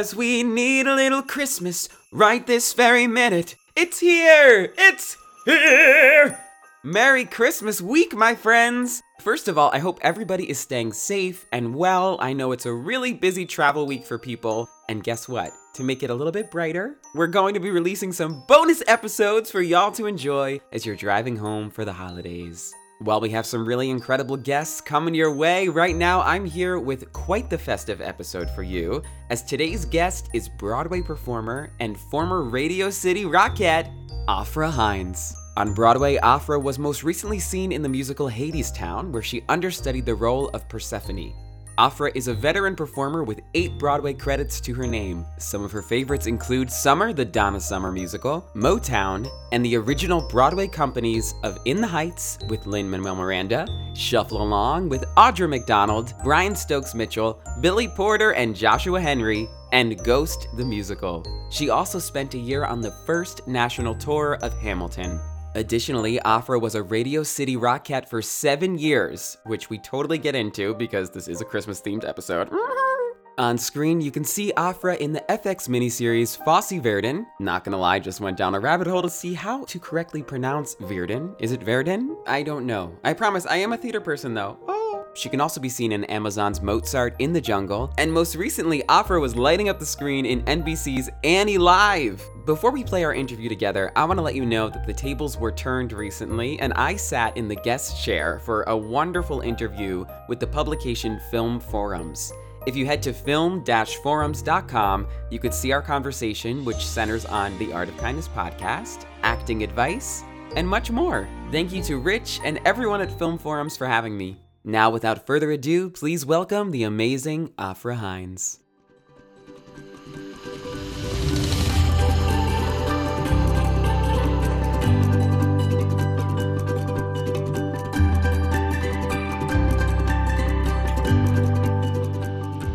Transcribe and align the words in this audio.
Cause 0.00 0.16
we 0.16 0.42
need 0.42 0.86
a 0.86 0.94
little 0.94 1.20
Christmas 1.20 1.86
right 2.10 2.46
this 2.46 2.72
very 2.72 3.06
minute. 3.06 3.54
It's 3.76 4.00
here! 4.00 4.72
It's 4.78 5.18
here! 5.44 6.42
Merry 6.82 7.26
Christmas 7.26 7.82
week, 7.82 8.14
my 8.14 8.34
friends! 8.34 9.02
First 9.20 9.46
of 9.46 9.58
all, 9.58 9.70
I 9.74 9.78
hope 9.78 9.98
everybody 10.00 10.48
is 10.48 10.58
staying 10.58 10.94
safe 10.94 11.44
and 11.52 11.74
well. 11.74 12.16
I 12.18 12.32
know 12.32 12.52
it's 12.52 12.64
a 12.64 12.72
really 12.72 13.12
busy 13.12 13.44
travel 13.44 13.84
week 13.84 14.06
for 14.06 14.16
people. 14.18 14.70
And 14.88 15.04
guess 15.04 15.28
what? 15.28 15.50
To 15.74 15.84
make 15.84 16.02
it 16.02 16.08
a 16.08 16.14
little 16.14 16.32
bit 16.32 16.50
brighter, 16.50 16.96
we're 17.14 17.26
going 17.26 17.52
to 17.52 17.60
be 17.60 17.70
releasing 17.70 18.14
some 18.14 18.42
bonus 18.48 18.82
episodes 18.86 19.50
for 19.50 19.60
y'all 19.60 19.92
to 19.92 20.06
enjoy 20.06 20.62
as 20.72 20.86
you're 20.86 20.96
driving 20.96 21.36
home 21.36 21.68
for 21.68 21.84
the 21.84 21.92
holidays. 21.92 22.74
While 23.02 23.22
we 23.22 23.30
have 23.30 23.46
some 23.46 23.64
really 23.64 23.88
incredible 23.88 24.36
guests 24.36 24.82
coming 24.82 25.14
your 25.14 25.32
way, 25.32 25.68
right 25.68 25.96
now 25.96 26.20
I'm 26.20 26.44
here 26.44 26.78
with 26.78 27.10
quite 27.14 27.48
the 27.48 27.56
festive 27.56 28.02
episode 28.02 28.50
for 28.50 28.62
you, 28.62 29.02
as 29.30 29.42
today's 29.42 29.86
guest 29.86 30.28
is 30.34 30.50
Broadway 30.50 31.00
performer 31.00 31.72
and 31.80 31.98
former 31.98 32.42
Radio 32.42 32.90
City 32.90 33.24
Rockette, 33.24 33.90
Afra 34.28 34.70
Hines. 34.70 35.34
On 35.56 35.72
Broadway, 35.72 36.18
Afra 36.18 36.60
was 36.60 36.78
most 36.78 37.02
recently 37.02 37.38
seen 37.38 37.72
in 37.72 37.80
the 37.80 37.88
musical 37.88 38.28
Hadestown, 38.28 39.12
where 39.12 39.22
she 39.22 39.44
understudied 39.48 40.04
the 40.04 40.14
role 40.14 40.48
of 40.48 40.68
Persephone. 40.68 41.32
Afra 41.80 42.12
is 42.14 42.28
a 42.28 42.34
veteran 42.34 42.76
performer 42.76 43.24
with 43.24 43.40
eight 43.54 43.78
Broadway 43.78 44.12
credits 44.12 44.60
to 44.60 44.74
her 44.74 44.86
name. 44.86 45.24
Some 45.38 45.64
of 45.64 45.72
her 45.72 45.80
favorites 45.80 46.26
include 46.26 46.70
Summer, 46.70 47.14
the 47.14 47.24
Donna 47.24 47.58
Summer 47.58 47.90
musical, 47.90 48.46
Motown, 48.54 49.26
and 49.52 49.64
the 49.64 49.76
original 49.78 50.20
Broadway 50.28 50.68
companies 50.68 51.32
of 51.42 51.58
In 51.64 51.80
the 51.80 51.86
Heights 51.86 52.38
with 52.50 52.66
Lin 52.66 52.90
Manuel 52.90 53.14
Miranda, 53.14 53.66
Shuffle 53.94 54.42
Along 54.42 54.90
with 54.90 55.06
Audra 55.16 55.48
McDonald, 55.48 56.12
Brian 56.22 56.54
Stokes 56.54 56.94
Mitchell, 56.94 57.40
Billy 57.62 57.88
Porter, 57.88 58.32
and 58.32 58.54
Joshua 58.54 59.00
Henry, 59.00 59.48
and 59.72 60.04
Ghost 60.04 60.48
the 60.58 60.64
Musical. 60.66 61.24
She 61.48 61.70
also 61.70 61.98
spent 61.98 62.34
a 62.34 62.38
year 62.38 62.66
on 62.66 62.82
the 62.82 62.92
first 63.06 63.48
national 63.48 63.94
tour 63.94 64.34
of 64.42 64.52
Hamilton. 64.58 65.18
Additionally, 65.56 66.20
Afra 66.20 66.58
was 66.58 66.76
a 66.76 66.82
Radio 66.82 67.22
City 67.24 67.56
Rockette 67.56 68.08
for 68.08 68.22
seven 68.22 68.78
years, 68.78 69.36
which 69.44 69.68
we 69.68 69.78
totally 69.78 70.18
get 70.18 70.36
into 70.36 70.74
because 70.74 71.10
this 71.10 71.26
is 71.26 71.40
a 71.40 71.44
Christmas 71.44 71.80
themed 71.80 72.08
episode. 72.08 72.48
On 73.38 73.56
screen, 73.58 74.00
you 74.00 74.10
can 74.10 74.22
see 74.22 74.52
Afra 74.52 74.94
in 74.96 75.12
the 75.12 75.24
FX 75.28 75.68
miniseries 75.68 76.36
Fosse 76.44 76.72
Verdon. 76.72 77.26
Not 77.40 77.64
gonna 77.64 77.78
lie, 77.78 77.98
just 77.98 78.20
went 78.20 78.36
down 78.36 78.54
a 78.54 78.60
rabbit 78.60 78.86
hole 78.86 79.02
to 79.02 79.10
see 79.10 79.34
how 79.34 79.64
to 79.64 79.80
correctly 79.80 80.22
pronounce 80.22 80.76
Verdon. 80.80 81.34
Is 81.40 81.50
it 81.50 81.62
Verdon? 81.62 82.16
I 82.26 82.42
don't 82.42 82.66
know. 82.66 82.96
I 83.02 83.14
promise, 83.14 83.46
I 83.46 83.56
am 83.56 83.72
a 83.72 83.78
theater 83.78 84.00
person 84.00 84.34
though. 84.34 84.58
Oh. 84.68 85.06
She 85.14 85.28
can 85.28 85.40
also 85.40 85.60
be 85.60 85.68
seen 85.68 85.90
in 85.90 86.04
Amazon's 86.04 86.60
Mozart 86.60 87.16
in 87.18 87.32
the 87.32 87.40
Jungle, 87.40 87.92
and 87.98 88.12
most 88.12 88.36
recently, 88.36 88.86
Afra 88.88 89.18
was 89.18 89.34
lighting 89.34 89.68
up 89.68 89.80
the 89.80 89.86
screen 89.86 90.24
in 90.24 90.42
NBC's 90.42 91.10
Annie 91.24 91.58
Live. 91.58 92.22
Before 92.50 92.72
we 92.72 92.82
play 92.82 93.04
our 93.04 93.14
interview 93.14 93.48
together, 93.48 93.92
I 93.94 94.04
want 94.04 94.18
to 94.18 94.22
let 94.22 94.34
you 94.34 94.44
know 94.44 94.68
that 94.68 94.84
the 94.84 94.92
tables 94.92 95.38
were 95.38 95.52
turned 95.52 95.92
recently, 95.92 96.58
and 96.58 96.72
I 96.72 96.96
sat 96.96 97.36
in 97.36 97.46
the 97.46 97.54
guest 97.54 98.04
chair 98.04 98.40
for 98.40 98.64
a 98.64 98.76
wonderful 98.76 99.40
interview 99.42 100.04
with 100.26 100.40
the 100.40 100.48
publication 100.48 101.20
Film 101.30 101.60
Forums. 101.60 102.32
If 102.66 102.74
you 102.74 102.86
head 102.86 103.04
to 103.04 103.12
film-forums.com, 103.12 105.06
you 105.30 105.38
could 105.38 105.54
see 105.54 105.70
our 105.70 105.80
conversation, 105.80 106.64
which 106.64 106.84
centers 106.84 107.24
on 107.24 107.56
the 107.60 107.72
Art 107.72 107.88
of 107.88 107.96
Kindness 107.98 108.26
podcast, 108.26 109.04
acting 109.22 109.62
advice, 109.62 110.24
and 110.56 110.66
much 110.66 110.90
more. 110.90 111.28
Thank 111.52 111.70
you 111.70 111.84
to 111.84 111.98
Rich 111.98 112.40
and 112.42 112.58
everyone 112.64 113.00
at 113.00 113.16
Film 113.16 113.38
Forums 113.38 113.76
for 113.76 113.86
having 113.86 114.18
me. 114.18 114.40
Now, 114.64 114.90
without 114.90 115.24
further 115.24 115.52
ado, 115.52 115.88
please 115.88 116.26
welcome 116.26 116.72
the 116.72 116.82
amazing 116.82 117.52
Afra 117.56 117.94
Hines. 117.94 118.58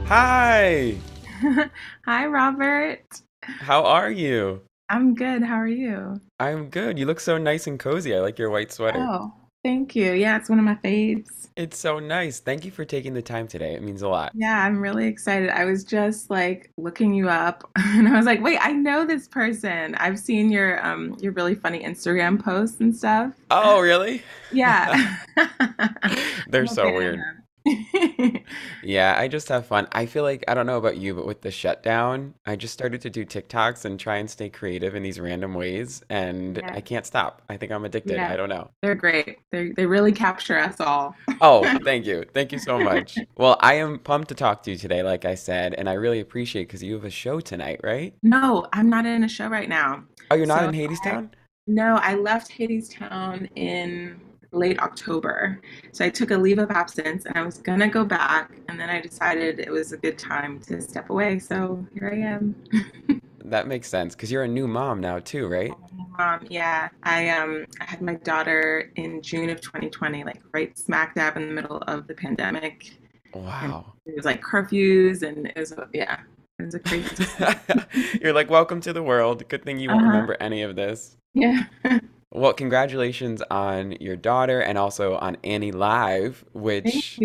Hi! 0.08 0.96
Hi, 2.06 2.28
Robert. 2.28 3.02
How 3.42 3.84
are 3.84 4.12
you? 4.12 4.62
I'm 4.88 5.16
good. 5.16 5.42
How 5.42 5.56
are 5.56 5.68
you? 5.68 6.22
I'm 6.40 6.70
good. 6.70 7.00
You 7.00 7.08
look 7.08 7.20
so 7.20 7.40
nice 7.40 7.66
and 7.66 7.80
cozy. 7.80 8.16
I 8.16 8.20
like 8.20 8.38
your 8.38 8.52
white 8.52 8.72
sweater. 8.72 9.00
Oh, 9.00 9.34
thank 9.64 9.96
you. 9.96 10.14
Yeah, 10.14 10.38
it's 10.38 10.48
one 10.48 10.60
of 10.60 10.66
my 10.66 10.76
faves. 10.76 11.48
It's 11.56 11.80
so 11.80 11.98
nice. 11.98 12.40
Thank 12.40 12.66
you 12.66 12.72
for 12.72 12.86
taking 12.86 13.16
the 13.16 13.22
time 13.24 13.48
today. 13.48 13.74
It 13.74 13.82
means 13.82 14.04
a 14.04 14.08
lot. 14.08 14.32
Yeah, 14.36 14.64
I'm 14.64 14.80
really 14.80 15.08
excited. 15.08 15.50
I 15.50 15.66
was 15.66 15.84
just 15.84 16.30
like 16.30 16.70
looking 16.78 17.16
you 17.16 17.28
up 17.28 17.68
and 17.76 18.08
I 18.08 18.16
was 18.16 18.28
like, 18.28 18.44
wait, 18.44 18.60
I 18.62 18.74
know 18.74 19.06
this 19.06 19.28
person. 19.28 19.96
I've 19.96 20.20
seen 20.20 20.52
your 20.52 20.86
um 20.86 21.18
your 21.20 21.32
really 21.32 21.56
funny 21.56 21.82
Instagram 21.84 22.40
posts 22.40 22.80
and 22.80 22.96
stuff. 22.96 23.34
Oh, 23.50 23.80
really? 23.80 24.22
Yeah. 24.52 25.18
They're 26.48 26.68
so 26.68 26.94
weird. 26.94 27.16
fan. 27.16 27.45
Yeah, 28.84 29.16
I 29.18 29.28
just 29.28 29.50
have 29.50 29.66
fun. 29.66 29.88
I 29.92 30.06
feel 30.06 30.22
like, 30.24 30.44
I 30.48 30.54
don't 30.54 30.68
know 30.68 30.78
about 30.78 30.98
you, 30.98 31.16
but 31.16 31.26
with 31.26 31.42
the 31.42 31.50
shutdown, 31.50 32.36
I 32.46 32.56
just 32.56 32.74
started 32.74 33.02
to 33.02 33.10
do 33.10 33.26
TikToks 33.26 33.86
and 33.86 34.00
try 34.00 34.18
and 34.18 34.30
stay 34.30 34.50
creative 34.50 34.94
in 34.94 35.02
these 35.02 35.20
random 35.20 35.56
ways, 35.56 36.04
and 36.10 36.58
Yeah. 36.58 36.72
I 36.74 36.82
can't 36.82 37.06
stop. 37.06 37.42
I 37.50 37.58
think 37.58 37.72
I'm 37.72 37.84
addicted. 37.84 38.14
Yeah. 38.18 38.32
I 38.32 38.36
don't 38.36 38.50
know. 38.50 38.70
They're 38.84 38.94
great. 38.96 39.40
They 39.52 39.72
they 39.72 39.86
really 39.88 40.12
capture 40.12 40.60
us 40.60 40.80
all. 40.80 41.16
Oh, 41.42 41.64
thank 41.84 42.06
you. 42.06 42.26
Thank 42.34 42.52
you 42.52 42.60
so 42.60 42.78
much. 42.80 43.18
Well, 43.38 43.58
I 43.62 43.76
am 43.76 43.98
pumped 44.00 44.28
to 44.30 44.36
talk 44.36 44.62
to 44.64 44.72
you 44.72 44.78
today, 44.78 45.02
like 45.02 45.26
I 45.26 45.34
said, 45.36 45.74
and 45.74 45.90
I 45.90 45.94
really 45.94 46.20
appreciate 46.20 46.66
because 46.66 46.84
you 46.84 46.94
have 46.94 47.06
a 47.06 47.10
show 47.10 47.40
tonight, 47.40 47.80
right? 47.84 48.14
No, 48.22 48.68
I'm 48.74 48.90
not 48.90 49.06
in 49.08 49.24
a 49.24 49.30
show 49.30 49.48
right 49.48 49.70
now. 49.70 50.04
Oh, 50.30 50.36
you're 50.36 50.46
not 50.46 50.60
So 50.62 50.70
in 50.70 50.76
I- 50.76 50.78
Hadestown? 50.88 51.30
No, 51.68 51.96
I 52.04 52.14
left 52.14 52.52
Hadestown 52.52 53.50
in 53.56 54.22
late 54.56 54.80
October. 54.80 55.60
So 55.92 56.06
I 56.06 56.10
took 56.10 56.32
a 56.32 56.38
leave 56.38 56.60
of 56.60 56.72
absence 56.72 57.26
and 57.26 57.38
I 57.38 57.44
was 57.44 57.58
gonna 57.58 57.88
go 57.88 58.04
back, 58.06 58.52
and 58.70 58.80
then 58.80 58.90
I 58.90 59.02
decided 59.02 59.60
it 59.60 59.70
was 59.72 59.92
a 59.92 59.98
good 59.98 60.18
time 60.18 60.60
to 60.62 60.82
step 60.82 61.10
away. 61.10 61.40
So 61.40 61.86
here 61.94 62.10
I 62.14 62.18
am. 62.18 62.56
That 63.48 63.68
makes 63.68 63.88
sense 63.88 64.16
because 64.16 64.32
you're 64.32 64.42
a 64.42 64.48
new 64.48 64.68
mom 64.68 65.00
now 65.00 65.20
too, 65.20 65.48
right? 65.48 65.72
Um, 66.18 66.40
yeah, 66.50 66.90
I 67.04 67.30
um 67.30 67.66
I 67.80 67.84
had 67.86 68.02
my 68.02 68.16
daughter 68.16 68.92
in 68.96 69.22
June 69.22 69.52
of 69.52 69.62
2020, 69.62 70.24
like 70.24 70.42
right 70.52 70.76
smack 70.76 71.14
dab 71.14 71.38
in 71.38 71.50
the 71.50 71.54
middle 71.54 71.78
of 71.86 72.08
the 72.08 72.16
pandemic. 72.16 72.98
Wow. 73.36 73.94
It 74.08 74.16
was 74.16 74.26
like 74.26 74.42
curfews 74.42 75.22
and 75.22 75.46
it 75.46 75.56
was 75.58 75.76
yeah, 75.94 76.22
it 76.58 76.64
was 76.66 76.74
a 76.74 76.80
crazy. 76.80 77.24
You're 78.20 78.34
like, 78.34 78.50
welcome 78.50 78.82
to 78.82 78.92
the 78.94 79.04
world. 79.04 79.48
Good 79.48 79.64
thing 79.64 79.78
you 79.78 79.90
won't 79.90 80.02
Uh-huh. 80.02 80.12
remember 80.14 80.38
any 80.40 80.64
of 80.64 80.76
this. 80.76 81.16
Yeah. 81.36 81.66
Well, 82.36 82.52
congratulations 82.54 83.42
on 83.50 83.94
your 83.94 84.18
daughter 84.18 84.60
and 84.60 84.78
also 84.78 85.16
on 85.16 85.38
Annie 85.46 85.72
Live, 85.72 86.44
which 86.52 87.18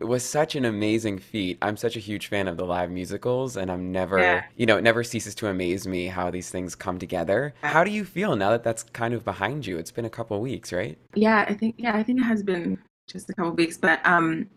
was 0.00 0.24
such 0.24 0.56
an 0.56 0.64
amazing 0.64 1.18
feat. 1.18 1.58
I'm 1.60 1.76
such 1.76 1.96
a 1.96 2.00
huge 2.00 2.28
fan 2.28 2.48
of 2.48 2.56
the 2.56 2.64
live 2.64 2.90
musicals, 2.90 3.58
and 3.58 3.70
I'm 3.70 3.92
never, 3.92 4.18
Yeah. 4.18 4.44
you 4.56 4.64
know, 4.64 4.78
it 4.78 4.82
never 4.82 5.04
ceases 5.04 5.34
to 5.36 5.48
amaze 5.48 5.86
me 5.86 6.06
how 6.06 6.30
these 6.30 6.48
things 6.48 6.74
come 6.74 6.98
together. 6.98 7.52
How 7.62 7.84
do 7.84 7.90
you 7.90 8.06
feel 8.06 8.36
now 8.36 8.50
that 8.52 8.64
that's 8.64 8.84
kind 8.84 9.12
of 9.12 9.22
behind 9.22 9.66
you? 9.66 9.76
It's 9.76 9.90
been 9.90 10.06
a 10.06 10.10
couple 10.10 10.40
weeks, 10.40 10.72
right? 10.72 10.96
Yeah, 11.14 11.44
I 11.46 11.52
think 11.52 11.74
yeah, 11.76 11.94
I 11.94 12.02
think 12.02 12.20
it 12.20 12.24
has 12.24 12.42
been 12.42 12.78
just 13.06 13.28
a 13.28 13.34
couple 13.34 13.52
weeks, 13.52 13.76
but 13.76 14.00
um 14.06 14.48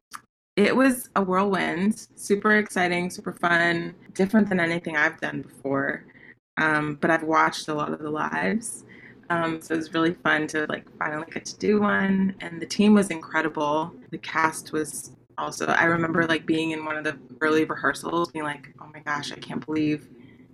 it 0.55 0.75
was 0.75 1.09
a 1.15 1.21
whirlwind, 1.21 2.07
super 2.15 2.55
exciting, 2.57 3.09
super 3.09 3.33
fun, 3.33 3.93
different 4.13 4.49
than 4.49 4.59
anything 4.59 4.95
I've 4.97 5.19
done 5.21 5.41
before. 5.43 6.05
Um, 6.57 6.95
but 6.99 7.11
I've 7.11 7.23
watched 7.23 7.67
a 7.67 7.75
lot 7.75 7.93
of 7.93 7.99
the 7.99 8.09
lives. 8.09 8.83
Um, 9.29 9.61
so 9.61 9.73
it 9.73 9.77
was 9.77 9.93
really 9.93 10.13
fun 10.13 10.47
to 10.47 10.65
like 10.69 10.85
finally 10.97 11.27
get 11.31 11.45
to 11.45 11.57
do 11.57 11.81
one. 11.81 12.35
And 12.41 12.61
the 12.61 12.65
team 12.65 12.93
was 12.93 13.09
incredible. 13.09 13.93
The 14.11 14.17
cast 14.17 14.71
was 14.71 15.11
also. 15.37 15.65
I 15.65 15.85
remember 15.85 16.25
like 16.25 16.45
being 16.45 16.71
in 16.71 16.85
one 16.85 16.97
of 16.97 17.03
the 17.03 17.17
early 17.41 17.65
rehearsals, 17.65 18.31
being 18.31 18.45
like, 18.45 18.73
"Oh 18.81 18.89
my 18.93 18.99
gosh, 18.99 19.31
I 19.31 19.35
can't 19.35 19.65
believe 19.65 20.07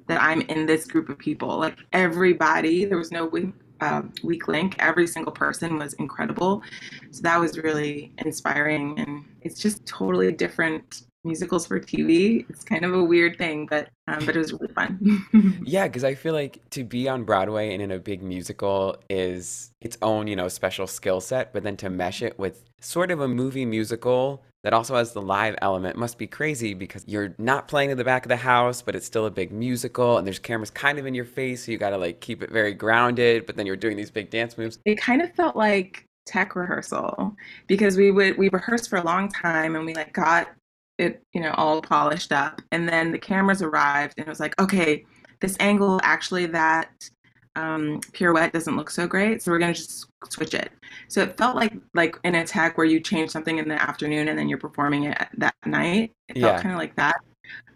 that 0.07 0.21
I'm 0.21 0.41
in 0.41 0.65
this 0.65 0.85
group 0.85 1.09
of 1.09 1.17
people." 1.17 1.57
Like 1.57 1.77
everybody, 1.93 2.85
there 2.85 2.97
was 2.97 3.11
no 3.11 3.25
weak, 3.25 3.53
uh, 3.81 4.03
weak 4.23 4.47
link. 4.47 4.75
Every 4.79 5.07
single 5.07 5.31
person 5.31 5.77
was 5.77 5.93
incredible. 5.93 6.63
So 7.11 7.21
that 7.21 7.39
was 7.39 7.57
really 7.59 8.11
inspiring, 8.19 8.99
and 8.99 9.23
it's 9.41 9.59
just 9.59 9.85
totally 9.85 10.31
different 10.31 11.03
musicals 11.23 11.65
for 11.65 11.79
TV. 11.79 12.45
It's 12.49 12.63
kind 12.63 12.83
of 12.85 12.93
a 12.93 13.03
weird 13.03 13.37
thing, 13.37 13.65
but 13.69 13.89
um, 14.07 14.25
but 14.25 14.35
it 14.35 14.39
was 14.39 14.53
really 14.53 14.73
fun. 14.73 15.25
Yeah, 15.65 15.87
because 15.87 16.03
I 16.03 16.13
feel 16.15 16.33
like 16.33 16.59
to 16.71 16.83
be 16.83 17.07
on 17.07 17.23
Broadway 17.23 17.73
and 17.73 17.81
in 17.81 17.91
a 17.91 17.99
big 17.99 18.21
musical 18.21 18.97
is 19.09 19.71
its 19.81 19.97
own, 20.01 20.27
you 20.27 20.35
know, 20.35 20.47
special 20.47 20.87
skill 20.87 21.21
set, 21.21 21.53
but 21.53 21.63
then 21.63 21.77
to 21.77 21.89
mesh 21.89 22.21
it 22.21 22.37
with 22.37 22.63
sort 22.81 23.11
of 23.11 23.21
a 23.21 23.27
movie 23.27 23.65
musical 23.65 24.43
that 24.63 24.73
also 24.73 24.95
has 24.95 25.13
the 25.13 25.21
live 25.21 25.55
element 25.61 25.97
must 25.97 26.17
be 26.17 26.27
crazy 26.27 26.73
because 26.73 27.03
you're 27.07 27.33
not 27.37 27.67
playing 27.67 27.91
in 27.91 27.97
the 27.97 28.03
back 28.03 28.25
of 28.25 28.29
the 28.29 28.37
house, 28.37 28.81
but 28.81 28.95
it's 28.95 29.05
still 29.05 29.25
a 29.25 29.31
big 29.31 29.51
musical 29.51 30.17
and 30.17 30.27
there's 30.27 30.39
cameras 30.39 30.69
kind 30.69 30.99
of 30.99 31.05
in 31.05 31.13
your 31.13 31.25
face, 31.25 31.65
so 31.65 31.71
you 31.71 31.77
got 31.77 31.91
to 31.91 31.97
like 31.97 32.19
keep 32.19 32.41
it 32.43 32.51
very 32.51 32.73
grounded, 32.73 33.45
but 33.45 33.55
then 33.55 33.65
you're 33.65 33.75
doing 33.75 33.97
these 33.97 34.11
big 34.11 34.29
dance 34.29 34.57
moves. 34.57 34.79
it 34.85 34.95
kind 34.95 35.21
of 35.21 35.33
felt 35.33 35.55
like 35.55 36.05
tech 36.25 36.55
rehearsal 36.55 37.35
because 37.67 37.97
we 37.97 38.09
would 38.09 38.37
we 38.37 38.49
rehearsed 38.49 38.89
for 38.89 38.97
a 38.97 39.03
long 39.03 39.27
time 39.29 39.75
and 39.75 39.85
we 39.85 39.93
like 39.93 40.13
got 40.13 40.49
it 40.98 41.22
you 41.34 41.42
know 41.42 41.51
all 41.57 41.81
polished 41.81 42.31
up 42.31 42.62
and 42.72 42.88
then 42.88 43.12
the 43.12 43.18
cameras 43.18 43.62
arrived 43.62 44.13
and 44.18 44.28
it 44.28 44.30
was 44.30 44.40
like 44.40 44.60
okay 44.62 45.04
this 45.40 45.56
angle 45.60 46.00
actually 46.04 46.45
that 46.45 47.10
um, 47.56 48.00
pirouette 48.13 48.51
doesn't 48.51 48.75
look 48.75 48.90
so 48.90 49.06
great 49.06 49.42
so 49.42 49.51
we're 49.51 49.60
gonna 49.60 49.74
just 49.74 50.07
switch 50.30 50.54
it 50.56 50.72
so 51.07 51.22
it 51.22 51.38
felt 51.38 51.56
like 51.56 51.74
like 51.94 52.18
an 52.24 52.36
attack 52.36 52.78
where 52.78 52.88
you 52.88 53.00
change 53.00 53.30
something 53.30 53.57
in 53.60 53.68
the 53.68 53.80
afternoon 53.81 54.28
and 54.28 54.38
then 54.40 54.50
you're 54.50 54.57
performing 54.57 55.04
it 55.06 55.18
that 55.38 55.54
night 55.66 56.12
it 56.30 56.40
felt 56.40 56.56
Yeah. 56.56 56.62
kind 56.62 56.74
of 56.74 56.80
like 56.80 56.95
that 56.95 57.18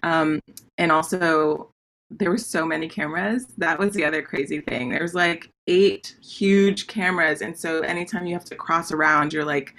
um, 0.04 0.40
and 0.78 0.92
also 0.92 1.72
there 2.10 2.30
were 2.30 2.38
so 2.38 2.66
many 2.66 2.88
cameras. 2.88 3.48
That 3.58 3.78
was 3.78 3.94
the 3.94 4.06
other 4.06 4.22
crazy 4.22 4.62
thing. 4.62 4.90
There 4.90 5.02
was 5.02 5.14
like 5.14 5.50
eight 5.68 6.16
huge 6.24 6.88
cameras, 6.88 7.42
and 7.42 7.58
so 7.58 7.82
anytime 7.82 8.26
you 8.26 8.34
have 8.34 8.46
to 8.46 8.56
cross 8.56 8.92
around, 8.94 9.34
you're 9.34 9.44
like 9.44 9.76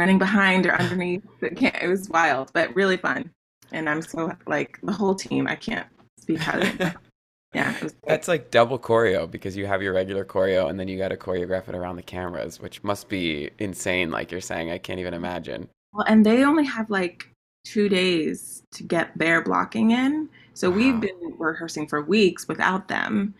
running 0.00 0.18
behind 0.18 0.66
or 0.66 0.74
underneath. 0.74 1.22
Cam- 1.56 1.76
it 1.80 1.86
was 1.86 2.08
wild, 2.08 2.50
but 2.54 2.74
really 2.74 2.96
fun. 2.96 3.30
And 3.70 3.88
I'm 3.88 4.02
so 4.02 4.32
like 4.46 4.80
the 4.82 4.92
whole 4.92 5.14
team. 5.14 5.46
I 5.46 5.54
can't 5.54 5.86
speak 6.18 6.38
how 6.38 6.58
to. 6.58 6.94
Yeah, 7.52 7.74
it. 7.82 7.94
That's 8.06 8.28
like 8.28 8.52
double 8.52 8.78
choreo 8.78 9.28
because 9.28 9.56
you 9.56 9.66
have 9.66 9.82
your 9.82 9.92
regular 9.92 10.24
choreo 10.24 10.70
and 10.70 10.78
then 10.78 10.86
you 10.86 10.96
got 10.96 11.08
to 11.08 11.16
choreograph 11.16 11.68
it 11.68 11.74
around 11.74 11.96
the 11.96 12.02
cameras, 12.02 12.60
which 12.60 12.84
must 12.84 13.08
be 13.08 13.50
insane. 13.58 14.12
Like 14.12 14.30
you're 14.30 14.40
saying, 14.40 14.70
I 14.70 14.78
can't 14.78 15.00
even 15.00 15.14
imagine. 15.14 15.68
Well, 15.92 16.06
and 16.06 16.24
they 16.24 16.44
only 16.44 16.64
have 16.64 16.90
like 16.90 17.28
two 17.64 17.88
days 17.88 18.62
to 18.70 18.84
get 18.84 19.10
their 19.18 19.42
blocking 19.42 19.90
in. 19.90 20.28
So 20.54 20.70
we've 20.70 21.00
been 21.00 21.34
rehearsing 21.38 21.88
for 21.88 22.02
weeks 22.02 22.46
without 22.46 22.86
them. 22.86 23.34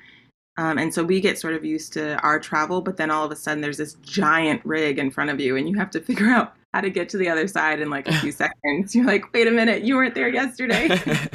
Um, 0.60 0.76
and 0.76 0.92
so 0.92 1.02
we 1.02 1.22
get 1.22 1.38
sort 1.38 1.54
of 1.54 1.64
used 1.64 1.94
to 1.94 2.18
our 2.18 2.38
travel, 2.38 2.82
but 2.82 2.98
then 2.98 3.10
all 3.10 3.24
of 3.24 3.32
a 3.32 3.36
sudden 3.36 3.62
there's 3.62 3.78
this 3.78 3.94
giant 4.02 4.60
rig 4.66 4.98
in 4.98 5.10
front 5.10 5.30
of 5.30 5.40
you, 5.40 5.56
and 5.56 5.66
you 5.66 5.74
have 5.78 5.90
to 5.92 6.00
figure 6.08 6.28
out 6.28 6.52
how 6.74 6.82
to 6.82 6.90
get 6.90 7.08
to 7.08 7.16
the 7.16 7.30
other 7.30 7.48
side 7.48 7.80
in 7.80 7.88
like 7.88 8.06
a 8.06 8.12
few 8.20 8.30
seconds. 8.44 8.94
You're 8.94 9.06
like, 9.06 9.32
wait 9.32 9.48
a 9.48 9.50
minute, 9.50 9.84
you 9.84 9.96
weren't 9.96 10.14
there 10.14 10.28
yesterday. 10.28 10.88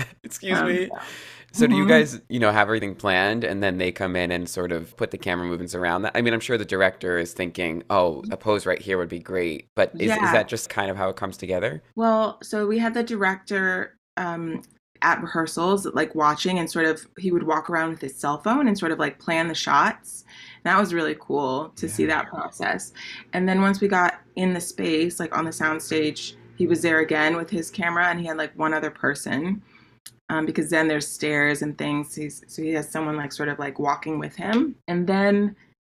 Excuse 0.24 0.60
Um, 0.60 0.68
me. 0.68 0.90
So 1.54 1.66
do 1.66 1.76
you 1.76 1.86
Mhm. 1.86 1.90
guys, 1.90 2.22
you 2.30 2.40
know, 2.40 2.52
have 2.52 2.68
everything 2.68 2.94
planned 2.96 3.44
and 3.46 3.64
then 3.64 3.78
they 3.80 3.92
come 3.92 4.16
in 4.16 4.30
and 4.30 4.48
sort 4.48 4.72
of 4.72 4.96
put 4.98 5.10
the 5.12 5.18
camera 5.18 5.48
movements 5.48 5.74
around 5.74 6.04
that? 6.04 6.12
I 6.14 6.22
mean, 6.22 6.34
I'm 6.34 6.40
sure 6.40 6.58
the 6.58 6.66
director 6.66 7.18
is 7.18 7.34
thinking, 7.34 7.82
"Oh, 7.90 8.24
a 8.30 8.38
pose 8.38 8.66
right 8.66 8.82
here 8.82 8.98
would 8.98 9.10
be 9.10 9.20
great." 9.20 9.70
But 9.74 9.94
is, 9.98 10.12
is 10.12 10.32
that 10.34 10.48
just 10.50 10.70
kind 10.70 10.92
of 10.92 10.98
how 10.98 11.10
it 11.10 11.16
comes 11.16 11.38
together? 11.38 11.82
Well, 11.96 12.38
so 12.44 12.68
we 12.68 12.78
had 12.78 12.94
the 12.94 13.04
director 13.04 13.98
um, 14.18 14.62
at 15.02 15.22
rehearsals, 15.22 15.86
like 15.88 16.16
watching, 16.16 16.60
and 16.60 16.70
sort 16.70 16.86
of 16.86 17.06
he 17.18 17.32
would 17.32 17.44
walk 17.44 17.70
around 17.70 17.92
with 17.92 18.02
his 18.02 18.16
cell 18.16 18.38
phone 18.38 18.68
and 18.68 18.78
sort 18.78 18.92
of 18.92 19.00
like 19.00 19.20
plan 19.20 19.48
the 19.48 19.56
shots. 19.56 20.26
That 20.64 20.80
was 20.80 20.94
really 20.94 21.16
cool 21.20 21.70
to 21.76 21.88
see 21.88 22.06
that 22.06 22.28
process. 22.28 22.92
And 23.34 23.48
then 23.48 23.62
once 23.62 23.82
we 23.82 23.88
got 23.88 24.16
in 24.36 24.54
the 24.54 24.62
space, 24.62 25.20
like 25.20 25.38
on 25.38 25.46
the 25.46 25.52
soundstage, 25.52 26.36
he 26.58 26.68
was 26.68 26.82
there 26.82 27.00
again 27.00 27.36
with 27.36 27.50
his 27.50 27.70
camera, 27.70 28.08
and 28.08 28.20
he 28.20 28.26
had 28.26 28.38
like 28.38 28.58
one 28.58 28.74
other 28.74 28.92
person. 28.92 29.62
Um, 30.30 30.48
because 30.48 30.72
then 30.72 30.88
there's 30.88 31.08
stairs 31.08 31.62
and 31.62 31.78
things. 31.78 32.16
He's, 32.16 32.44
so 32.48 32.64
he 32.64 32.72
has 32.72 32.90
someone 32.90 33.16
like 33.16 33.32
sort 33.32 33.48
of 33.48 33.60
like 33.60 33.78
walking 33.78 34.18
with 34.18 34.36
him. 34.36 34.76
And 34.88 35.06
then 35.06 35.56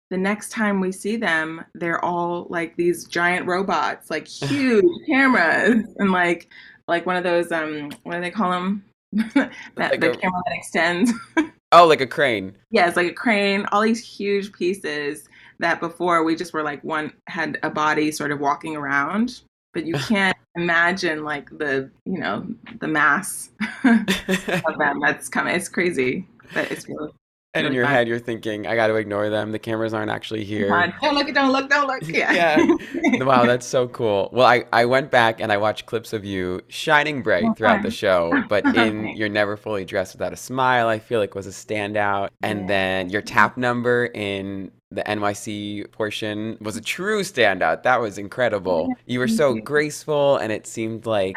the 0.09 0.17
next 0.17 0.49
time 0.49 0.79
we 0.79 0.91
see 0.91 1.15
them, 1.15 1.63
they're 1.73 2.03
all 2.03 2.47
like 2.49 2.75
these 2.75 3.05
giant 3.05 3.47
robots, 3.47 4.09
like 4.09 4.27
huge 4.27 4.85
cameras, 5.07 5.85
and 5.97 6.11
like 6.11 6.47
like 6.87 7.05
one 7.05 7.15
of 7.15 7.23
those 7.23 7.51
um 7.51 7.91
what 8.03 8.15
do 8.15 8.21
they 8.21 8.31
call 8.31 8.51
them? 8.51 8.83
that 9.13 9.51
Like 9.75 9.99
the 10.01 10.11
a- 10.11 10.17
camera 10.17 10.41
that 10.45 10.55
extends. 10.55 11.11
Oh, 11.71 11.85
like 11.85 12.01
a 12.01 12.07
crane. 12.07 12.55
yeah, 12.71 12.87
it's 12.87 12.97
like 12.97 13.11
a 13.11 13.13
crane. 13.13 13.67
All 13.71 13.81
these 13.81 14.03
huge 14.03 14.51
pieces 14.53 15.29
that 15.59 15.79
before 15.79 16.23
we 16.23 16.35
just 16.35 16.51
were 16.51 16.63
like 16.63 16.83
one 16.83 17.13
had 17.27 17.59
a 17.61 17.69
body 17.69 18.11
sort 18.11 18.31
of 18.31 18.39
walking 18.39 18.75
around, 18.75 19.41
but 19.75 19.85
you 19.85 19.93
can't 20.07 20.35
imagine 20.55 21.23
like 21.23 21.47
the 21.59 21.91
you 22.05 22.17
know 22.17 22.47
the 22.79 22.87
mass 22.87 23.51
of 23.83 24.77
them 24.79 24.99
that's 24.99 25.29
coming. 25.29 25.53
It's 25.55 25.69
crazy, 25.69 26.27
but 26.55 26.71
it's 26.71 26.89
really 26.89 27.11
and 27.53 27.65
in 27.67 27.73
your 27.73 27.85
head, 27.85 28.07
you're 28.07 28.19
thinking, 28.19 28.67
"I 28.67 28.75
got 28.75 28.87
to 28.87 28.95
ignore 28.95 29.29
them. 29.29 29.51
The 29.51 29.59
cameras 29.59 29.93
aren't 29.93 30.11
actually 30.11 30.43
here." 30.43 30.69
Don't 31.01 31.15
look! 31.15 31.33
Don't 31.33 31.51
look! 31.51 31.69
Don't 31.69 31.87
look! 31.87 31.99
Yeah. 32.09 32.31
Yeah. 32.31 33.23
wow, 33.23 33.45
that's 33.45 33.65
so 33.65 33.87
cool. 33.87 34.29
Well, 34.31 34.45
I, 34.45 34.65
I 34.73 34.85
went 34.85 35.11
back 35.11 35.39
and 35.39 35.51
I 35.51 35.57
watched 35.57 35.85
clips 35.85 36.11
of 36.13 36.25
you 36.25 36.61
shining 36.67 37.21
bright 37.21 37.45
throughout 37.55 37.83
the 37.83 37.91
show, 37.91 38.43
but 38.49 38.65
in. 38.75 39.09
You're 39.15 39.29
Never 39.29 39.57
Fully 39.57 39.85
Dressed 39.85 40.13
Without 40.15 40.33
a 40.33 40.37
Smile, 40.37 40.87
I 40.87 40.99
feel 40.99 41.19
like 41.19 41.35
was 41.35 41.47
a 41.47 41.51
standout. 41.51 42.29
And 42.41 42.69
then 42.69 43.09
your 43.09 43.21
tap 43.21 43.57
number 43.57 44.05
in 44.05 44.71
the 44.91 45.03
NYC 45.03 45.91
portion 45.91 46.57
was 46.61 46.75
a 46.77 46.81
true 46.81 47.21
standout. 47.21 47.83
That 47.83 47.99
was 48.01 48.17
incredible. 48.17 48.93
You 49.05 49.19
were 49.19 49.27
so 49.27 49.53
graceful, 49.55 50.37
and 50.37 50.51
it 50.51 50.65
seemed 50.67 51.05
like 51.05 51.35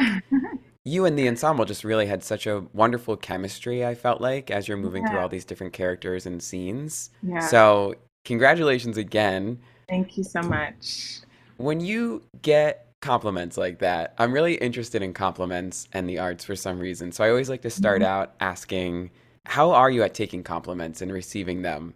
you 0.85 1.05
and 1.05 1.19
the 1.19 1.29
ensemble 1.29 1.65
just 1.65 1.85
really 1.85 2.07
had 2.07 2.23
such 2.25 2.47
a 2.47 2.65
wonderful 2.73 3.17
chemistry, 3.17 3.85
I 3.85 3.95
felt 3.95 4.21
like, 4.21 4.51
as 4.51 4.67
you're 4.69 4.77
moving 4.77 5.05
through 5.05 5.21
all 5.21 5.29
these 5.29 5.45
different 5.45 5.73
characters 5.73 6.27
and 6.27 6.43
scenes. 6.43 7.11
Yeah. 7.23 7.39
So, 7.39 7.95
congratulations 8.25 8.97
again. 8.97 9.61
Thank 9.89 10.17
you 10.17 10.25
so 10.25 10.43
much. 10.43 11.21
When 11.57 11.81
you 11.81 12.25
get 12.43 12.89
compliments 13.01 13.57
like 13.57 13.79
that, 13.81 14.15
I'm 14.19 14.33
really 14.33 14.55
interested 14.55 15.03
in 15.03 15.13
compliments 15.13 15.89
and 15.93 16.09
the 16.09 16.19
arts 16.19 16.45
for 16.45 16.57
some 16.57 16.79
reason. 16.79 17.13
So 17.13 17.25
I 17.25 17.31
always 17.31 17.49
like 17.51 17.63
to 17.63 17.71
start 17.71 18.03
Mm-hmm. 18.03 18.09
out 18.09 18.35
asking, 18.41 19.11
how 19.47 19.71
are 19.73 19.91
you 19.91 20.03
at 20.03 20.15
taking 20.15 20.43
compliments 20.43 21.03
and 21.03 21.13
receiving 21.13 21.63
them? 21.63 21.95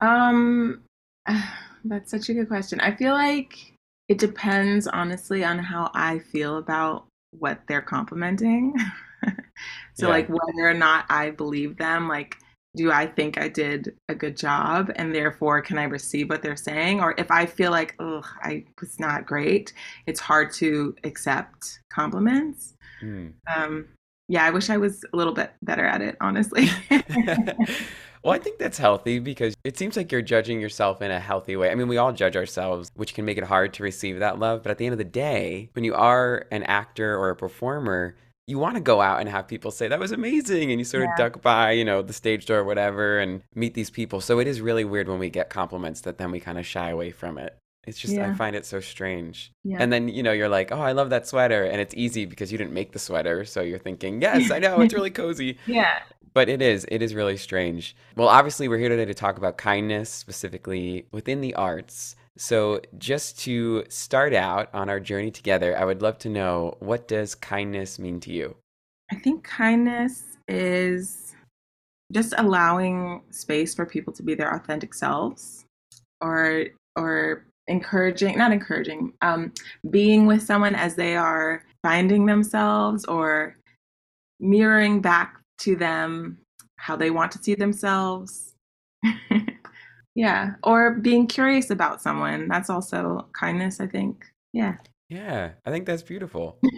Um, 0.00 0.82
that's 1.84 2.10
such 2.10 2.28
a 2.28 2.34
good 2.34 2.48
question. 2.48 2.80
I 2.80 2.94
feel 2.94 3.12
like 3.14 3.74
it 4.08 4.18
depends, 4.18 4.86
honestly, 4.86 5.44
on 5.44 5.58
how 5.58 5.90
I 5.94 6.18
feel 6.18 6.58
about 6.58 7.06
what 7.30 7.60
they're 7.68 7.82
complimenting. 7.82 8.74
so, 9.94 10.06
Yeah. 10.06 10.08
like, 10.08 10.28
whether 10.28 10.68
or 10.68 10.74
not 10.74 11.06
I 11.08 11.30
believe 11.30 11.76
them, 11.76 12.08
like, 12.08 12.36
do 12.76 12.92
I 12.92 13.06
think 13.06 13.36
I 13.38 13.48
did 13.48 13.96
a 14.08 14.14
good 14.14 14.36
job 14.36 14.92
and 14.94 15.12
therefore 15.14 15.60
can 15.60 15.76
I 15.76 15.84
receive 15.84 16.30
what 16.30 16.42
they're 16.42 16.56
saying? 16.56 17.00
Or 17.00 17.14
if 17.18 17.30
I 17.30 17.46
feel 17.46 17.72
like, 17.72 17.96
ugh, 17.98 18.26
I 18.42 18.64
was 18.80 19.00
not 19.00 19.26
great, 19.26 19.72
it's 20.06 20.20
hard 20.20 20.52
to 20.54 20.94
accept 21.02 21.80
compliments. 21.92 22.74
Hmm. 23.00 23.28
Um, 23.52 23.88
yeah, 24.28 24.44
I 24.44 24.50
wish 24.50 24.70
I 24.70 24.76
was 24.76 25.04
a 25.12 25.16
little 25.16 25.32
bit 25.32 25.50
better 25.62 25.84
at 25.84 26.00
it, 26.00 26.16
honestly. 26.20 26.68
well, 28.22 28.34
I 28.34 28.38
think 28.38 28.58
that's 28.58 28.78
healthy 28.78 29.18
because 29.18 29.54
it 29.64 29.78
seems 29.78 29.96
like 29.96 30.10
you're 30.12 30.22
judging 30.22 30.60
yourself 30.60 31.00
in 31.02 31.10
a 31.10 31.20
healthy 31.20 31.56
way. 31.56 31.70
I 31.70 31.74
mean, 31.74 31.88
we 31.88 31.96
all 31.96 32.12
judge 32.12 32.36
ourselves, 32.36 32.90
which 32.94 33.14
can 33.14 33.24
make 33.24 33.38
it 33.38 33.44
hard 33.44 33.72
to 33.74 33.82
receive 33.82 34.18
that 34.18 34.38
love. 34.38 34.62
But 34.62 34.70
at 34.70 34.78
the 34.78 34.86
end 34.86 34.92
of 34.92 34.98
the 34.98 35.04
day, 35.04 35.70
when 35.74 35.84
you 35.84 35.94
are 35.94 36.46
an 36.50 36.62
actor 36.64 37.16
or 37.16 37.30
a 37.30 37.36
performer, 37.36 38.16
you 38.46 38.58
want 38.58 38.74
to 38.74 38.80
go 38.80 39.00
out 39.00 39.20
and 39.20 39.28
have 39.28 39.46
people 39.46 39.70
say 39.70 39.86
that 39.86 40.00
was 40.00 40.10
amazing 40.10 40.70
and 40.72 40.80
you 40.80 40.84
sort 40.84 41.04
of 41.04 41.10
Yeah. 41.16 41.24
duck 41.28 41.40
by 41.40 41.70
you 41.70 41.84
know 41.84 42.02
the 42.02 42.12
stage 42.12 42.46
door 42.46 42.58
or 42.58 42.64
whatever 42.64 43.18
and 43.20 43.42
meet 43.54 43.74
these 43.74 43.90
people 43.90 44.20
so 44.20 44.40
it 44.40 44.48
is 44.48 44.60
really 44.60 44.84
weird 44.84 45.08
when 45.08 45.20
we 45.20 45.30
get 45.30 45.50
compliments 45.50 46.00
that 46.00 46.18
then 46.18 46.32
we 46.32 46.40
kind 46.40 46.58
of 46.58 46.66
shy 46.66 46.90
away 46.90 47.12
from 47.12 47.38
it 47.38 47.56
it's 47.86 47.96
just 47.98 48.18
i 48.18 48.34
find 48.34 48.56
it 48.56 48.66
so 48.66 48.80
strange 48.80 49.52
Yeah. 49.62 49.76
and 49.78 49.92
then 49.92 50.08
you 50.08 50.24
know 50.24 50.32
you're 50.32 50.48
like 50.48 50.72
oh 50.72 50.80
i 50.80 50.90
love 50.90 51.10
that 51.10 51.28
sweater 51.28 51.62
and 51.62 51.80
it's 51.80 51.94
easy 51.94 52.24
because 52.26 52.50
you 52.50 52.58
didn't 52.58 52.72
make 52.72 52.90
the 52.90 52.98
sweater 52.98 53.44
so 53.44 53.60
you're 53.60 53.78
thinking 53.78 54.20
yes 54.20 54.50
i 54.50 54.58
know 54.58 54.80
it's 54.80 54.94
really 54.98 55.10
cozy 55.10 55.56
yeah. 55.66 56.00
But 56.34 56.48
it 56.48 56.62
is 56.62 56.86
it 56.88 57.02
is 57.02 57.14
really 57.14 57.36
strange. 57.36 57.96
Well 58.16 58.28
obviously 58.28 58.68
we're 58.68 58.78
here 58.78 58.88
today 58.88 59.04
to 59.04 59.14
talk 59.14 59.38
about 59.38 59.58
kindness 59.58 60.10
specifically 60.10 61.06
within 61.12 61.40
the 61.40 61.54
arts. 61.54 62.16
So 62.36 62.80
just 62.98 63.38
to 63.40 63.84
start 63.88 64.32
out 64.34 64.70
on 64.72 64.88
our 64.88 65.00
journey 65.00 65.30
together 65.30 65.76
i 65.76 65.84
would 65.84 66.00
love 66.00 66.16
to 66.18 66.28
know 66.28 66.76
what 66.78 67.08
does 67.08 67.34
kindness 67.34 67.98
mean 67.98 68.20
to 68.20 68.32
you? 68.32 68.56
I 69.12 69.16
think 69.16 69.42
kindness 69.44 70.36
is 70.48 71.34
just 72.12 72.34
allowing 72.38 73.22
space 73.30 73.74
for 73.74 73.86
people 73.86 74.12
to 74.12 74.22
be 74.22 74.34
their 74.34 74.54
authentic 74.54 74.94
selves 74.94 75.64
or 76.20 76.66
or 76.96 77.44
encouraging 77.68 78.36
not 78.36 78.52
encouraging 78.52 79.12
um 79.22 79.52
being 79.90 80.26
with 80.26 80.42
someone 80.42 80.74
as 80.74 80.96
they 80.96 81.16
are 81.16 81.64
finding 81.82 82.26
themselves 82.26 83.04
or 83.04 83.56
mirroring 84.40 85.00
back 85.00 85.39
to 85.60 85.76
them 85.76 86.38
how 86.76 86.96
they 86.96 87.10
want 87.10 87.32
to 87.32 87.42
see 87.42 87.54
themselves. 87.54 88.54
yeah, 90.14 90.52
or 90.62 90.94
being 90.94 91.26
curious 91.26 91.70
about 91.70 92.02
someone. 92.02 92.48
That's 92.48 92.70
also 92.70 93.28
kindness, 93.32 93.80
I 93.80 93.86
think. 93.86 94.24
Yeah. 94.52 94.76
Yeah, 95.08 95.52
I 95.64 95.70
think 95.70 95.86
that's 95.86 96.02
beautiful. 96.02 96.58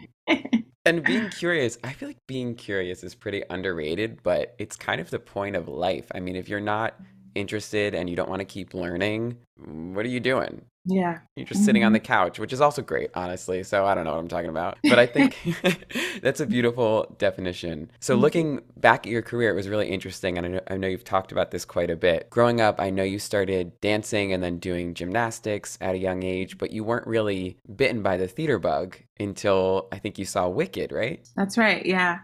And 0.85 1.05
being 1.05 1.31
curious, 1.31 1.79
I 1.85 1.93
feel 1.93 2.09
like 2.09 2.27
being 2.27 2.57
curious 2.57 3.05
is 3.05 3.15
pretty 3.15 3.45
underrated, 3.51 4.21
but 4.23 4.57
it's 4.59 4.77
kind 4.77 5.01
of 5.01 5.11
the 5.11 5.21
point 5.21 5.55
of 5.55 5.69
life. 5.69 6.07
I 6.12 6.19
mean, 6.19 6.35
if 6.35 6.49
you're 6.49 6.61
not 6.61 6.97
interested 7.35 7.95
and 7.95 8.09
you 8.11 8.17
don't 8.17 8.29
want 8.29 8.41
to 8.41 8.45
keep 8.47 8.75
learning, 8.75 9.37
what 9.57 10.05
are 10.05 10.09
you 10.09 10.21
doing? 10.21 10.62
Yeah. 10.85 11.21
You're 11.37 11.47
just 11.47 11.65
sitting 11.65 11.85
on 11.85 11.93
Mhm. 11.93 11.95
the 11.95 12.01
couch, 12.01 12.41
which 12.41 12.53
is 12.53 12.61
also 12.61 12.83
great, 12.83 13.11
honestly. 13.15 13.62
So 13.62 13.87
I 13.87 13.95
don't 13.95 14.03
know 14.05 14.11
what 14.15 14.19
I'm 14.19 14.27
talking 14.27 14.51
about. 14.51 14.79
But 14.83 14.99
I 14.99 15.07
think 15.07 15.37
that's 16.23 16.41
a 16.41 16.47
beautiful 16.47 17.15
definition. 17.19 17.89
So 18.01 18.17
Mhm. 18.17 18.21
looking 18.21 18.61
back 18.79 19.07
at 19.07 19.12
your 19.12 19.23
career, 19.23 19.51
it 19.51 19.55
was 19.55 19.69
really 19.69 19.89
interesting. 19.89 20.37
And 20.39 20.47
I 20.47 20.51
know, 20.51 20.61
I 20.69 20.77
know 20.79 20.89
you've 20.89 21.05
talked 21.05 21.31
about 21.31 21.53
this 21.53 21.65
quite 21.65 21.89
a 21.89 21.95
bit. 21.97 22.29
Growing 22.31 22.61
up, 22.61 22.81
I 22.81 22.91
know 22.91 23.05
you 23.05 23.21
started 23.21 23.81
dancing 23.81 24.33
and 24.33 24.43
then 24.43 24.59
doing 24.59 24.95
gymnastics 24.95 25.79
at 25.81 25.95
a 25.95 25.99
young 25.99 26.25
age, 26.25 26.59
but 26.59 26.73
you 26.73 26.83
weren't 26.83 27.07
really 27.07 27.59
bitten 27.77 28.03
by 28.03 28.17
the 28.17 28.27
theater 28.27 28.59
bug 28.59 28.97
until 29.21 29.87
I 29.93 29.99
think 30.01 30.19
you 30.19 30.25
saw 30.25 30.49
Wicked, 30.49 30.91
right? 30.91 31.21
That's 31.37 31.57
right. 31.57 31.87
Yeah. 31.87 32.19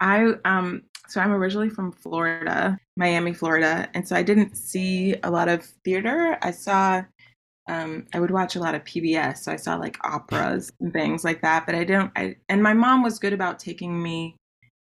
I 0.00 0.34
um 0.44 0.82
so 1.08 1.20
I'm 1.20 1.32
originally 1.32 1.70
from 1.70 1.92
Florida, 1.92 2.78
Miami, 2.96 3.32
Florida, 3.32 3.88
and 3.94 4.06
so 4.06 4.16
I 4.16 4.22
didn't 4.22 4.56
see 4.56 5.16
a 5.22 5.30
lot 5.30 5.48
of 5.48 5.64
theater. 5.84 6.38
I 6.42 6.50
saw 6.50 7.02
um 7.68 8.06
I 8.12 8.20
would 8.20 8.30
watch 8.30 8.56
a 8.56 8.60
lot 8.60 8.74
of 8.74 8.84
PBS, 8.84 9.38
so 9.38 9.52
I 9.52 9.56
saw 9.56 9.76
like 9.76 9.98
operas 10.04 10.70
and 10.80 10.92
things 10.92 11.24
like 11.24 11.40
that, 11.42 11.66
but 11.66 11.74
I 11.74 11.84
don't 11.84 12.10
I 12.16 12.36
and 12.48 12.62
my 12.62 12.74
mom 12.74 13.02
was 13.02 13.18
good 13.18 13.32
about 13.32 13.58
taking 13.58 14.02
me 14.02 14.36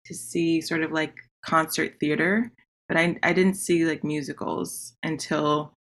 to 0.06 0.14
see 0.14 0.62
sort 0.62 0.84
of 0.84 0.92
like 0.92 1.16
concert 1.46 1.96
theater, 2.00 2.52
but 2.88 2.98
I 2.98 3.18
I 3.24 3.34
didn't 3.34 3.56
see 3.56 3.86
like 3.86 4.04
musicals 4.04 4.94
until 5.04 5.74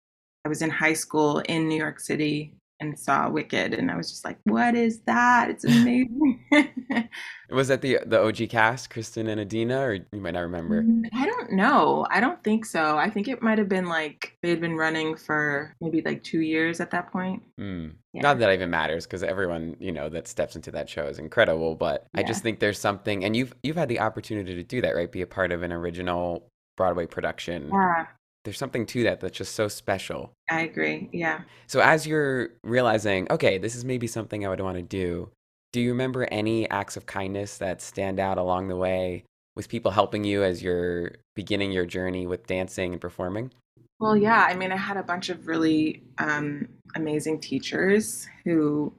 I 0.45 0.49
was 0.49 0.61
in 0.61 0.69
high 0.69 0.93
school 0.93 1.39
in 1.39 1.67
New 1.67 1.77
York 1.77 1.99
City 1.99 2.53
and 2.79 2.97
saw 2.97 3.29
Wicked 3.29 3.73
and 3.73 3.91
I 3.91 3.97
was 3.97 4.09
just 4.09 4.25
like, 4.25 4.37
"What 4.43 4.75
is 4.75 5.01
that? 5.01 5.49
It's 5.49 5.65
amazing." 5.65 6.45
Was 7.51 7.67
that 7.69 7.81
the 7.81 7.99
the 8.05 8.21
OG 8.21 8.49
cast, 8.49 8.91
Kristin 8.91 9.27
and 9.27 9.41
Idina, 9.41 9.79
or 9.79 9.93
you 9.93 10.21
might 10.21 10.35
not 10.35 10.41
remember? 10.41 10.83
Mm, 10.83 11.09
I 11.13 11.25
don't 11.25 11.53
know. 11.53 12.05
I 12.11 12.19
don't 12.19 12.43
think 12.43 12.63
so. 12.63 12.97
I 12.97 13.09
think 13.09 13.27
it 13.27 13.41
might 13.41 13.57
have 13.57 13.67
been 13.67 13.87
like 13.87 14.37
they 14.43 14.51
had 14.51 14.61
been 14.61 14.75
running 14.75 15.15
for 15.15 15.75
maybe 15.81 16.01
like 16.03 16.23
two 16.23 16.41
years 16.41 16.79
at 16.79 16.91
that 16.91 17.11
point. 17.11 17.41
Mm. 17.59 17.93
Yeah. 18.13 18.21
Not 18.21 18.39
that 18.39 18.49
it 18.49 18.53
even 18.53 18.69
matters 18.69 19.05
because 19.05 19.23
everyone 19.23 19.75
you 19.79 19.91
know 19.91 20.09
that 20.09 20.27
steps 20.27 20.55
into 20.55 20.71
that 20.71 20.89
show 20.89 21.07
is 21.07 21.17
incredible. 21.17 21.75
But 21.75 22.05
I 22.13 22.21
just 22.21 22.43
think 22.43 22.59
there's 22.59 22.79
something, 22.79 23.23
and 23.23 23.35
you've 23.35 23.53
you've 23.63 23.77
had 23.77 23.89
the 23.89 23.99
opportunity 23.99 24.53
to 24.55 24.63
do 24.63 24.81
that, 24.81 24.95
right? 24.95 25.11
Be 25.11 25.21
a 25.21 25.27
part 25.27 25.51
of 25.51 25.63
an 25.63 25.71
original 25.71 26.49
Broadway 26.77 27.07
production. 27.07 27.69
Yeah, 27.73 28.05
There's 28.49 28.57
something 28.57 28.87
to 28.87 29.03
that 29.03 29.19
that's 29.19 29.37
just 29.37 29.53
so 29.53 29.67
special. 29.67 30.33
I 30.49 30.61
agree. 30.61 31.07
Yeah. 31.13 31.41
So 31.67 31.81
as 31.81 32.07
you're 32.07 32.49
realizing, 32.63 33.27
okay, 33.29 33.59
this 33.59 33.75
is 33.75 33.85
maybe 33.85 34.07
something 34.07 34.43
I 34.43 34.49
would 34.49 34.59
want 34.59 34.77
to 34.77 34.81
do. 34.81 35.29
Do 35.71 35.79
you 35.79 35.91
remember 35.91 36.27
any 36.31 36.67
acts 36.71 36.97
of 36.97 37.05
kindness 37.05 37.59
that 37.59 37.79
stand 37.79 38.19
out 38.19 38.39
along 38.39 38.67
the 38.67 38.75
way 38.75 39.23
with 39.55 39.69
people 39.69 39.91
helping 39.91 40.23
you 40.23 40.43
as 40.43 40.63
you're 40.63 41.11
beginning 41.35 41.71
your 41.71 41.85
journey 41.85 42.25
with 42.25 42.47
dancing 42.47 42.91
and 42.91 42.99
performing? 42.99 43.51
Well, 43.99 44.17
yeah. 44.17 44.47
I 44.49 44.55
mean, 44.55 44.71
I 44.71 44.77
had 44.77 44.97
a 44.97 45.03
bunch 45.03 45.29
of 45.29 45.45
really 45.45 46.01
um, 46.17 46.67
amazing 46.95 47.41
teachers 47.41 48.27
who 48.45 48.91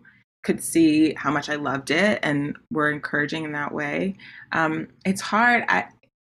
could 0.45 0.63
see 0.63 1.13
how 1.15 1.33
much 1.33 1.49
I 1.49 1.57
loved 1.57 1.91
it 1.91 2.21
and 2.23 2.57
were 2.71 2.93
encouraging 2.93 3.43
in 3.43 3.51
that 3.55 3.75
way. 3.75 4.15
Um, 4.53 4.87
it's 5.05 5.21
hard. 5.21 5.65
I, 5.67 5.89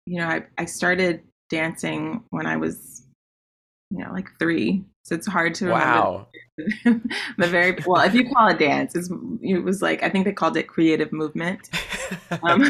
you 0.06 0.20
know, 0.20 0.28
I, 0.28 0.44
I 0.58 0.66
started 0.66 1.24
dancing 1.50 2.24
when 2.32 2.46
I 2.46 2.58
was, 2.58 2.95
you 3.92 4.00
know, 4.04 4.12
like 4.12 4.28
three. 4.40 4.84
So 5.04 5.16
it's 5.16 5.28
hard 5.28 5.54
to 5.56 5.66
remember 5.68 5.84
Wow. 5.86 6.28
the 6.86 7.48
very 7.48 7.78
well 7.86 8.02
if 8.02 8.14
you 8.14 8.30
call 8.34 8.48
it 8.48 8.58
dance 8.58 8.96
it's, 8.96 9.12
it 9.42 9.58
was 9.62 9.82
like 9.82 10.02
i 10.04 10.10
think 10.10 10.24
they 10.24 10.32
called 10.32 10.56
it 10.56 10.70
creative 10.70 11.12
movement 11.12 11.70
um, 12.44 12.64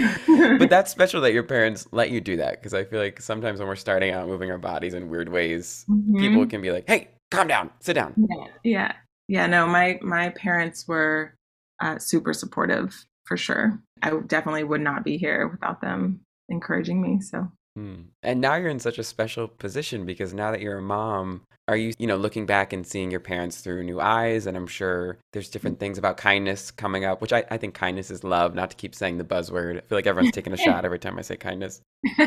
but 0.57 0.69
that's 0.71 0.89
special 0.89 1.21
that 1.21 1.33
your 1.33 1.43
parents 1.43 1.87
let 1.91 2.09
you 2.09 2.19
do 2.19 2.35
that 2.37 2.53
because 2.59 2.73
I 2.73 2.83
feel 2.83 2.99
like 2.99 3.21
sometimes 3.21 3.59
when 3.59 3.67
we're 3.67 3.75
starting 3.75 4.11
out 4.11 4.27
moving 4.27 4.49
our 4.49 4.57
bodies 4.57 4.95
in 4.95 5.07
weird 5.09 5.29
ways, 5.29 5.85
Mhm. 5.87 6.19
people 6.19 6.47
can 6.47 6.61
be 6.63 6.71
like, 6.71 6.85
"Hey, 6.87 7.09
calm 7.29 7.47
down, 7.47 7.69
sit 7.79 7.93
down." 7.93 8.13
yeah 8.17 8.47
yeah 8.63 8.91
yeah 9.27 9.45
no 9.45 9.67
my 9.67 9.99
my 10.01 10.29
parents 10.29 10.87
were 10.87 11.35
uh, 11.79 11.99
super 11.99 12.33
supportive 12.33 13.05
for 13.25 13.37
sure 13.37 13.79
i 14.01 14.09
definitely 14.27 14.63
would 14.63 14.81
not 14.81 15.03
be 15.03 15.17
here 15.17 15.47
without 15.47 15.79
them 15.81 16.21
encouraging 16.49 17.01
me 17.01 17.21
so 17.21 17.51
Hmm. 17.75 18.03
And 18.23 18.39
now 18.39 18.55
you're 18.55 18.69
in 18.69 18.79
such 18.79 18.97
a 18.97 19.03
special 19.03 19.47
position 19.47 20.05
because 20.05 20.33
now 20.33 20.51
that 20.51 20.61
you're 20.61 20.77
a 20.77 20.81
mom, 20.81 21.41
are 21.67 21.75
you, 21.75 21.93
you 21.97 22.07
know, 22.07 22.15
looking 22.15 22.45
back 22.45 22.71
and 22.71 22.85
seeing 22.87 23.11
your 23.11 23.19
parents 23.19 23.59
through 23.59 23.83
new 23.83 23.99
eyes? 23.99 24.45
And 24.45 24.55
I'm 24.55 24.67
sure 24.67 25.17
there's 25.33 25.49
different 25.49 25.79
things 25.79 25.97
about 25.97 26.15
kindness 26.17 26.71
coming 26.71 27.03
up, 27.03 27.21
which 27.21 27.33
I, 27.33 27.43
I 27.51 27.57
think 27.57 27.73
kindness 27.73 28.11
is 28.11 28.23
love, 28.23 28.55
not 28.55 28.69
to 28.69 28.75
keep 28.77 28.95
saying 28.95 29.17
the 29.17 29.25
buzzword. 29.25 29.77
I 29.77 29.81
feel 29.81 29.97
like 29.97 30.07
everyone's 30.07 30.33
taking 30.33 30.53
a 30.53 30.57
shot 30.57 30.85
every 30.85 30.99
time 30.99 31.17
I 31.17 31.21
say 31.21 31.35
kindness. 31.35 31.81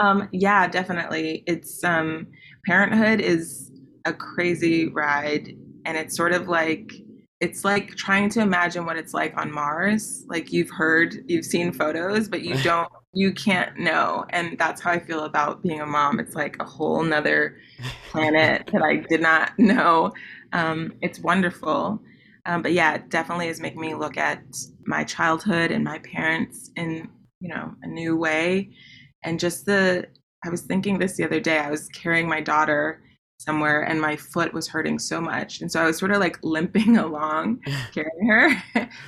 um 0.00 0.28
yeah 0.32 0.66
definitely 0.66 1.44
it's 1.46 1.82
um 1.84 2.26
parenthood 2.66 3.20
is 3.20 3.70
a 4.04 4.12
crazy 4.12 4.88
ride 4.88 5.52
and 5.84 5.96
it's 5.96 6.16
sort 6.16 6.32
of 6.32 6.48
like 6.48 6.92
it's 7.40 7.64
like 7.64 7.94
trying 7.94 8.28
to 8.28 8.40
imagine 8.40 8.86
what 8.86 8.96
it's 8.96 9.14
like 9.14 9.36
on 9.36 9.52
mars 9.52 10.24
like 10.28 10.52
you've 10.52 10.70
heard 10.70 11.16
you've 11.26 11.44
seen 11.44 11.72
photos 11.72 12.28
but 12.28 12.42
you 12.42 12.56
don't 12.62 12.90
you 13.14 13.32
can't 13.32 13.78
know. 13.78 14.24
And 14.30 14.58
that's 14.58 14.80
how 14.80 14.90
i 14.90 14.98
feel 14.98 15.24
about 15.24 15.62
being 15.62 15.80
a 15.80 15.86
mom. 15.86 16.20
It's 16.20 16.34
like 16.34 16.56
a 16.60 16.64
whole 16.64 17.02
nother 17.02 17.56
planet 18.10 18.68
that 18.72 18.82
i 18.82 18.96
did 18.96 19.20
not 19.20 19.52
know. 19.58 20.12
Um, 20.52 20.92
it's 21.02 21.20
wonderful. 21.20 22.00
Um, 22.46 22.62
but 22.62 22.72
yeah 22.72 22.94
it 22.94 23.08
definitely 23.08 23.48
is 23.48 23.60
making 23.60 23.80
me 23.80 23.94
look 23.94 24.16
at 24.18 24.42
my 24.86 25.02
childhood 25.04 25.70
and 25.70 25.82
my 25.82 25.98
parents 26.00 26.70
in 26.76 27.08
you 27.40 27.48
know 27.48 27.74
a 27.82 27.86
new 27.86 28.16
way. 28.16 28.70
And 29.22 29.40
just 29.40 29.66
the 29.66 30.06
i 30.44 30.50
was 30.50 30.62
thinking 30.62 30.98
this 30.98 31.16
the 31.16 31.24
other 31.24 31.40
day. 31.40 31.58
I 31.58 31.70
was 31.70 31.88
carrying 31.88 32.28
my 32.28 32.40
daughter 32.40 33.00
somewhere 33.38 33.82
and 33.82 34.00
my 34.00 34.16
foot 34.16 34.54
was 34.54 34.68
hurting 34.68 34.98
so 34.98 35.20
much. 35.20 35.60
And 35.60 35.70
so 35.70 35.80
i 35.80 35.86
was 35.86 35.98
sort 35.98 36.12
of 36.12 36.18
like 36.20 36.38
limping 36.42 36.96
along 37.06 37.60
carrying 37.94 38.26
her. 38.28 38.62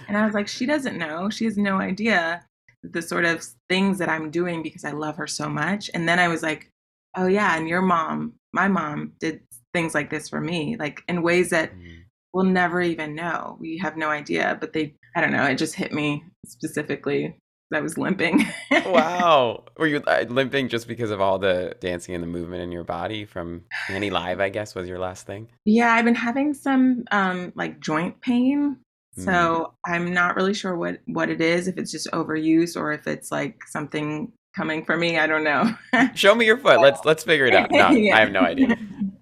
And 0.08 0.16
i 0.16 0.24
was 0.24 0.34
like 0.34 0.48
she 0.48 0.66
doesn't 0.66 0.98
know. 0.98 1.30
She 1.30 1.44
has 1.44 1.56
no 1.56 1.76
idea 1.80 2.44
the 2.92 3.02
sort 3.02 3.24
of 3.24 3.44
things 3.68 3.98
that 3.98 4.08
i'm 4.08 4.30
doing 4.30 4.62
because 4.62 4.84
i 4.84 4.90
love 4.90 5.16
her 5.16 5.26
so 5.26 5.48
much 5.48 5.90
and 5.94 6.08
then 6.08 6.18
i 6.18 6.28
was 6.28 6.42
like 6.42 6.70
oh 7.16 7.26
yeah 7.26 7.56
and 7.56 7.68
your 7.68 7.82
mom 7.82 8.32
my 8.52 8.68
mom 8.68 9.12
did 9.20 9.40
things 9.72 9.94
like 9.94 10.10
this 10.10 10.28
for 10.28 10.40
me 10.40 10.76
like 10.78 11.02
in 11.08 11.22
ways 11.22 11.50
that 11.50 11.72
Mm. 11.72 12.02
we'll 12.32 12.44
never 12.44 12.80
even 12.80 13.14
know 13.14 13.56
we 13.60 13.78
have 13.78 13.96
no 13.96 14.08
idea 14.10 14.56
but 14.60 14.72
they 14.72 14.94
i 15.14 15.20
don't 15.20 15.32
know 15.32 15.44
it 15.44 15.56
just 15.56 15.74
hit 15.74 15.92
me 15.92 16.24
specifically 16.46 17.36
i 17.74 17.80
was 17.80 17.98
limping 17.98 18.46
wow. 18.86 19.64
Were 19.78 19.86
you 19.86 20.02
uh, 20.06 20.24
limping 20.28 20.68
just 20.68 20.88
because 20.88 21.10
of 21.10 21.20
all 21.20 21.38
the 21.38 21.76
dancing 21.80 22.14
and 22.14 22.22
the 22.22 22.28
movement 22.28 22.62
in 22.62 22.72
your 22.72 22.84
body 22.84 23.24
from 23.26 23.64
Annie 23.88 24.08
Live, 24.10 24.40
I 24.40 24.48
guess, 24.48 24.74
was 24.74 24.88
your 24.88 24.98
last 24.98 25.26
thing? 25.26 25.48
Yeah, 25.66 25.92
I've 25.92 26.04
been 26.06 26.14
having 26.14 26.54
some 26.54 27.04
um 27.10 27.52
like 27.54 27.80
joint 27.80 28.20
pain. 28.22 28.78
Mm. 29.18 29.24
So 29.24 29.74
I'm 29.86 30.12
not 30.12 30.36
really 30.36 30.54
sure 30.54 30.76
what 30.76 31.00
what 31.06 31.30
it 31.30 31.40
is, 31.40 31.68
if 31.68 31.78
it's 31.78 31.90
just 31.90 32.08
overuse 32.12 32.76
or 32.76 32.92
if 32.92 33.06
it's 33.06 33.30
like 33.30 33.56
something 33.66 34.32
coming 34.56 34.84
for 34.84 34.96
me. 34.96 35.18
I 35.18 35.26
don't 35.26 35.44
know. 35.44 35.74
Show 36.14 36.34
me 36.34 36.46
your 36.46 36.58
foot. 36.58 36.80
Let's 36.80 37.04
let's 37.04 37.24
figure 37.24 37.46
it 37.46 37.54
out. 37.54 37.70
No, 37.70 37.90
Yeah. 37.90 38.14
I 38.16 38.20
have 38.20 38.32
no 38.32 38.40
idea. 38.40 38.76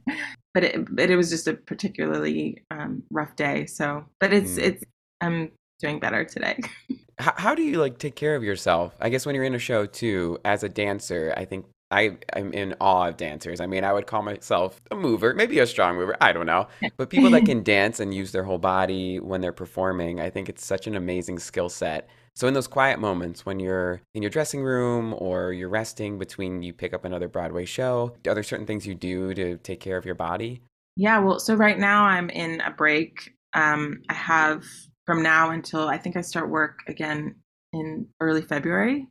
but 0.55 0.65
it 0.65 0.95
but 0.95 1.11
it 1.11 1.17
was 1.17 1.31
just 1.31 1.49
a 1.49 1.55
particularly 1.55 2.63
um 2.71 3.03
rough 3.11 3.37
day. 3.37 3.67
So 3.67 4.05
but 4.21 4.33
it's 4.33 4.53
Mm. 4.53 4.63
it's 4.63 4.85
I'm 5.21 5.51
doing 5.81 5.99
better 6.01 6.25
today. 6.25 6.59
How, 7.17 7.33
how 7.37 7.55
do 7.55 7.63
you 7.63 7.79
like 7.79 7.99
take 7.99 8.17
care 8.17 8.35
of 8.35 8.43
yourself? 8.43 8.97
I 9.01 9.09
guess 9.09 9.25
when 9.25 9.37
you're 9.37 9.45
in 9.45 9.55
a 9.55 9.59
show 9.61 9.87
too, 9.87 10.37
as 10.45 10.65
a 10.65 10.69
dancer, 10.69 11.33
I 11.37 11.45
think 11.45 11.65
I 11.95 12.17
I'm 12.33 12.53
in 12.53 12.75
awe 12.81 13.09
of 13.09 13.17
dancers. 13.17 13.61
I 13.61 13.67
mean, 13.67 13.85
I 13.85 13.93
would 13.93 14.07
call 14.07 14.23
myself 14.23 14.81
a 14.91 14.97
mover, 14.97 15.33
maybe 15.33 15.61
a 15.61 15.67
strong 15.67 15.97
mover. 15.97 16.17
I 16.21 16.33
don't 16.33 16.47
know, 16.47 16.67
but 16.97 17.09
people 17.09 17.31
that 17.31 17.47
can 17.47 17.63
dance 17.77 18.01
and 18.01 18.13
use 18.13 18.33
their 18.33 18.43
whole 18.43 18.59
body 18.59 19.21
when 19.21 19.41
they're 19.41 19.53
performing, 19.53 20.21
I 20.21 20.29
think 20.31 20.49
it's 20.49 20.67
such 20.67 20.87
an 20.87 20.97
amazing 20.97 21.39
skill 21.39 21.69
set. 21.69 22.09
So 22.37 22.49
in 22.49 22.55
those 22.55 22.67
quiet 22.67 22.99
moments 22.99 23.47
when 23.47 23.61
you're 23.61 24.01
in 24.15 24.23
your 24.23 24.31
dressing 24.31 24.63
room 24.63 25.15
or 25.19 25.53
you're 25.53 25.69
resting 25.69 26.19
between 26.19 26.65
you 26.65 26.73
pick 26.73 26.93
up 26.93 27.05
another 27.05 27.29
Broadway 27.29 27.65
show, 27.65 28.17
are 28.27 28.35
there 28.35 28.43
certain 28.43 28.67
things 28.67 28.87
you 28.87 28.97
do 28.97 29.33
to 29.35 29.57
take 29.59 29.79
care 29.79 29.97
of 29.97 30.05
your 30.05 30.17
body? 30.17 30.61
Yeah, 30.97 31.21
well, 31.21 31.39
so 31.39 31.55
right 31.55 31.79
now 31.79 32.05
I'm 32.05 32.31
in 32.31 32.61
a 32.61 32.73
break. 32.73 33.33
Um, 33.53 34.03
I 34.09 34.15
have 34.15 34.65
from 35.07 35.23
now 35.23 35.51
until 35.51 35.87
I 35.87 35.99
think 35.99 36.17
I 36.17 36.23
start 36.23 36.51
work 36.51 36.81
again 36.89 37.37
in 37.73 38.09
early 38.21 38.43
February. 38.43 39.07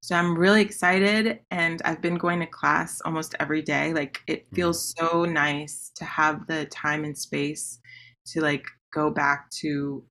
So 0.00 0.14
I'm 0.14 0.38
really 0.38 0.62
excited 0.62 1.40
and 1.50 1.82
I've 1.84 2.00
been 2.00 2.14
going 2.16 2.40
to 2.40 2.46
class 2.46 3.00
almost 3.04 3.34
every 3.40 3.62
day. 3.62 3.92
Like 3.92 4.20
it 4.26 4.46
feels 4.54 4.94
so 4.96 5.24
nice 5.24 5.90
to 5.96 6.04
have 6.04 6.46
the 6.46 6.66
time 6.66 7.04
and 7.04 7.16
space 7.18 7.80
to 8.26 8.40
like 8.40 8.64
go 8.92 9.10
back 9.10 9.50
to 9.60 10.04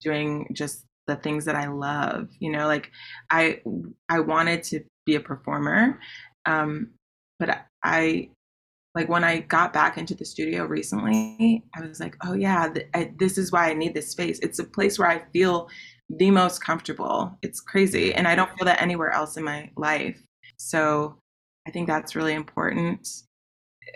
doing 0.00 0.48
just 0.52 0.86
the 1.06 1.16
things 1.16 1.44
that 1.46 1.56
I 1.56 1.68
love. 1.68 2.28
You 2.40 2.52
know, 2.52 2.66
like 2.66 2.90
I 3.30 3.60
I 4.08 4.20
wanted 4.20 4.62
to 4.64 4.84
be 5.06 5.16
a 5.16 5.20
performer, 5.20 6.00
um, 6.46 6.90
but 7.38 7.66
I 7.84 8.30
like 8.94 9.08
when 9.08 9.24
I 9.24 9.40
got 9.40 9.72
back 9.72 9.98
into 9.98 10.14
the 10.14 10.24
studio 10.24 10.64
recently, 10.64 11.64
I 11.76 11.82
was 11.82 12.00
like, 12.00 12.16
oh 12.24 12.32
yeah, 12.32 12.68
th- 12.72 12.88
I, 12.94 13.12
this 13.18 13.36
is 13.38 13.52
why 13.52 13.70
I 13.70 13.74
need 13.74 13.94
this 13.94 14.10
space. 14.10 14.38
It's 14.40 14.58
a 14.58 14.64
place 14.64 14.98
where 14.98 15.08
I 15.08 15.22
feel 15.32 15.68
the 16.08 16.30
most 16.30 16.62
comfortable. 16.62 17.36
It's 17.42 17.60
crazy, 17.60 18.14
and 18.14 18.26
I 18.28 18.34
don't 18.34 18.50
feel 18.56 18.64
that 18.66 18.82
anywhere 18.82 19.10
else 19.10 19.36
in 19.36 19.44
my 19.44 19.70
life. 19.76 20.20
So 20.58 21.16
I 21.66 21.70
think 21.70 21.86
that's 21.86 22.16
really 22.16 22.34
important. 22.34 23.08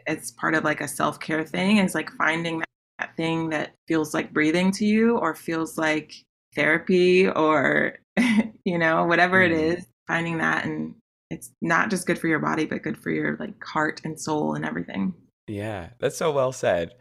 It's 0.06 0.30
part 0.32 0.54
of 0.54 0.64
like 0.64 0.80
a 0.80 0.88
self 0.88 1.20
care 1.20 1.44
thing. 1.44 1.78
Is 1.78 1.94
like 1.94 2.10
finding 2.12 2.58
that, 2.98 3.16
thing 3.16 3.48
that 3.50 3.74
feels 3.88 4.12
like 4.14 4.32
breathing 4.32 4.70
to 4.72 4.84
you, 4.84 5.16
or 5.18 5.34
feels 5.34 5.78
like 5.78 6.12
therapy, 6.54 7.28
or 7.28 7.98
you 8.64 8.78
know 8.78 9.04
whatever 9.04 9.42
it 9.42 9.52
Mm. 9.52 9.84
Finding 10.06 10.38
that 10.38 10.64
and 10.64 10.96
it's 11.30 11.52
not 11.62 11.88
just 11.88 12.04
good 12.04 12.18
for 12.18 12.26
your 12.26 12.40
body 12.40 12.66
but 12.66 12.82
good 12.82 12.98
for 12.98 13.10
your 13.10 13.36
like 13.38 13.62
heart 13.64 14.00
and 14.04 14.20
soul 14.20 14.54
and 14.54 14.64
everything 14.64 15.14
Yeah, 15.46 15.90
that's 16.00 16.16
so 16.16 16.32
well 16.32 16.50
said. 16.52 16.94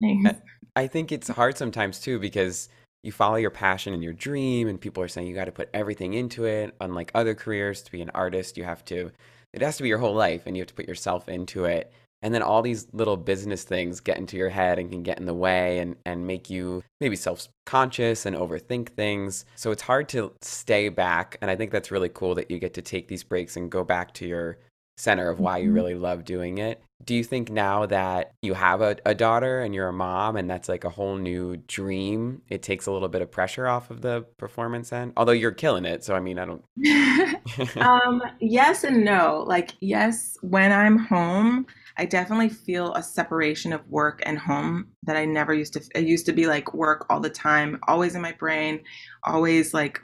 Thanks. 0.00 0.40
I 0.74 0.86
think 0.86 1.12
it's 1.12 1.28
hard 1.28 1.58
sometimes 1.58 2.00
too 2.00 2.18
because 2.18 2.68
you 3.02 3.12
follow 3.12 3.36
your 3.36 3.50
passion 3.50 3.94
and 3.94 4.02
your 4.02 4.12
dream, 4.12 4.68
and 4.68 4.80
people 4.80 5.02
are 5.02 5.08
saying 5.08 5.26
you 5.26 5.34
got 5.34 5.46
to 5.46 5.52
put 5.52 5.70
everything 5.74 6.14
into 6.14 6.44
it. 6.44 6.74
Unlike 6.80 7.12
other 7.14 7.34
careers, 7.34 7.82
to 7.82 7.92
be 7.92 8.00
an 8.00 8.10
artist, 8.10 8.56
you 8.56 8.64
have 8.64 8.84
to, 8.86 9.10
it 9.52 9.62
has 9.62 9.76
to 9.76 9.82
be 9.82 9.88
your 9.88 9.98
whole 9.98 10.14
life, 10.14 10.42
and 10.46 10.56
you 10.56 10.60
have 10.60 10.68
to 10.68 10.74
put 10.74 10.88
yourself 10.88 11.28
into 11.28 11.64
it. 11.64 11.92
And 12.22 12.32
then 12.32 12.42
all 12.42 12.62
these 12.62 12.86
little 12.92 13.16
business 13.16 13.64
things 13.64 13.98
get 13.98 14.16
into 14.16 14.36
your 14.36 14.48
head 14.48 14.78
and 14.78 14.90
can 14.90 15.02
get 15.02 15.18
in 15.18 15.26
the 15.26 15.34
way 15.34 15.80
and, 15.80 15.96
and 16.06 16.24
make 16.24 16.48
you 16.48 16.84
maybe 17.00 17.16
self 17.16 17.48
conscious 17.66 18.24
and 18.24 18.36
overthink 18.36 18.90
things. 18.90 19.44
So 19.56 19.72
it's 19.72 19.82
hard 19.82 20.08
to 20.10 20.32
stay 20.40 20.88
back. 20.88 21.36
And 21.42 21.50
I 21.50 21.56
think 21.56 21.72
that's 21.72 21.90
really 21.90 22.08
cool 22.08 22.36
that 22.36 22.48
you 22.48 22.60
get 22.60 22.74
to 22.74 22.82
take 22.82 23.08
these 23.08 23.24
breaks 23.24 23.56
and 23.56 23.70
go 23.70 23.82
back 23.82 24.14
to 24.14 24.26
your 24.26 24.58
center 25.02 25.28
of 25.30 25.40
why 25.40 25.58
you 25.58 25.70
Mhm. 25.70 25.74
really 25.74 25.94
love 25.94 26.24
doing 26.24 26.58
it. 26.58 26.82
Do 27.04 27.14
you 27.16 27.24
think 27.24 27.50
now 27.50 27.86
that 27.86 28.32
you 28.42 28.54
have 28.54 28.80
a, 28.80 28.96
a 29.04 29.14
daughter 29.14 29.60
and 29.60 29.74
you're 29.74 29.88
a 29.88 29.92
mom 29.92 30.36
and 30.36 30.48
that's 30.48 30.68
like 30.68 30.84
a 30.84 30.90
whole 30.90 31.16
new 31.16 31.56
dream, 31.56 32.42
it 32.48 32.62
takes 32.62 32.86
a 32.86 32.92
little 32.92 33.08
bit 33.08 33.22
of 33.22 33.30
pressure 33.30 33.66
off 33.66 33.90
of 33.90 34.02
the 34.02 34.22
performance 34.38 34.92
end? 34.92 35.12
Although 35.16 35.32
you're 35.32 35.50
killing 35.52 35.84
it. 35.84 36.04
So, 36.04 36.14
I 36.14 36.20
mean, 36.20 36.38
I 36.38 36.44
don't. 36.44 36.64
um 37.80 38.22
yes 38.40 38.84
and 38.84 39.04
no 39.04 39.44
like 39.46 39.72
yes 39.80 40.36
when 40.40 40.72
i'm 40.72 40.96
home 40.96 41.66
i 41.98 42.04
definitely 42.04 42.48
feel 42.48 42.94
a 42.94 43.02
separation 43.02 43.72
of 43.72 43.86
work 43.88 44.22
and 44.24 44.38
home 44.38 44.86
that 45.02 45.16
i 45.16 45.24
never 45.24 45.52
used 45.52 45.72
to 45.74 45.82
it 45.94 46.04
used 46.06 46.24
to 46.26 46.32
be 46.32 46.46
like 46.46 46.72
work 46.72 47.04
all 47.10 47.20
the 47.20 47.28
time 47.30 47.78
always 47.88 48.14
in 48.14 48.22
my 48.22 48.32
brain 48.32 48.80
always 49.24 49.74
like 49.74 50.00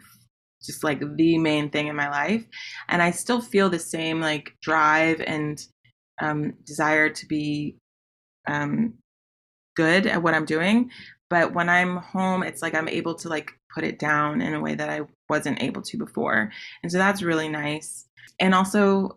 just 0.62 0.84
like 0.84 1.00
the 1.16 1.38
main 1.38 1.70
thing 1.70 1.86
in 1.86 1.96
my 1.96 2.08
life 2.08 2.44
and 2.88 3.02
i 3.02 3.10
still 3.10 3.40
feel 3.40 3.68
the 3.68 3.78
same 3.78 4.20
like 4.20 4.56
drive 4.62 5.20
and 5.20 5.66
um 6.20 6.52
desire 6.64 7.08
to 7.08 7.26
be 7.26 7.76
um 8.46 8.94
good 9.76 10.06
at 10.06 10.22
what 10.22 10.34
i'm 10.34 10.44
doing 10.44 10.90
but 11.30 11.54
when 11.54 11.68
i'm 11.68 11.96
home 11.96 12.42
it's 12.42 12.62
like 12.62 12.74
i'm 12.74 12.88
able 12.88 13.14
to 13.14 13.28
like 13.28 13.50
put 13.72 13.84
it 13.84 13.98
down 13.98 14.40
in 14.40 14.54
a 14.54 14.60
way 14.60 14.74
that 14.74 14.88
i 14.88 15.00
wasn't 15.28 15.62
able 15.62 15.82
to 15.82 15.96
before 15.96 16.50
and 16.82 16.90
so 16.90 16.98
that's 16.98 17.22
really 17.22 17.48
nice 17.48 18.06
and 18.40 18.54
also 18.54 19.14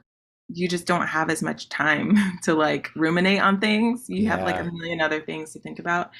you 0.53 0.67
just 0.67 0.85
don't 0.85 1.07
have 1.07 1.29
as 1.29 1.41
much 1.41 1.69
time 1.69 2.17
to 2.43 2.53
like 2.53 2.89
ruminate 2.95 3.41
on 3.41 3.59
things 3.59 4.05
you 4.09 4.27
have 4.27 4.43
like 4.43 4.59
a 4.59 4.71
million 4.71 5.01
other 5.01 5.21
things 5.21 5.53
to 5.53 5.59
think 5.59 5.79
about 5.79 6.11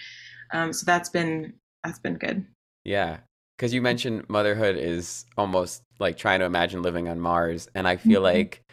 um, 0.54 0.74
so 0.74 0.86
that's 0.86 1.10
been 1.10 1.54
that's 1.84 2.00
been 2.00 2.16
good 2.16 2.46
Yeah. 2.84 3.18
Because 3.62 3.76
you 3.76 3.82
mentioned 3.84 4.28
motherhood 4.28 4.76
is 4.76 5.24
almost 5.38 5.84
like 6.00 6.18
trying 6.18 6.40
to 6.40 6.48
imagine 6.48 6.82
living 6.82 7.08
on 7.08 7.20
Mars. 7.20 7.70
And 7.76 7.88
I 7.88 7.96
feel 7.96 8.20
Mhm. 8.20 8.24
like 8.24 8.64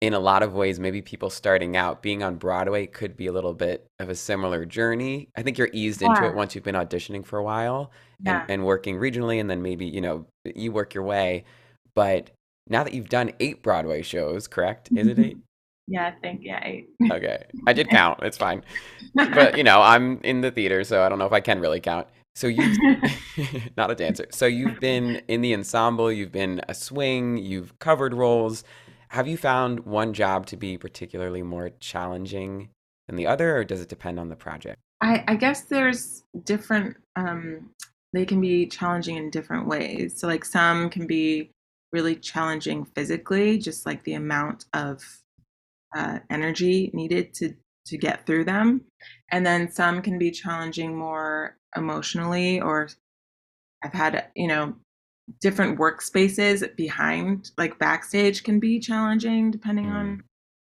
in 0.00 0.14
a 0.14 0.18
lot 0.18 0.42
of 0.42 0.54
ways, 0.54 0.80
maybe 0.80 1.02
people 1.02 1.28
starting 1.28 1.76
out 1.76 2.00
being 2.00 2.22
on 2.22 2.36
Broadway 2.36 2.86
could 2.86 3.18
be 3.18 3.26
a 3.26 3.32
little 3.32 3.52
bit 3.52 3.84
of 3.98 4.08
a 4.08 4.14
similar 4.14 4.64
journey. 4.64 5.28
I 5.36 5.42
think 5.42 5.58
you're 5.58 5.68
eased 5.74 6.00
into 6.00 6.24
it 6.24 6.34
once 6.34 6.54
you've 6.54 6.64
been 6.64 6.74
auditioning 6.74 7.22
for 7.22 7.38
a 7.38 7.42
while 7.42 7.92
yeah 8.24 8.40
and, 8.40 8.50
and 8.50 8.64
working 8.64 8.96
regionally, 8.96 9.38
and 9.38 9.50
then 9.50 9.60
maybe, 9.60 9.84
you 9.84 10.00
know, 10.00 10.24
you 10.46 10.72
work 10.72 10.94
your 10.94 11.04
way. 11.04 11.44
But 11.94 12.30
now 12.66 12.82
that 12.82 12.94
you've 12.94 13.10
done 13.10 13.32
eight 13.40 13.62
Broadway 13.62 14.00
shows, 14.00 14.48
correct? 14.48 14.88
Is 14.96 15.06
it 15.06 15.18
eight? 15.18 15.36
yeah 15.86 16.06
i 16.06 16.12
think 16.22 16.40
yeah 16.42 16.60
I- 16.64 16.86
Okay. 17.12 17.44
I 17.66 17.74
did 17.74 17.90
count. 17.90 18.20
It's 18.22 18.38
fine. 18.38 18.64
But, 19.14 19.58
you 19.58 19.64
know, 19.64 19.82
I'm 19.82 20.18
in 20.22 20.40
the 20.40 20.50
theater, 20.50 20.82
so 20.84 21.02
I 21.02 21.10
don't 21.10 21.18
know 21.18 21.26
if 21.26 21.32
I 21.34 21.40
can 21.40 21.60
really 21.60 21.80
count. 21.80 22.06
So 22.34 22.46
you 22.46 22.76
not 23.76 23.90
a 23.90 23.94
dancer. 23.94 24.26
So 24.30 24.46
you've 24.46 24.80
been 24.80 25.22
in 25.28 25.40
the 25.40 25.54
ensemble, 25.54 26.10
you've 26.10 26.32
been 26.32 26.60
a 26.68 26.74
swing, 26.74 27.36
you've 27.36 27.78
covered 27.78 28.14
roles. 28.14 28.64
Have 29.08 29.26
you 29.26 29.36
found 29.36 29.80
one 29.80 30.14
job 30.14 30.46
to 30.46 30.56
be 30.56 30.78
particularly 30.78 31.42
more 31.42 31.70
challenging 31.80 32.70
than 33.08 33.16
the 33.16 33.26
other, 33.26 33.56
or 33.56 33.64
does 33.64 33.80
it 33.80 33.88
depend 33.88 34.20
on 34.20 34.28
the 34.28 34.36
project? 34.36 34.78
I, 35.00 35.24
I 35.26 35.34
guess 35.34 35.62
there's 35.62 36.24
different 36.44 36.96
um 37.16 37.70
they 38.12 38.24
can 38.24 38.40
be 38.40 38.66
challenging 38.66 39.16
in 39.16 39.30
different 39.30 39.66
ways 39.66 40.18
so 40.18 40.26
like 40.26 40.44
some 40.44 40.90
can 40.90 41.06
be 41.06 41.50
really 41.92 42.16
challenging 42.16 42.84
physically 42.84 43.58
just 43.58 43.86
like 43.86 44.02
the 44.04 44.14
amount 44.14 44.66
of 44.74 45.02
uh, 45.96 46.18
energy 46.28 46.90
needed 46.92 47.34
to 47.34 47.54
to 47.86 47.98
get 47.98 48.26
through 48.26 48.44
them 48.44 48.82
and 49.32 49.44
then 49.44 49.70
some 49.70 50.02
can 50.02 50.18
be 50.18 50.30
challenging 50.30 50.96
more 50.96 51.56
emotionally 51.76 52.60
or 52.60 52.88
i've 53.84 53.92
had 53.92 54.26
you 54.34 54.48
know 54.48 54.74
different 55.40 55.78
workspaces 55.78 56.74
behind 56.76 57.50
like 57.56 57.78
backstage 57.78 58.42
can 58.42 58.58
be 58.58 58.80
challenging 58.80 59.50
depending 59.50 59.86
Mm. 59.86 59.94
on 59.94 60.24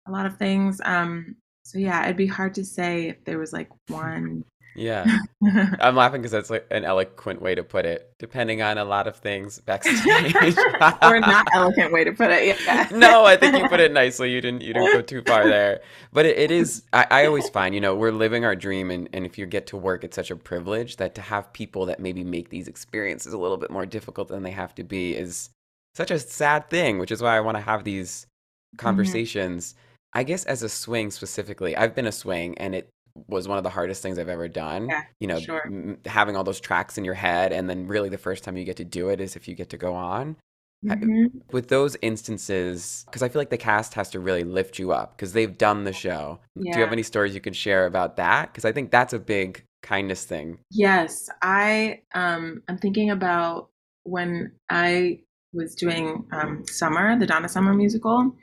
a 0.07 0.11
lot 0.11 0.27
of 0.27 0.37
things 0.37 0.81
um 0.85 1.37
so 1.65 1.79
yeah 1.79 2.05
it'd 2.05 2.17
be 2.17 2.27
hard 2.27 2.55
to 2.55 2.65
say 2.65 3.09
if 3.09 3.25
there 3.25 3.39
was 3.39 3.53
like 3.53 3.69
one 3.89 4.45
Yeah. 4.77 5.19
I'm 5.81 5.97
laughing 5.97 6.21
because 6.21 6.33
that's 6.33 6.51
like 6.51 6.67
an 6.71 6.85
eloquent 6.85 7.43
way 7.43 7.55
to 7.55 7.65
put 7.65 7.87
it, 7.87 8.13
depending 8.19 8.63
on 8.63 8.79
a 8.79 8.85
lot 8.85 9.07
of 9.07 9.17
things 9.17 9.61
backstage. 9.61 10.35
or 11.03 11.21
not 11.21 11.49
eloquent 11.53 11.93
way 11.93 12.05
to 12.05 12.13
put 12.13 12.31
it 12.31 12.47
yeah 12.47 12.89
no, 12.93 13.25
I 13.25 13.37
think 13.37 13.57
you 13.57 13.69
put 13.69 13.81
it 13.81 13.93
nicely. 13.93 14.31
You 14.31 14.41
didn't 14.41 14.63
you 14.63 14.73
didn't 14.73 14.93
go 14.93 15.03
too 15.03 15.23
far 15.23 15.45
there. 15.47 15.81
But 16.13 16.27
it, 16.27 16.39
it 16.39 16.51
is 16.51 16.85
I, 16.93 17.07
I 17.11 17.27
always 17.27 17.49
find, 17.49 17.75
you 17.75 17.81
know, 17.81 17.95
we're 17.95 18.13
living 18.13 18.45
our 18.45 18.55
dream 18.55 18.91
and, 18.91 19.09
and 19.13 19.27
if 19.27 19.39
you 19.39 19.47
get 19.47 19.67
to 19.69 19.77
work, 19.77 20.05
it's 20.05 20.17
such 20.17 20.31
a 20.31 20.37
privilege 20.37 20.97
that 20.97 21.15
to 21.17 21.21
have 21.21 21.53
people 21.53 21.87
that 21.87 22.01
maybe 22.01 22.25
make 22.25 22.51
these 22.51 22.69
experiences 22.69 23.33
a 23.33 23.39
little 23.39 23.57
bit 23.57 23.71
more 23.71 23.87
difficult 23.87 24.29
than 24.29 24.43
they 24.43 24.51
have 24.53 24.75
to 24.77 24.85
be 24.85 25.17
is 25.17 25.51
such 25.95 26.11
a 26.11 26.19
sad 26.19 26.71
thing, 26.71 26.99
which 26.99 27.11
is 27.11 27.23
why 27.23 27.37
I 27.37 27.41
want 27.41 27.57
to 27.57 27.63
have 27.63 27.85
these 27.85 28.27
mm-hmm. 28.75 28.77
conversations. 28.77 29.75
I 30.13 30.25
guess 30.25 30.45
as 30.45 30.63
a 30.63 30.69
swing 30.69 31.11
specifically, 31.11 31.77
I've 31.77 31.95
been 31.95 32.07
a 32.07 32.13
swing 32.13 32.59
and 32.59 32.75
it 32.75 32.89
was 33.29 33.49
one 33.49 33.59
of 33.59 33.65
the 33.65 33.71
hardest 33.71 34.03
things 34.03 34.19
I've 34.19 34.29
ever 34.29 34.49
done. 34.49 34.89
Yeah, 34.89 35.03
you 35.21 35.27
know, 35.27 35.41
sure. 35.41 35.63
m- 35.67 35.99
having 36.07 36.37
all 36.37 36.45
those 36.45 36.61
tracks 36.61 36.99
in 36.99 37.05
your 37.05 37.15
head 37.15 37.53
and 37.53 37.69
then 37.69 37.87
really 37.87 38.09
the 38.09 38.19
first 38.19 38.45
time 38.45 38.57
you 38.57 38.65
get 38.65 38.77
to 38.79 38.85
do 38.85 39.09
it 39.09 39.21
is 39.21 39.37
if 39.37 39.49
you 39.49 39.55
get 39.55 39.71
to 39.71 39.77
go 39.77 39.95
on 39.95 40.37
Mhm. 40.85 41.43
with 41.53 41.69
those 41.69 41.95
instances 42.01 43.05
because 43.05 43.23
i 43.23 43.29
feel 43.29 43.39
like 43.39 43.51
the 43.51 43.59
cast 43.59 43.93
has 43.93 44.09
to 44.11 44.19
really 44.19 44.45
lift 44.45 44.79
you 44.79 44.93
up 44.93 45.15
because 45.15 45.35
they've 45.35 45.59
done 45.59 45.85
the 45.85 45.93
show 45.93 46.41
do 46.57 46.65
you 46.65 46.81
have 46.81 46.91
any 46.93 47.03
stories 47.03 47.35
you 47.35 47.41
can 47.41 47.53
share 47.53 47.85
about 47.85 48.17
that 48.17 48.51
because 48.51 48.65
i 48.65 48.73
think 48.73 48.91
that's 48.91 49.13
a 49.13 49.19
big 49.19 49.63
kindness 49.83 50.25
thing 50.25 50.59
Yes, 50.71 51.29
I 51.43 52.01
um 52.15 52.63
I'm 52.69 52.79
thinking 52.79 53.11
about 53.11 53.69
when 54.05 54.53
I 54.71 55.21
was 55.53 55.75
doing 55.75 56.25
um 56.33 56.65
Summer, 56.67 57.19
the 57.19 57.27
Donna 57.27 57.49
Summer 57.49 57.75
musical, 57.75 58.35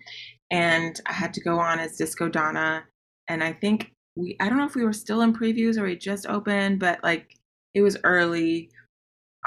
and 0.52 1.00
I 1.08 1.14
had 1.14 1.34
to 1.36 1.42
go 1.42 1.58
on 1.60 1.80
as 1.80 1.98
Disco 1.98 2.30
Donna, 2.30 2.84
and 3.28 3.44
I 3.44 3.54
think 3.54 3.92
we 4.18 4.36
I 4.40 4.50
don't 4.50 4.58
know 4.58 4.66
if 4.66 4.76
we 4.76 4.84
were 4.86 4.94
still 4.94 5.22
in 5.22 5.34
previews 5.34 5.78
or 5.78 5.84
we 5.84 5.96
just 5.96 6.28
opened, 6.28 6.80
but 6.80 7.04
like 7.04 7.36
it 7.74 7.82
was 7.82 7.98
early. 8.04 8.70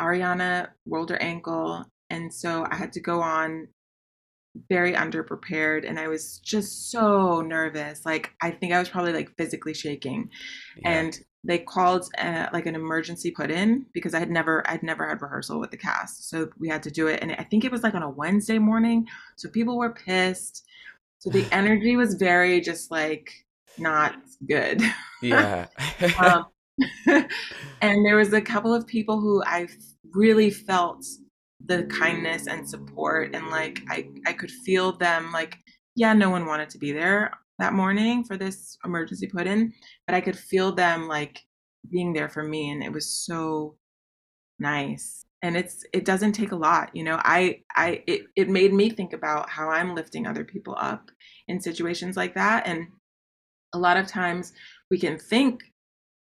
Ariana 0.00 0.68
rolled 0.86 1.10
her 1.10 1.20
ankle, 1.22 1.84
and 2.08 2.32
so 2.32 2.66
I 2.70 2.76
had 2.76 2.92
to 2.94 3.00
go 3.00 3.20
on 3.20 3.68
very 4.68 4.94
underprepared 4.94 5.88
and 5.88 5.98
I 5.98 6.08
was 6.08 6.38
just 6.40 6.90
so 6.90 7.40
nervous. 7.40 8.04
Like 8.04 8.32
I 8.42 8.50
think 8.50 8.72
I 8.72 8.78
was 8.80 8.88
probably 8.88 9.12
like 9.12 9.30
physically 9.36 9.74
shaking 9.74 10.28
Yeah. 10.78 10.90
and 10.90 11.20
they 11.44 11.58
called 11.58 12.08
uh, 12.18 12.48
like 12.52 12.66
an 12.66 12.74
emergency 12.74 13.30
put 13.30 13.50
in 13.50 13.86
because 13.94 14.12
I 14.14 14.18
had 14.18 14.30
never 14.30 14.68
I'd 14.68 14.82
never 14.82 15.08
had 15.08 15.22
rehearsal 15.22 15.60
with 15.60 15.70
the 15.70 15.76
cast, 15.76 16.28
so 16.28 16.50
we 16.58 16.68
had 16.68 16.82
to 16.84 16.90
do 16.90 17.06
it. 17.06 17.20
And 17.22 17.32
I 17.32 17.44
think 17.44 17.64
it 17.64 17.72
was 17.72 17.82
like 17.82 17.94
on 17.94 18.02
a 18.02 18.10
Wednesday 18.10 18.58
morning, 18.58 19.06
so 19.36 19.48
people 19.48 19.78
were 19.78 19.94
pissed. 19.94 20.64
So 21.20 21.30
the 21.30 21.46
energy 21.52 21.96
was 21.96 22.14
very 22.14 22.60
just 22.60 22.90
like 22.90 23.30
not 23.78 24.16
good. 24.48 24.82
yeah 25.22 25.66
um, 26.18 26.46
and 27.80 28.04
there 28.06 28.16
was 28.16 28.32
a 28.32 28.40
couple 28.40 28.74
of 28.74 28.86
people 28.86 29.20
who 29.20 29.42
I 29.44 29.68
really 30.12 30.50
felt 30.50 31.04
the 31.64 31.84
kindness 31.84 32.46
and 32.46 32.68
support, 32.68 33.34
and 33.34 33.48
like 33.48 33.80
I 33.88 34.08
I 34.26 34.32
could 34.32 34.50
feel 34.50 34.96
them 34.96 35.30
like 35.32 35.58
yeah, 35.96 36.12
no 36.14 36.30
one 36.30 36.46
wanted 36.46 36.70
to 36.70 36.78
be 36.78 36.92
there 36.92 37.32
that 37.58 37.74
morning 37.74 38.24
for 38.24 38.36
this 38.36 38.78
emergency 38.84 39.26
put 39.26 39.46
in, 39.46 39.72
but 40.06 40.14
I 40.14 40.20
could 40.22 40.38
feel 40.38 40.72
them 40.72 41.08
like 41.08 41.40
being 41.90 42.12
there 42.14 42.28
for 42.28 42.42
me, 42.44 42.70
and 42.70 42.82
it 42.82 42.92
was 42.92 43.06
so 43.26 43.76
nice. 44.58 45.24
and 45.42 45.56
it's 45.56 45.84
it 45.92 46.04
doesn't 46.04 46.32
take 46.32 46.52
a 46.52 46.56
lot 46.56 46.90
you 46.94 47.02
know 47.02 47.18
i 47.24 47.60
i 47.76 48.02
it, 48.06 48.22
it 48.36 48.48
made 48.48 48.72
me 48.74 48.90
think 48.90 49.12
about 49.12 49.48
how 49.48 49.68
i'm 49.70 49.94
lifting 49.94 50.26
other 50.26 50.44
people 50.44 50.76
up 50.78 51.10
in 51.48 51.60
situations 51.60 52.16
like 52.16 52.34
that 52.34 52.66
and 52.66 52.88
a 53.72 53.78
lot 53.78 53.96
of 53.96 54.06
times 54.06 54.52
we 54.90 54.98
can 54.98 55.18
think 55.18 55.62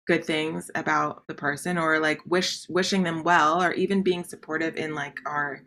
good 0.06 0.24
things 0.24 0.70
about 0.74 1.26
the 1.28 1.34
person 1.34 1.78
or 1.78 1.98
like 1.98 2.20
wish 2.26 2.68
wishing 2.68 3.02
them 3.02 3.22
well 3.22 3.62
or 3.62 3.72
even 3.72 4.02
being 4.02 4.24
supportive 4.24 4.76
in 4.76 4.94
like 4.94 5.18
our 5.26 5.62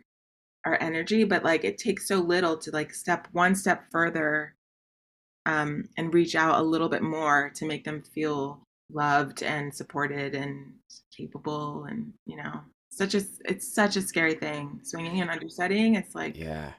our 0.64 0.76
energy 0.80 1.24
but 1.24 1.44
like 1.44 1.64
it 1.64 1.78
takes 1.78 2.06
so 2.06 2.16
little 2.16 2.56
to 2.56 2.70
like 2.70 2.92
step 2.92 3.28
one 3.32 3.54
step 3.54 3.84
further 3.90 4.54
um 5.46 5.88
and 5.96 6.12
reach 6.12 6.34
out 6.34 6.60
a 6.60 6.62
little 6.62 6.88
bit 6.88 7.02
more 7.02 7.50
to 7.54 7.66
make 7.66 7.84
them 7.84 8.02
feel 8.02 8.62
loved 8.92 9.42
and 9.42 9.74
supported 9.74 10.34
and 10.34 10.72
capable 11.16 11.84
and 11.84 12.12
you 12.26 12.36
know 12.36 12.60
such 12.90 13.14
a 13.14 13.22
it's 13.46 13.74
such 13.74 13.96
a 13.96 14.02
scary 14.02 14.34
thing 14.34 14.80
swinging 14.82 15.20
and 15.20 15.30
understudying 15.30 15.94
it's 15.94 16.14
like 16.14 16.36
Yeah. 16.36 16.72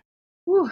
whew, 0.46 0.70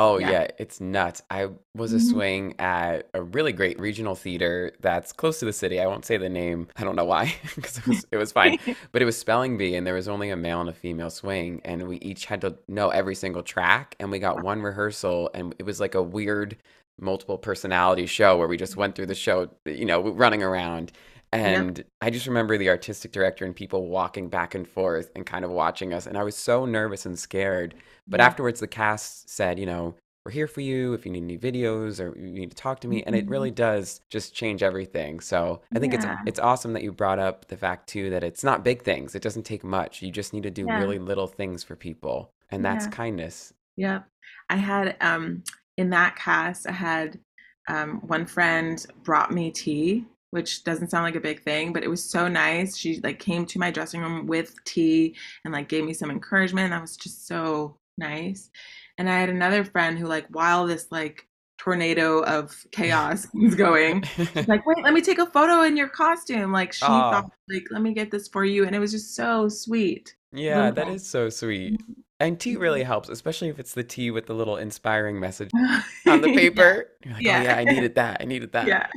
Oh 0.00 0.18
yeah 0.18 0.30
yeah, 0.30 0.46
it's 0.58 0.80
nuts. 0.80 1.22
I 1.30 1.48
was 1.74 1.92
a 1.92 1.96
Mhm. 1.96 2.00
swing 2.00 2.54
at 2.60 3.08
a 3.14 3.22
really 3.22 3.52
great 3.52 3.80
regional 3.80 4.14
theater 4.14 4.72
that's 4.80 5.12
close 5.12 5.40
to 5.40 5.44
the 5.44 5.52
city. 5.52 5.80
I 5.80 5.86
won't 5.86 6.04
say 6.04 6.16
the 6.18 6.28
name. 6.28 6.68
I 6.76 6.84
don't 6.84 6.94
know 6.94 7.04
why, 7.04 7.34
because 7.56 7.78
it 7.78 7.86
was 7.86 8.06
it 8.12 8.16
was 8.16 8.30
fine. 8.32 8.54
But 8.92 9.02
it 9.02 9.06
was 9.06 9.18
spelling 9.18 9.58
bee, 9.58 9.74
and 9.74 9.84
there 9.86 9.94
was 9.94 10.06
only 10.08 10.30
a 10.30 10.36
male 10.36 10.60
and 10.60 10.70
a 10.70 10.72
female 10.72 11.10
swing, 11.10 11.60
and 11.64 11.88
we 11.88 11.96
each 11.96 12.26
had 12.26 12.40
to 12.42 12.56
know 12.68 12.90
every 12.90 13.14
single 13.16 13.42
track, 13.42 13.96
and 13.98 14.10
we 14.10 14.18
got 14.20 14.40
one 14.40 14.62
rehearsal, 14.62 15.30
and 15.34 15.54
it 15.58 15.64
was 15.64 15.80
like 15.80 15.94
a 15.96 16.02
weird 16.02 16.56
multiple 17.00 17.38
personality 17.38 18.06
show 18.06 18.36
where 18.36 18.48
we 18.48 18.56
just 18.56 18.76
went 18.76 18.94
through 18.94 19.06
the 19.06 19.14
show, 19.14 19.48
you 19.64 19.84
know, 19.84 20.00
running 20.10 20.42
around. 20.42 20.92
And 21.32 21.84
I 22.00 22.10
just 22.10 22.26
remember 22.26 22.56
the 22.56 22.70
artistic 22.70 23.12
director 23.12 23.44
and 23.44 23.54
people 23.54 23.88
walking 23.88 24.28
back 24.30 24.54
and 24.54 24.66
forth 24.66 25.10
and 25.14 25.26
kind 25.26 25.44
of 25.44 25.50
watching 25.50 25.92
us. 25.92 26.06
And 26.06 26.16
I 26.16 26.22
was 26.22 26.36
so 26.36 26.64
nervous 26.64 27.04
and 27.06 27.18
scared. 27.18 27.74
But 28.10 28.20
yeah 28.20 28.22
afterwards, 28.22 28.60
the 28.60 28.66
cast 28.66 29.28
said, 29.28 29.58
you 29.58 29.66
know, 29.66 29.94
we're 30.24 30.32
here 30.32 30.46
for 30.46 30.60
you 30.62 30.94
if 30.94 31.04
you 31.06 31.12
need 31.12 31.22
any 31.24 31.38
videos 31.38 32.00
or 32.00 32.18
you 32.18 32.32
need 32.32 32.50
to 32.50 32.56
talk 32.56 32.80
to 32.80 32.88
me. 32.88 33.02
And 33.04 33.14
it 33.14 33.28
really 33.28 33.50
Mhm. 33.50 33.54
does 33.54 34.00
just 34.10 34.34
change 34.34 34.62
everything. 34.62 35.20
So 35.20 35.62
I 35.74 35.78
think 35.78 35.94
it's 35.94 36.04
yeah 36.04 36.18
it's 36.26 36.38
awesome 36.40 36.72
that 36.74 36.82
you 36.82 36.92
brought 36.92 37.18
up 37.18 37.46
the 37.48 37.56
fact 37.56 37.88
too 37.88 38.10
that 38.10 38.24
it's 38.24 38.44
not 38.44 38.64
big 38.64 38.82
things. 38.82 39.14
It 39.14 39.22
doesn't 39.22 39.44
take 39.44 39.64
much. 39.64 40.02
You 40.02 40.10
just 40.10 40.32
need 40.32 40.42
to 40.44 40.50
do 40.50 40.66
yeah 40.66 40.68
really 40.68 40.98
little 40.98 41.26
things 41.26 41.62
for 41.62 41.76
people. 41.76 42.32
And 42.50 42.64
that's 42.64 42.86
yeah 42.86 42.88
kindness. 42.88 43.52
Yep. 43.76 44.06
I 44.50 44.56
had 44.56 44.96
um 45.02 45.44
in 45.78 45.90
that 45.90 46.16
cast 46.16 46.68
I 46.68 46.72
had 46.72 47.20
um 47.68 48.00
one 48.06 48.26
friend 48.26 48.84
brought 49.04 49.32
me 49.32 49.50
tea, 49.52 50.06
which 50.30 50.64
doesn't 50.64 50.90
sound 50.90 51.04
like 51.04 51.16
a 51.16 51.20
big 51.20 51.42
thing, 51.42 51.72
but 51.72 51.82
it 51.82 51.88
was 51.88 52.04
so 52.04 52.28
nice. 52.28 52.76
She 52.76 53.00
like 53.00 53.18
came 53.18 53.46
to 53.46 53.58
my 53.58 53.70
dressing 53.70 54.00
room 54.00 54.26
with 54.26 54.54
tea 54.64 55.16
and 55.44 55.52
like 55.52 55.68
gave 55.68 55.84
me 55.84 55.94
some 55.94 56.10
encouragement. 56.10 56.70
That 56.70 56.80
was 56.80 56.96
just 56.96 57.26
so 57.26 57.78
nice. 57.96 58.50
And 58.98 59.08
I 59.08 59.18
had 59.18 59.30
another 59.30 59.64
friend 59.64 59.98
who 59.98 60.06
like 60.06 60.26
while 60.30 60.66
this 60.66 60.88
like 60.90 61.26
tornado 61.58 62.20
of 62.24 62.54
chaos 62.72 63.26
was 63.34 63.54
going, 63.54 64.02
she's 64.02 64.48
like, 64.48 64.66
"Wait, 64.66 64.82
let 64.82 64.92
me 64.92 65.00
take 65.00 65.18
a 65.18 65.26
photo 65.26 65.62
in 65.62 65.76
your 65.76 65.88
costume." 65.88 66.52
Like 66.52 66.72
she 66.72 66.84
oh. 66.84 66.88
thought 66.88 67.24
Oh, 67.26 67.54
like, 67.54 67.66
"Let 67.70 67.82
me 67.82 67.94
get 67.94 68.10
this 68.10 68.28
for 68.28 68.44
you." 68.44 68.66
And 68.66 68.74
it 68.74 68.78
was 68.78 68.92
just 68.92 69.14
so 69.14 69.48
sweet. 69.48 70.14
yeah, 70.32 70.70
that 70.70 70.88
nice. 70.88 71.06
so 71.06 71.28
sweet. 71.28 71.74
Mm-hmm. 71.74 71.92
And 72.20 72.40
tea 72.40 72.56
really 72.56 72.80
mm-hmm. 72.80 72.88
helps, 72.88 73.08
especially 73.08 73.48
if 73.48 73.60
it's 73.60 73.74
the 73.74 73.84
tea 73.84 74.10
with 74.10 74.26
the 74.26 74.34
little 74.34 74.56
inspiring 74.56 75.20
message 75.20 75.50
on 76.06 76.20
the 76.20 76.30
yeah. 76.30 76.36
paper. 76.36 76.88
You're 77.04 77.14
like, 77.14 77.22
oh 77.24 77.28
Yeah. 77.28 77.42
yeah, 77.42 77.56
I 77.56 77.64
needed 77.64 77.94
that. 77.94 78.18
I 78.20 78.24
needed 78.24 78.52
that. 78.54 78.66
Yeah. 78.66 78.88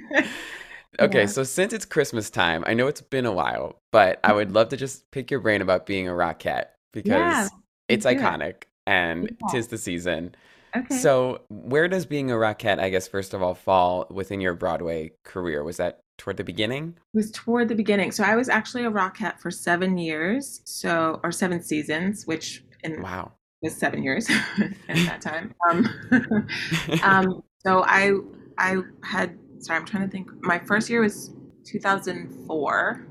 Okay, 0.99 1.21
Yeah. 1.21 1.25
so 1.25 1.43
since 1.43 1.73
it's 1.73 1.86
Christmas 1.86 2.30
time, 2.30 2.63
I 2.67 2.73
know 2.73 2.88
it's 2.88 3.01
been 3.01 3.25
a 3.25 3.32
while, 3.32 3.80
but 3.91 4.19
I 4.23 4.34
would 4.34 4.49
Mhm. 4.49 4.56
love 4.56 4.69
to 4.69 4.77
just 4.77 5.10
pick 5.12 5.32
your 5.32 5.39
brain 5.39 5.62
about 5.62 5.86
being 5.86 6.08
a 6.08 6.12
Rockette 6.12 6.67
Yeah, 7.04 7.47
because 7.47 7.51
it's 7.88 8.06
let's 8.06 8.17
it. 8.17 8.19
iconic 8.19 8.63
and 8.86 9.30
Yeah. 9.39 9.47
tis 9.47 9.67
the 9.69 9.77
season. 9.77 10.36
Okay. 10.75 10.95
So, 10.95 11.41
where 11.49 11.88
does 11.88 12.06
being 12.06 12.32
a 12.32 12.36
Rockette, 12.36 12.80
I 12.80 12.89
guess, 12.89 13.08
first 13.08 13.34
of 13.34 13.41
all, 13.41 13.54
fall 13.54 14.08
within 14.10 14.41
your 14.41 14.54
Broadway 14.54 15.13
career? 15.23 15.63
Was 15.63 15.77
that 15.77 15.99
toward 16.17 16.38
the 16.38 16.43
beginning? 16.43 16.97
It 17.13 17.17
was 17.17 17.32
toward 17.32 17.67
the 17.69 17.75
beginning. 17.75 18.12
So 18.12 18.23
I 18.23 18.36
was 18.36 18.49
actually 18.49 18.86
a 18.86 18.91
Rockette 18.91 19.39
for 19.39 19.49
seven 19.51 19.97
years, 19.97 20.62
so 20.65 21.19
or 21.23 21.32
seven 21.32 21.62
seasons, 21.62 22.25
which 22.27 22.63
in 22.84 23.01
Wow. 23.01 23.34
was 23.62 23.75
seven 23.77 24.04
years 24.04 24.30
at 24.89 25.06
that 25.08 25.21
time. 25.21 25.54
Um, 25.69 25.88
um, 27.04 27.43
so 27.65 27.84
I 27.86 28.13
I 28.58 28.77
had 29.04 29.38
sorry, 29.62 29.80
I'm 29.80 29.86
trying 29.86 30.04
to 30.04 30.10
think. 30.12 30.30
My 30.43 30.60
first 30.60 30.89
year 30.89 31.02
was 31.02 31.32
2004. 31.65 33.08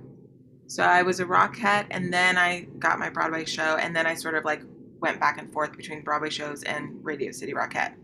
So 0.67 0.85
I 0.85 1.03
was 1.03 1.19
a 1.21 1.25
Rockette, 1.25 1.87
and 1.91 2.13
then 2.13 2.39
I 2.39 2.67
got 2.79 2.99
my 2.99 3.11
Broadway 3.11 3.45
show, 3.45 3.77
and 3.77 3.95
then 3.95 4.07
I 4.07 4.15
sort 4.15 4.35
of 4.37 4.45
like 4.45 4.63
went 5.01 5.19
back 5.19 5.39
and 5.39 5.53
forth 5.53 5.77
between 5.77 6.03
Broadway 6.03 6.31
shows 6.31 6.63
and 6.63 7.05
Radio 7.05 7.33
City 7.33 7.53
Rockette 7.53 7.95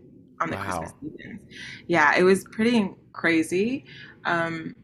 on 0.41 0.49
the 0.49 0.57
Christmas 0.57 0.91
Wow. 0.91 0.97
seasons. 1.01 1.39
Yeah, 1.87 2.15
it 2.17 2.23
was 2.23 2.43
pretty 2.51 2.93
crazy. 3.13 3.85
Um, 4.25 4.75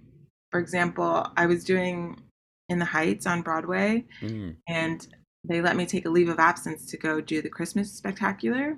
for 0.51 0.59
example, 0.59 1.27
I 1.35 1.45
was 1.45 1.63
doing 1.63 2.21
In 2.69 2.79
the 2.79 2.85
Heights 2.85 3.25
on 3.27 3.41
Broadway, 3.41 4.05
Mm, 4.21 4.55
and 4.69 5.05
they 5.43 5.61
let 5.61 5.75
me 5.75 5.85
take 5.85 6.05
a 6.05 6.09
leave 6.09 6.29
of 6.29 6.39
absence 6.39 6.85
to 6.85 6.97
go 6.97 7.19
do 7.19 7.41
the 7.41 7.49
Christmas 7.49 7.91
spectacular, 7.91 8.77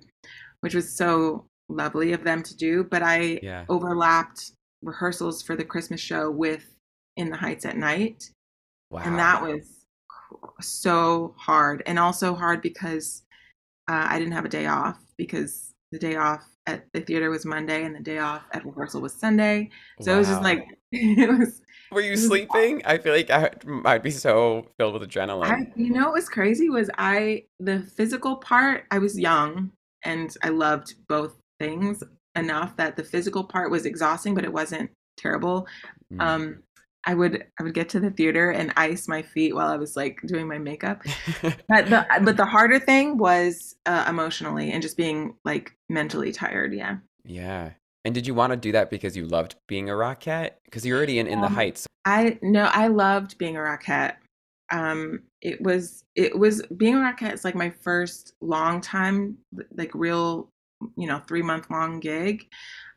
which 0.62 0.74
was 0.74 0.90
so 0.98 1.46
lovely 1.70 2.14
of 2.14 2.24
them 2.24 2.42
to 2.42 2.56
do. 2.58 2.84
But 2.84 3.04
I 3.04 3.40
yeah. 3.44 3.66
overlapped 3.70 4.52
rehearsals 4.86 5.42
for 5.42 5.56
the 5.56 5.66
Christmas 5.66 6.00
show 6.00 6.30
with 6.32 6.76
In 7.18 7.30
the 7.30 7.38
Heights 7.38 7.66
at 7.66 7.78
night, 7.78 8.30
and 8.92 9.18
that 9.20 9.42
was 9.42 9.86
so 10.62 11.34
hard, 11.38 11.84
and 11.86 12.00
also 12.00 12.34
hard 12.36 12.62
because 12.62 13.24
uh, 13.90 14.08
I 14.10 14.20
didn't 14.20 14.34
have 14.34 14.46
a 14.46 14.50
day 14.50 14.68
off 14.68 15.00
because 15.18 15.74
the 15.92 16.00
day 16.00 16.16
off 16.16 16.44
at 16.68 16.86
the 16.94 17.02
theater 17.02 17.30
was 17.30 17.46
Monday 17.46 17.84
and 17.84 17.96
the 17.96 18.00
day 18.00 18.18
off 18.18 18.44
at 18.52 18.66
rehearsal 18.66 19.02
was 19.02 19.14
Sunday. 19.14 19.70
So 20.02 20.16
it 20.16 20.18
was 20.18 20.28
just 20.28 20.42
like 20.42 20.66
it 20.92 21.30
was 21.30 21.62
Were 21.92 22.02
you 22.02 22.12
was 22.12 22.26
sleeping? 22.26 22.82
I 22.86 22.98
feel 22.98 23.14
like 23.14 23.30
I 23.30 23.52
I'd 23.86 24.04
be 24.04 24.12
so 24.12 24.68
filled 24.78 24.94
with 24.94 25.04
I, 25.04 25.06
adrenaline. 25.06 25.72
you 25.76 25.92
know, 25.92 26.06
what 26.06 26.14
was 26.14 26.30
crazy 26.30 26.70
was 26.70 26.90
I 26.98 27.44
the 27.60 27.80
physical 27.80 28.38
part. 28.38 28.86
I 28.92 28.98
was 28.98 29.20
young 29.20 29.72
and 30.04 30.36
I 30.44 30.50
loved 30.50 30.96
both 31.08 31.36
things 31.60 32.04
enough 32.36 32.76
that 32.78 32.96
the 32.96 33.04
physical 33.04 33.44
part 33.44 33.72
was 33.72 33.86
exhausting, 33.86 34.34
but 34.36 34.44
it 34.44 34.54
wasn't 34.54 34.92
terrible. 35.18 35.68
Mm. 36.14 36.22
Um, 36.22 36.64
I 37.08 37.14
would 37.14 37.46
I 37.60 37.64
would 37.64 37.74
get 37.76 37.90
to 37.90 38.00
the 38.00 38.10
theater 38.10 38.50
and 38.50 38.74
ice 38.78 39.08
my 39.08 39.22
feet 39.22 39.54
while 39.54 39.68
I 39.68 39.78
was 39.78 39.96
like 39.96 40.20
doing 40.26 40.48
my 40.48 40.58
makeup. 40.58 41.04
But 41.68 41.90
the 41.90 42.06
but 42.24 42.38
the 42.38 42.46
harder 42.46 42.80
thing 42.80 43.18
was 43.18 43.76
uh, 43.86 44.06
emotionally 44.10 44.72
and 44.72 44.82
just 44.82 44.98
being 44.98 45.36
like 45.46 45.76
mentally 45.90 46.32
tired. 46.32 46.74
Yeah. 46.74 46.98
Yeah. 47.24 47.72
And 48.06 48.14
did 48.14 48.28
you 48.28 48.34
want 48.34 48.52
to 48.52 48.58
do 48.58 48.72
that 48.72 48.90
because 48.90 49.16
you 49.18 49.26
loved 49.26 49.56
being 49.68 49.90
a 49.90 49.94
Rockette? 49.94 50.52
Because 50.66 50.86
you're 50.86 50.98
already 50.98 51.20
in 51.20 51.28
In 51.28 51.42
the 51.42 51.48
Um, 51.48 51.54
Heights. 51.54 51.88
I 52.06 52.38
no, 52.42 52.66
I 52.66 52.88
loved 52.88 53.38
being 53.38 53.56
a 53.58 53.60
Rockette. 53.60 54.16
Um, 54.72 55.22
it 55.42 55.62
was 55.62 56.04
it 56.16 56.38
was 56.38 56.64
being 56.78 56.96
a 56.96 56.98
Rockette 56.98 57.34
is 57.34 57.46
like 57.46 57.56
my 57.56 57.70
first 57.70 58.34
long 58.42 58.82
time, 58.82 59.38
like 59.76 59.92
real, 59.94 60.50
you 60.98 61.08
know, 61.08 61.20
three 61.28 61.42
month 61.42 61.70
long 61.70 62.00
gig, 62.00 62.46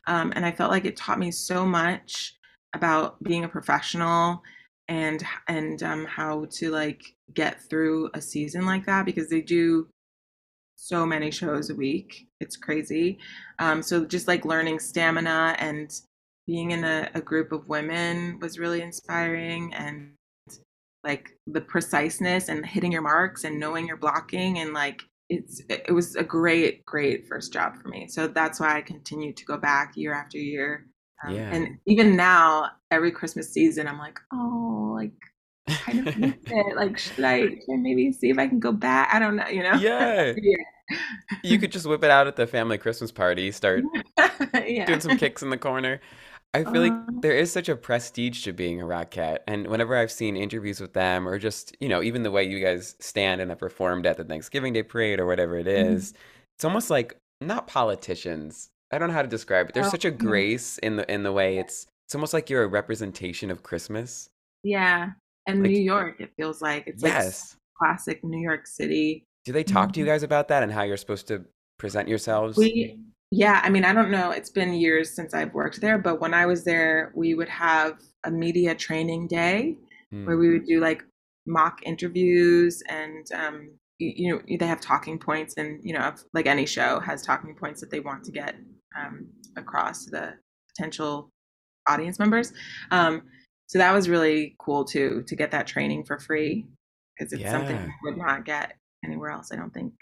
um, 0.07 0.33
and 0.35 0.45
I 0.45 0.51
felt 0.51 0.71
like 0.71 0.85
it 0.85 0.97
taught 0.97 1.19
me 1.19 1.31
so 1.31 1.65
much 1.65 2.35
about 2.73 3.21
being 3.23 3.43
a 3.43 3.49
professional 3.49 4.41
and 4.87 5.23
and 5.47 5.81
um, 5.83 6.05
how 6.05 6.45
to 6.51 6.71
like 6.71 7.03
get 7.33 7.61
through 7.69 8.09
a 8.13 8.21
season 8.21 8.65
like 8.65 8.85
that 8.85 9.05
because 9.05 9.29
they 9.29 9.41
do 9.41 9.87
so 10.75 11.05
many 11.05 11.29
shows 11.29 11.69
a 11.69 11.75
week. 11.75 12.27
It's 12.39 12.55
crazy. 12.55 13.19
Um, 13.59 13.83
so 13.83 14.05
just 14.05 14.27
like 14.27 14.45
learning 14.45 14.79
stamina 14.79 15.55
and 15.59 15.93
being 16.47 16.71
in 16.71 16.83
a, 16.83 17.09
a 17.13 17.21
group 17.21 17.51
of 17.51 17.67
women 17.67 18.39
was 18.39 18.57
really 18.57 18.81
inspiring 18.81 19.73
and 19.73 20.13
like 21.03 21.37
the 21.47 21.61
preciseness 21.61 22.49
and 22.49 22.65
hitting 22.65 22.91
your 22.91 23.01
marks 23.01 23.43
and 23.43 23.59
knowing 23.59 23.87
your 23.87 23.97
blocking 23.97 24.59
and 24.59 24.73
like 24.73 25.03
it's 25.29 25.61
it 25.69 25.93
was 25.93 26.15
a 26.15 26.23
great 26.23 26.85
great 26.85 27.27
first 27.27 27.53
job 27.53 27.75
for 27.81 27.87
me 27.89 28.07
so 28.07 28.27
that's 28.27 28.59
why 28.59 28.77
i 28.77 28.81
continue 28.81 29.31
to 29.33 29.45
go 29.45 29.57
back 29.57 29.93
year 29.95 30.13
after 30.13 30.37
year 30.37 30.87
um, 31.25 31.35
Yeah. 31.35 31.53
and 31.53 31.77
even 31.85 32.15
now 32.15 32.71
every 32.91 33.11
christmas 33.11 33.51
season 33.53 33.87
i'm 33.87 33.99
like 33.99 34.19
oh 34.33 34.91
like 34.95 35.11
kind 35.69 36.07
of 36.07 36.17
miss 36.17 36.33
it 36.47 36.75
like 36.75 36.97
should 36.97 37.23
i 37.23 37.41
should 37.47 37.59
maybe 37.79 38.11
see 38.11 38.29
if 38.29 38.37
i 38.39 38.47
can 38.47 38.59
go 38.59 38.71
back 38.71 39.13
i 39.13 39.19
don't 39.19 39.35
know 39.35 39.47
you 39.47 39.61
know 39.63 39.73
Yeah. 39.79 40.33
Year. 40.35 40.57
You 41.43 41.59
could 41.59 41.71
just 41.71 41.85
whip 41.85 42.03
it 42.03 42.09
out 42.09 42.25
at 42.25 42.35
the 42.35 42.47
family 42.47 42.79
Christmas 42.79 43.11
party, 43.11 43.51
start 43.51 43.83
yeah 44.65 44.85
doing 44.85 44.99
some 44.99 45.17
kicks 45.17 45.43
in 45.43 45.51
the 45.51 45.57
corner. 45.57 46.01
I 46.53 46.63
feel 46.63 46.81
like 46.81 46.91
Uh, 46.93 47.05
there 47.21 47.37
is 47.37 47.51
such 47.51 47.69
a 47.69 47.75
prestige 47.75 48.43
to 48.43 48.53
being 48.53 48.81
a 48.81 48.85
Rockette. 48.85 49.39
And 49.47 49.67
whenever 49.67 49.95
I've 49.95 50.11
seen 50.11 50.35
interviews 50.35 50.79
with 50.79 50.93
them, 50.93 51.27
or 51.27 51.37
just, 51.37 51.75
you 51.79 51.87
know, 51.87 52.01
even 52.01 52.23
the 52.23 52.31
way 52.31 52.43
you 52.43 52.59
guys 52.59 52.95
stand 52.99 53.39
and 53.39 53.51
have 53.51 53.59
performed 53.59 54.05
at 54.07 54.17
the 54.17 54.23
Thanksgiving 54.23 54.73
Day 54.73 54.83
parade 54.83 55.19
or 55.19 55.25
whatever 55.27 55.57
it 55.59 55.67
Mhm. 55.67 55.95
it's 56.55 56.65
almost 56.65 56.89
like 56.89 57.15
not 57.41 57.67
politicians. 57.67 58.69
I 58.91 58.97
don't 58.97 59.09
know 59.09 59.13
how 59.13 59.21
to 59.21 59.27
describe 59.27 59.69
it. 59.69 59.73
There's 59.75 59.87
Oh, 59.87 59.91
such 59.91 60.05
a 60.05 60.11
mhm. 60.11 60.17
grace 60.17 60.77
in 60.79 60.95
the 60.95 61.11
in 61.11 61.23
the 61.23 61.31
way 61.31 61.57
it's 61.59 61.85
it's 62.07 62.15
almost 62.15 62.33
like 62.33 62.49
you're 62.49 62.63
a 62.63 62.67
representation 62.67 63.51
of 63.51 63.61
Christmas. 63.63 64.29
yeah 64.63 65.11
and 65.45 65.61
Like 65.61 65.71
new 65.71 65.79
york 65.79 66.19
it 66.19 66.31
feels 66.35 66.61
like 66.61 66.85
it's 66.87 67.01
like 67.03 67.13
yes. 67.13 67.55
classic 67.77 68.23
New 68.23 68.41
York 68.41 68.65
City. 68.67 69.23
Do 69.45 69.53
they 69.53 69.63
talk 69.63 69.85
Mm-hmm. 69.89 69.91
to 69.93 69.99
you 70.01 70.05
guys 70.07 70.23
about 70.23 70.47
that 70.49 70.63
and 70.63 70.71
how 70.71 70.81
you're 70.83 70.97
supposed 70.97 71.27
to 71.27 71.45
present 71.77 72.09
yourselves? 72.09 72.57
We, 72.57 72.99
yeah, 73.31 73.61
I 73.63 73.69
mean, 73.69 73.85
I 73.85 73.93
don't 73.93 74.09
know. 74.11 74.31
It's 74.31 74.49
been 74.49 74.73
years 74.73 75.15
since 75.15 75.33
I've 75.33 75.53
worked 75.53 75.81
there, 75.81 75.97
but 75.99 76.19
when 76.19 76.33
I 76.33 76.45
was 76.45 76.63
there, 76.63 77.11
we 77.15 77.35
would 77.35 77.49
have 77.49 77.99
a 78.23 78.31
media 78.31 78.75
training 78.75 79.27
day 79.27 79.77
Hmm. 80.11 80.25
where 80.25 80.37
we 80.37 80.49
would 80.49 80.65
do 80.65 80.79
like 80.79 81.03
mock 81.45 81.81
interviews 81.83 82.81
and 82.89 83.27
um, 83.31 83.69
you, 83.99 84.13
you 84.15 84.31
know 84.35 84.57
they 84.57 84.65
have 84.65 84.81
talking 84.81 85.19
points 85.19 85.53
and 85.57 85.79
you 85.83 85.93
know 85.93 86.15
like 86.33 86.47
any 86.47 86.65
show 86.65 86.99
has 86.99 87.21
talking 87.21 87.53
points 87.55 87.79
that 87.81 87.91
they 87.91 87.99
want 87.99 88.23
to 88.23 88.31
get 88.31 88.55
um, 88.99 89.27
across 89.55 90.05
to 90.05 90.11
the 90.11 90.33
potential 90.75 91.29
audience 91.87 92.17
members. 92.17 92.51
Um, 92.89 93.21
so 93.67 93.77
that 93.77 93.93
was 93.93 94.09
really 94.09 94.55
cool 94.59 94.83
too 94.83 95.23
to 95.27 95.35
get 95.35 95.51
that 95.51 95.67
training 95.67 96.05
for 96.05 96.17
free 96.17 96.65
because 97.17 97.31
it's 97.33 97.49
something 97.51 97.75
Yeah. 97.75 97.85
you 97.85 97.93
would 98.03 98.17
not 98.17 98.45
get 98.45 98.73
anywhere 99.05 99.29
else. 99.29 99.51
I 99.51 99.55
don't 99.57 99.71
think. 99.73 99.93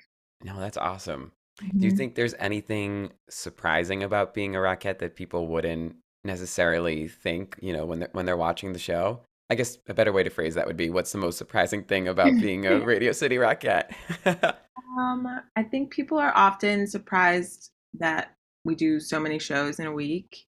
No, 0.42 0.58
that's 0.60 0.78
awesome. 0.78 1.34
Do 1.60 1.88
you 1.88 1.92
Mhm. 1.92 1.98
think 1.98 2.16
there's 2.16 2.36
anything 2.36 3.12
surprising 3.30 4.04
about 4.04 4.34
being 4.34 4.56
a 4.56 4.60
Rockette 4.60 5.00
that 5.00 5.16
people 5.16 5.48
wouldn't 5.48 5.96
necessarily 6.24 7.08
think, 7.08 7.58
you 7.62 7.74
know, 7.74 7.86
when 7.86 8.00
they're, 8.00 8.10
when 8.12 8.26
they're 8.26 8.38
watching 8.38 8.74
the 8.74 8.80
show? 8.80 9.22
I 9.50 9.56
guess 9.56 9.78
a 9.88 9.94
better 9.94 10.12
way 10.12 10.24
to 10.24 10.30
phrase 10.30 10.56
that 10.56 10.68
would 10.68 10.78
be 10.78 10.90
what's 10.90 11.12
the 11.14 11.18
most 11.18 11.38
surprising 11.38 11.84
thing 11.84 12.08
about 12.08 12.40
being 12.40 12.66
a 12.68 12.80
Radio 12.86 13.12
City 13.12 13.38
Rockette? 13.38 13.92
Um, 14.98 15.28
I 15.56 15.62
think 15.62 15.92
people 15.92 16.18
are 16.18 16.36
often 16.36 16.88
surprised 16.88 17.70
that 18.00 18.34
we 18.66 18.74
do 18.74 19.00
so 19.00 19.20
many 19.20 19.38
shows 19.38 19.80
in 19.80 19.86
a 19.86 19.92
week. 19.92 20.46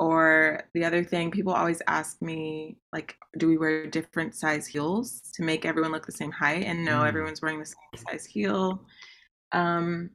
Or 0.00 0.64
the 0.74 0.84
other 0.84 1.04
thing, 1.04 1.30
people 1.30 1.52
always 1.52 1.80
ask 1.86 2.20
me, 2.20 2.78
like, 2.92 3.16
do 3.38 3.46
we 3.46 3.58
wear 3.58 3.86
different 3.86 4.34
size 4.34 4.66
heels 4.66 5.20
to 5.34 5.44
make 5.44 5.64
everyone 5.64 5.92
look 5.92 6.04
the 6.06 6.10
same 6.12 6.32
height? 6.32 6.64
And 6.64 6.84
no, 6.84 7.02
Mm. 7.02 7.08
everyone's 7.08 7.40
wearing 7.42 7.60
the 7.60 7.66
same 7.66 8.04
size 8.08 8.24
heel. 8.24 8.84
Um, 9.52 10.10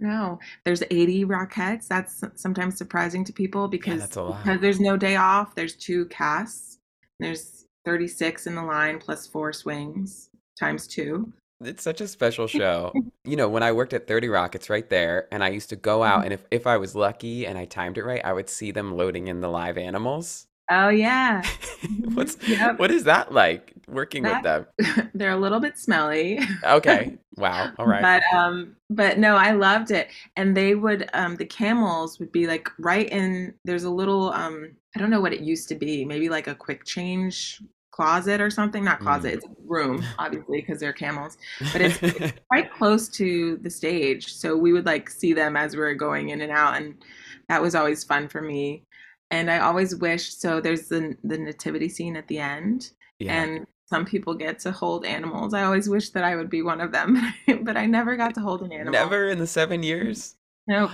Know. 0.00 0.38
There's 0.64 0.82
80 0.90 1.24
Rockettes. 1.26 1.88
That's 1.88 2.24
sometimes 2.34 2.76
surprising 2.76 3.24
to 3.24 3.32
people 3.32 3.68
because, 3.68 4.16
lot. 4.16 4.42
because 4.42 4.60
there's 4.60 4.80
no 4.80 4.96
day 4.96 5.16
off. 5.16 5.54
There's 5.54 5.74
two 5.74 6.06
casts. 6.06 6.78
There's 7.20 7.66
36 7.84 8.46
in 8.46 8.54
the 8.54 8.62
line 8.62 8.98
plus 8.98 9.26
four 9.26 9.52
swings 9.52 10.30
times 10.58 10.86
two. 10.86 11.32
It's 11.64 11.82
such 11.82 12.00
a 12.00 12.08
special 12.08 12.46
show. 12.48 12.92
You 13.24 13.36
know, 13.36 13.48
when 13.48 13.62
I 13.62 13.72
worked 13.72 13.92
at 13.92 14.06
30 14.06 14.28
Rock, 14.28 14.54
it's 14.54 14.70
right 14.70 14.88
there, 14.88 15.28
and 15.30 15.44
I 15.44 15.48
used 15.48 15.68
to 15.70 15.76
go 15.76 16.02
out, 16.02 16.18
mm-hmm. 16.18 16.24
and 16.24 16.32
if, 16.34 16.46
if 16.50 16.66
I 16.66 16.76
was 16.76 16.94
lucky 16.94 17.46
and 17.46 17.58
I 17.58 17.64
timed 17.64 17.98
it 17.98 18.04
right, 18.04 18.24
I 18.24 18.32
would 18.32 18.48
see 18.48 18.70
them 18.70 18.96
loading 18.96 19.28
in 19.28 19.40
the 19.40 19.48
live 19.48 19.78
animals. 19.78 20.46
Oh, 20.70 20.88
yeah. 20.88 21.42
What's 22.14 22.36
Yep. 22.46 22.78
what 22.78 22.90
is 22.90 23.04
that 23.04 23.32
like 23.32 23.74
working 23.88 24.22
with 24.22 24.42
them? 24.42 24.66
they're 25.14 25.32
a 25.32 25.36
little 25.36 25.60
bit 25.60 25.78
smelly. 25.78 26.40
Okay. 26.64 27.18
Wow. 27.38 27.72
All 27.78 27.86
right. 27.86 28.02
But 28.02 28.22
um 28.36 28.76
but 28.90 29.16
no, 29.18 29.36
I 29.36 29.52
loved 29.52 29.90
it. 29.90 30.08
And 30.36 30.54
they 30.54 30.74
would 30.74 31.08
um 31.14 31.36
the 31.36 31.46
camels 31.46 32.18
would 32.18 32.30
be 32.30 32.46
like 32.46 32.68
right 32.78 33.08
in 33.08 33.54
there's 33.64 33.84
a 33.84 33.90
little 33.90 34.34
um 34.34 34.76
I 34.94 34.98
don't 34.98 35.08
know 35.08 35.22
what 35.22 35.32
it 35.32 35.40
used 35.40 35.66
to 35.70 35.74
be, 35.74 36.04
maybe 36.04 36.28
like 36.28 36.46
a 36.46 36.54
quick 36.54 36.84
change 36.84 37.62
closet 37.90 38.38
or 38.38 38.50
something, 38.50 38.84
not 38.84 39.00
closet, 39.00 39.32
Mm. 39.32 39.36
it's 39.36 39.44
a 39.46 39.48
room 39.64 40.04
obviously 40.18 40.60
because 40.60 40.78
they're 40.78 40.92
camels. 40.92 41.38
But 41.72 41.80
it's 41.80 42.32
quite 42.48 42.70
close 42.70 43.08
to 43.16 43.56
the 43.62 43.70
stage. 43.70 44.34
So 44.34 44.54
we 44.54 44.74
would 44.74 44.84
like 44.84 45.08
see 45.08 45.32
them 45.32 45.56
as 45.56 45.72
we 45.74 45.80
were 45.80 45.94
going 45.94 46.28
in 46.28 46.42
and 46.42 46.52
out 46.52 46.76
and 46.76 47.02
that 47.48 47.62
was 47.62 47.74
always 47.74 48.04
fun 48.04 48.28
for 48.28 48.42
me. 48.42 48.84
And 49.32 49.50
I 49.50 49.58
always 49.58 49.96
wish 49.96 50.34
so 50.36 50.60
there's 50.60 50.88
the 50.88 51.16
the 51.24 51.38
nativity 51.38 51.88
scene 51.88 52.16
at 52.16 52.28
the 52.28 52.38
end 52.38 52.92
yeah. 53.18 53.42
and 53.42 53.66
some 53.86 54.04
people 54.04 54.34
get 54.34 54.58
to 54.60 54.72
hold 54.72 55.04
animals. 55.04 55.54
I 55.54 55.64
always 55.64 55.88
wish 55.88 56.10
that 56.10 56.24
I 56.24 56.36
would 56.36 56.48
be 56.48 56.62
one 56.62 56.80
of 56.80 56.92
them, 56.92 57.20
but 57.62 57.76
I 57.76 57.86
never 57.86 58.16
got 58.16 58.34
to 58.34 58.40
hold 58.40 58.62
an 58.62 58.72
animal. 58.72 58.92
Never 58.92 59.28
in 59.28 59.38
the 59.38 59.46
seven 59.46 59.82
years. 59.82 60.36
Nope. 60.66 60.90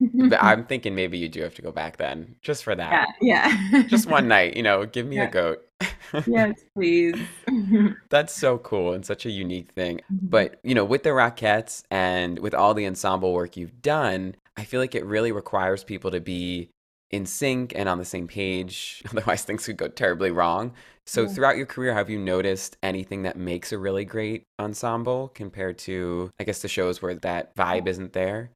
But 0.00 0.38
I'm 0.42 0.66
thinking 0.66 0.94
maybe 0.94 1.16
you 1.16 1.28
do 1.28 1.42
have 1.42 1.54
to 1.54 1.62
go 1.62 1.72
back 1.72 1.96
then, 1.96 2.34
just 2.42 2.64
for 2.64 2.74
that. 2.74 3.08
yeah, 3.22 3.56
yeah. 3.72 3.82
Just 3.84 4.06
one 4.08 4.28
night, 4.28 4.56
you 4.56 4.62
know, 4.62 4.84
give 4.84 5.06
me 5.06 5.18
a 5.18 5.30
goat. 5.30 5.64
yes, 6.26 6.60
please. 6.74 7.16
That's 8.10 8.34
so 8.34 8.58
cool 8.58 8.92
and 8.92 9.06
such 9.06 9.24
a 9.24 9.30
unique 9.30 9.72
thing. 9.72 9.98
Mm-hmm. 10.12 10.26
But, 10.26 10.58
you 10.64 10.74
know, 10.74 10.84
with 10.84 11.04
the 11.04 11.10
Rockettes 11.10 11.84
and 11.90 12.38
with 12.40 12.52
all 12.52 12.74
the 12.74 12.86
ensemble 12.86 13.32
work 13.32 13.56
you've 13.56 13.80
done, 13.80 14.34
I 14.56 14.64
feel 14.64 14.80
like 14.80 14.94
it 14.94 15.06
really 15.06 15.32
requires 15.32 15.84
people 15.84 16.10
to 16.10 16.20
be 16.20 16.70
in 17.12 17.26
sync 17.26 17.72
and 17.76 17.88
on 17.88 17.98
the 17.98 18.04
same 18.04 18.26
page. 18.26 19.02
Otherwise, 19.10 19.44
things 19.44 19.66
could 19.66 19.76
go 19.76 19.88
terribly 19.88 20.30
wrong. 20.30 20.72
So, 21.06 21.26
Yeah. 21.26 21.28
throughout 21.28 21.56
your 21.56 21.66
career, 21.66 21.94
have 21.94 22.10
you 22.10 22.18
noticed 22.18 22.76
anything 22.82 23.22
that 23.22 23.36
makes 23.36 23.72
a 23.72 23.78
really 23.78 24.04
great 24.04 24.44
ensemble 24.60 25.28
compared 25.28 25.78
to, 25.78 26.30
I 26.40 26.44
guess, 26.44 26.62
the 26.62 26.68
shows 26.68 27.02
where 27.02 27.14
that 27.16 27.54
vibe 27.56 27.86
isn't 27.88 28.12
there? 28.12 28.50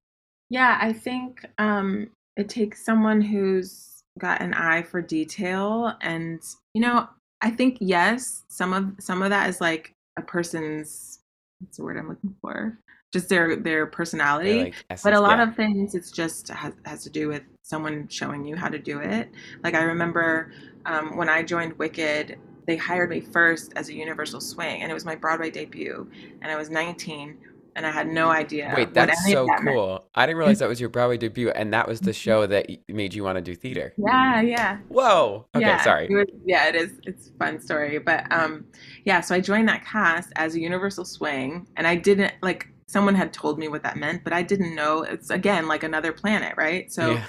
yeah, 0.49 0.79
I 0.81 0.93
think 0.93 1.45
um, 1.59 2.11
it 2.37 2.49
takes 2.49 2.85
someone 2.85 3.21
who's 3.21 4.01
got 4.19 4.41
an 4.41 4.55
eye 4.55 4.83
for 4.83 5.03
detail, 5.03 5.95
and 6.01 6.41
you 6.75 6.81
know, 6.81 7.09
I 7.43 7.51
think 7.51 7.79
yes, 7.81 8.45
some 8.49 8.73
of 8.73 8.93
some 9.01 9.23
of 9.23 9.31
that 9.31 9.49
is 9.49 9.61
like 9.61 9.93
a 10.17 10.23
person's 10.23 11.19
what's 11.61 11.79
the 11.79 11.85
word 11.85 11.97
I'm 11.97 12.09
looking 12.09 12.37
for, 12.41 12.79
just 13.13 13.29
their 13.29 13.57
their 13.57 13.87
personality. 13.87 14.75
Like, 14.89 15.03
but 15.03 15.13
a 15.15 15.21
lot 15.21 15.39
yeah. 15.39 15.49
of 15.49 15.57
things 15.57 15.95
it's 15.95 16.11
just 16.11 16.49
has, 16.49 16.75
has 16.85 17.03
to 17.05 17.11
do 17.11 17.29
with 17.29 17.43
someone 17.63 18.07
showing 18.09 18.45
you 18.45 18.55
how 18.55 18.69
to 18.69 18.79
do 18.79 19.01
it 19.01 19.29
like 19.65 19.75
i 19.75 19.83
remember 19.83 20.53
um, 20.85 21.17
when 21.17 21.29
i 21.29 21.43
joined 21.43 21.73
wicked 21.79 22.39
they 22.67 22.77
hired 22.77 23.11
me 23.11 23.21
first 23.21 23.73
as 23.75 23.89
a 23.89 23.93
universal 23.93 24.41
swing 24.41 24.83
and 24.83 24.91
it 24.91 24.95
was 24.95 25.05
my 25.05 25.17
broadway 25.17 25.51
debut 25.51 26.09
and 26.43 26.53
i 26.53 26.57
was 26.57 26.71
19 26.71 27.37
and 27.75 27.85
i 27.85 27.91
had 27.91 28.07
no 28.07 28.29
idea 28.31 28.73
Wait, 28.77 28.95
that's 28.95 29.21
so 29.31 29.47
that 29.47 29.65
meant. 29.65 29.77
cool. 29.77 30.09
I 30.15 30.27
didn't 30.27 30.39
realize 30.39 30.61
that 30.61 30.69
was 30.69 30.81
your 30.81 30.89
Broadway 30.89 31.19
debut, 31.19 31.51
and 31.51 31.75
that 31.75 31.87
was 31.87 32.01
the 32.01 32.13
show 32.13 32.47
that 32.47 32.71
made 32.89 33.13
you 33.13 33.23
want 33.23 33.37
to 33.37 33.43
do 33.43 33.55
theater. 33.55 33.93
yeah 33.99 34.41
yeah 34.41 34.79
Whoa. 34.89 35.47
Okay, 35.55 35.67
yeah, 35.67 35.83
sorry. 35.83 36.07
it 36.09 36.15
was- 36.15 36.27
yeah, 36.47 36.69
it 36.69 36.75
is. 36.75 36.93
It's 37.05 37.29
a 37.29 37.33
fun 37.33 37.61
story, 37.61 37.99
but 37.99 38.33
um, 38.33 38.65
yeah. 39.05 39.21
So 39.21 39.35
I 39.35 39.41
joined 39.41 39.69
that 39.69 39.85
cast 39.85 40.33
as 40.37 40.55
a 40.55 40.61
Universal 40.61 41.05
Swing, 41.05 41.67
and 41.77 41.87
I 41.87 41.97
didn't 41.97 42.33
like. 42.43 42.69
Someone 42.89 43.15
had 43.15 43.33
told 43.33 43.59
me 43.59 43.69
what 43.69 43.83
that 43.83 43.97
meant, 43.97 44.23
but 44.25 44.33
I 44.33 44.43
didn't 44.43 44.75
know. 44.75 45.03
It's 45.03 45.31
again 45.31 45.67
like 45.67 45.83
another 45.83 46.13
planet, 46.13 46.55
right? 46.57 46.93
So 46.93 47.13
Yeah. 47.13 47.27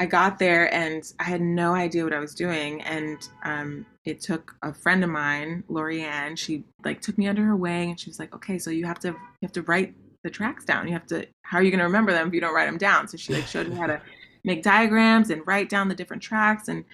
I 0.00 0.06
got 0.06 0.38
there 0.38 0.72
and 0.72 1.02
I 1.18 1.24
had 1.24 1.40
no 1.40 1.74
idea 1.74 2.04
what 2.04 2.12
I 2.12 2.20
was 2.20 2.34
doing, 2.34 2.82
and 2.82 3.28
um, 3.42 3.84
it 4.04 4.20
took 4.20 4.54
a 4.62 4.72
friend 4.72 5.02
of 5.02 5.10
mine, 5.10 5.64
Lori 5.68 6.02
Ann. 6.02 6.36
She 6.36 6.64
like 6.84 7.00
took 7.00 7.18
me 7.18 7.26
under 7.26 7.44
her 7.44 7.56
wing, 7.56 7.90
and 7.90 8.00
she 8.00 8.08
was 8.08 8.20
like, 8.20 8.32
"Okay, 8.34 8.58
so 8.58 8.70
you 8.70 8.86
have 8.86 9.00
to 9.00 9.08
you 9.08 9.42
have 9.42 9.52
to 9.52 9.62
write 9.62 9.94
the 10.22 10.30
tracks 10.30 10.64
down. 10.64 10.86
You 10.86 10.92
have 10.92 11.06
to. 11.06 11.26
How 11.42 11.58
are 11.58 11.62
you 11.62 11.70
going 11.70 11.80
to 11.80 11.84
remember 11.84 12.12
them 12.12 12.28
if 12.28 12.34
you 12.34 12.40
don't 12.40 12.54
write 12.54 12.66
them 12.66 12.78
down?" 12.78 13.08
So 13.08 13.16
she 13.16 13.34
like 13.34 13.48
showed 13.48 13.68
me 13.68 13.76
how 13.76 13.88
to 13.88 14.00
make 14.44 14.62
diagrams 14.62 15.30
and 15.30 15.44
write 15.46 15.68
down 15.68 15.88
the 15.88 15.96
different 15.96 16.22
tracks, 16.22 16.68
and 16.68 16.84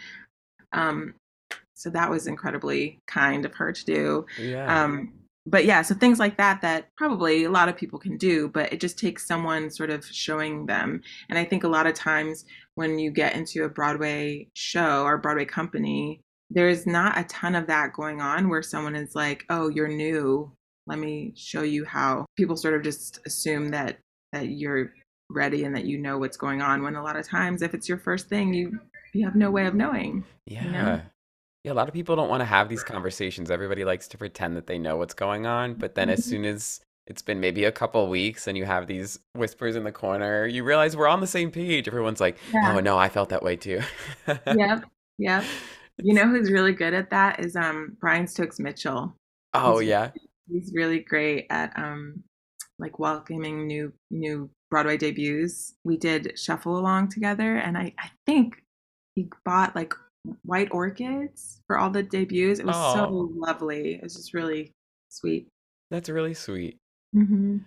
um, 0.73 1.15
so 1.75 1.91
that 1.91 2.09
was 2.11 2.27
incredibly 2.27 3.01
kind 3.07 3.45
of 3.45 3.55
her 3.57 3.71
to 3.73 3.85
do. 3.85 4.27
Yeah. 4.39 4.85
Um, 4.85 5.13
but 5.47 5.65
yeah, 5.65 5.83
so 5.83 5.95
things 5.95 6.19
like 6.19 6.37
that 6.39 6.63
that 6.63 6.89
probably 6.97 7.45
a 7.45 7.51
lot 7.51 7.69
of 7.69 7.77
people 7.77 7.99
can 7.99 8.17
do, 8.17 8.49
but 8.49 8.73
it 8.73 8.81
just 8.81 8.99
takes 8.99 9.27
someone 9.27 9.71
sort 9.71 9.91
of 9.91 10.05
showing 10.07 10.67
them. 10.67 11.03
And 11.29 11.39
I 11.39 11.45
think 11.45 11.65
a 11.65 11.69
lot 11.69 11.87
of 11.87 11.95
times 11.95 12.45
when 12.77 12.99
you 12.99 13.11
get 13.11 13.37
into 13.37 13.65
a 13.65 13.69
Broadway 13.69 14.49
show 14.55 15.03
or 15.03 15.19
Broadway 15.19 15.45
company, 15.45 16.21
there's 16.51 16.87
not 16.87 17.19
a 17.19 17.25
ton 17.25 17.55
of 17.55 17.67
that 17.67 17.93
going 17.93 18.21
on 18.21 18.49
where 18.49 18.63
someone 18.63 18.95
is 18.95 19.15
like, 19.15 19.45
"Oh, 19.51 19.69
you're 19.69 19.89
new. 19.89 20.53
Let 20.87 20.99
me 20.99 21.33
show 21.37 21.63
you 21.63 21.85
how." 21.85 22.25
People 22.37 22.57
sort 22.57 22.75
of 22.75 22.83
just 22.83 23.21
assume 23.27 23.69
that 23.71 23.99
that 24.33 24.49
you're 24.49 24.93
ready 25.31 25.65
and 25.65 25.75
that 25.77 25.85
you 25.85 25.99
know 25.99 26.19
what's 26.19 26.37
going 26.37 26.63
on 26.63 26.83
when 26.83 26.97
a 26.97 27.03
lot 27.03 27.17
of 27.17 27.27
times 27.27 27.63
if 27.63 27.75
it's 27.75 27.89
your 27.89 27.99
first 27.99 28.29
thing, 28.29 28.55
you 28.55 28.79
you 29.13 29.25
have 29.25 29.37
no 29.37 29.51
way 29.51 29.67
of 29.67 29.75
knowing. 29.75 30.25
Yeah. 30.47 31.03
Yeah, 31.65 31.73
a 31.73 31.75
lot 31.75 31.89
of 31.89 31.95
people 31.95 32.15
don't 32.15 32.29
want 32.29 32.43
to 32.43 32.45
have 32.47 32.69
these 32.69 32.85
conversations. 32.85 33.51
Everybody 33.51 33.85
likes 33.85 34.07
to 34.09 34.19
pretend 34.19 34.57
that 34.57 34.67
they 34.67 34.79
know 34.79 34.97
what's 34.99 35.15
going 35.15 35.47
on, 35.47 35.75
but 35.75 35.95
then 35.95 36.11
as 36.11 36.21
Mhm. 36.21 36.23
soon 36.29 36.45
as 36.45 36.81
it's 37.07 37.23
been 37.23 37.41
maybe 37.41 37.65
a 37.65 37.73
couple 37.73 38.07
weeks 38.09 38.47
and 38.47 38.57
you 38.57 38.65
have 38.67 38.87
these 38.87 39.19
whispers 39.35 39.75
in 39.75 39.85
the 39.85 39.93
corner, 39.93 40.47
you 40.47 40.63
realize 40.63 40.95
we're 40.97 41.09
on 41.09 41.21
the 41.21 41.27
same 41.27 41.51
page. 41.51 41.89
Everyone's 41.89 42.21
like, 42.21 42.37
Yeah. 42.53 42.75
"Oh 42.77 42.81
no, 42.81 42.99
I 42.99 43.09
felt 43.09 43.31
that 43.31 43.43
way 43.43 43.57
too." 43.57 43.81
Yep. 44.47 44.85
Yep. 45.19 45.45
You 45.99 46.13
know 46.13 46.27
who's 46.27 46.51
really 46.51 46.73
good 46.73 46.93
at 46.93 47.11
that 47.11 47.39
is 47.39 47.55
um 47.55 47.97
Brian 48.01 48.27
Stokes 48.27 48.59
Mitchell. 48.59 49.15
Oh 49.55 49.79
He's- 49.79 49.89
yeah. 49.91 50.11
He's 50.51 50.73
really 50.75 50.99
great 50.99 51.47
at 51.51 51.73
um 51.79 52.25
like 52.81 52.99
welcoming 52.99 53.69
new 53.69 53.93
new 54.11 54.51
Broadway 54.73 54.97
debuts. 54.97 55.75
We 55.85 55.97
did 55.97 56.37
shuffle 56.37 56.77
along 56.77 57.11
together 57.11 57.55
and 57.59 57.79
I, 57.79 57.95
I 57.97 58.11
think 58.27 58.65
he 59.15 59.29
bought 59.45 59.77
like 59.77 59.95
white 60.45 60.69
orchids 60.71 61.61
for 61.67 61.79
all 61.79 61.91
the 61.91 62.03
debuts. 62.03 62.61
It 62.61 62.67
was 62.67 62.77
Aw. 62.77 62.95
so 62.95 63.31
lovely. 63.35 63.95
It 63.95 64.03
was 64.03 64.15
just 64.15 64.35
really 64.35 64.73
sweet. 65.09 65.49
That's 65.91 66.09
really 66.09 66.35
sweet. 66.35 66.79
hmm 67.13 67.59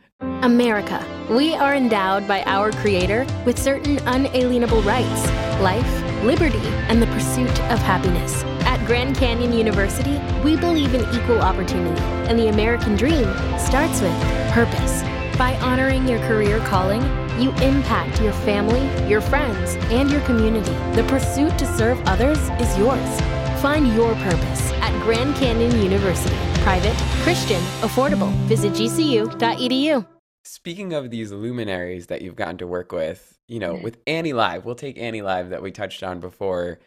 America. 0.43 1.03
We 1.29 1.53
are 1.55 1.75
endowed 1.75 2.27
by 2.27 2.43
our 2.43 2.71
Creator 2.71 3.25
with 3.45 3.57
certain 3.57 3.97
unalienable 4.05 4.81
rights 4.83 5.27
life, 5.61 6.23
liberty, 6.23 6.67
and 6.89 7.01
the 7.01 7.07
pursuit 7.07 7.49
of 7.71 7.79
happiness. 7.79 8.43
At 8.61 8.85
Grand 8.85 9.15
Canyon 9.17 9.53
University, 9.53 10.19
we 10.43 10.55
believe 10.55 10.93
in 10.93 11.01
equal 11.15 11.41
opportunity, 11.41 11.99
and 12.29 12.37
the 12.37 12.49
American 12.49 12.95
dream 12.95 13.25
starts 13.57 14.01
with 14.01 14.13
purpose. 14.51 15.01
By 15.37 15.55
honoring 15.57 16.07
your 16.07 16.17
career 16.21 16.57
calling, 16.61 17.03
you 17.39 17.51
impact 17.57 18.19
your 18.19 18.33
family, 18.33 18.81
your 19.07 19.21
friends, 19.21 19.75
and 19.91 20.09
your 20.09 20.21
community. 20.21 20.71
The 20.99 21.05
pursuit 21.07 21.59
to 21.59 21.65
serve 21.77 22.01
others 22.07 22.39
is 22.59 22.75
yours. 22.75 23.21
Find 23.61 23.93
your 23.93 24.15
purpose 24.15 24.71
at 24.81 24.99
Grand 25.03 25.35
Canyon 25.35 25.79
University. 25.79 26.35
Private, 26.63 26.95
Christian, 27.21 27.61
affordable. 27.81 28.31
Visit 28.47 28.73
gcu.edu. 28.73 30.07
Speaking 30.43 30.93
of 30.93 31.11
these 31.11 31.31
luminaries 31.31 32.07
that 32.07 32.23
you've 32.23 32.35
gotten 32.35 32.57
to 32.57 32.65
work 32.65 32.91
with, 32.91 33.37
you 33.47 33.59
know, 33.59 33.75
with 33.75 33.99
Annie 34.07 34.33
Live, 34.33 34.65
we'll 34.65 34.73
take 34.73 34.97
Annie 34.97 35.21
Live 35.21 35.51
that 35.51 35.61
we 35.61 35.71
touched 35.71 36.01
on 36.01 36.19
before. 36.19 36.79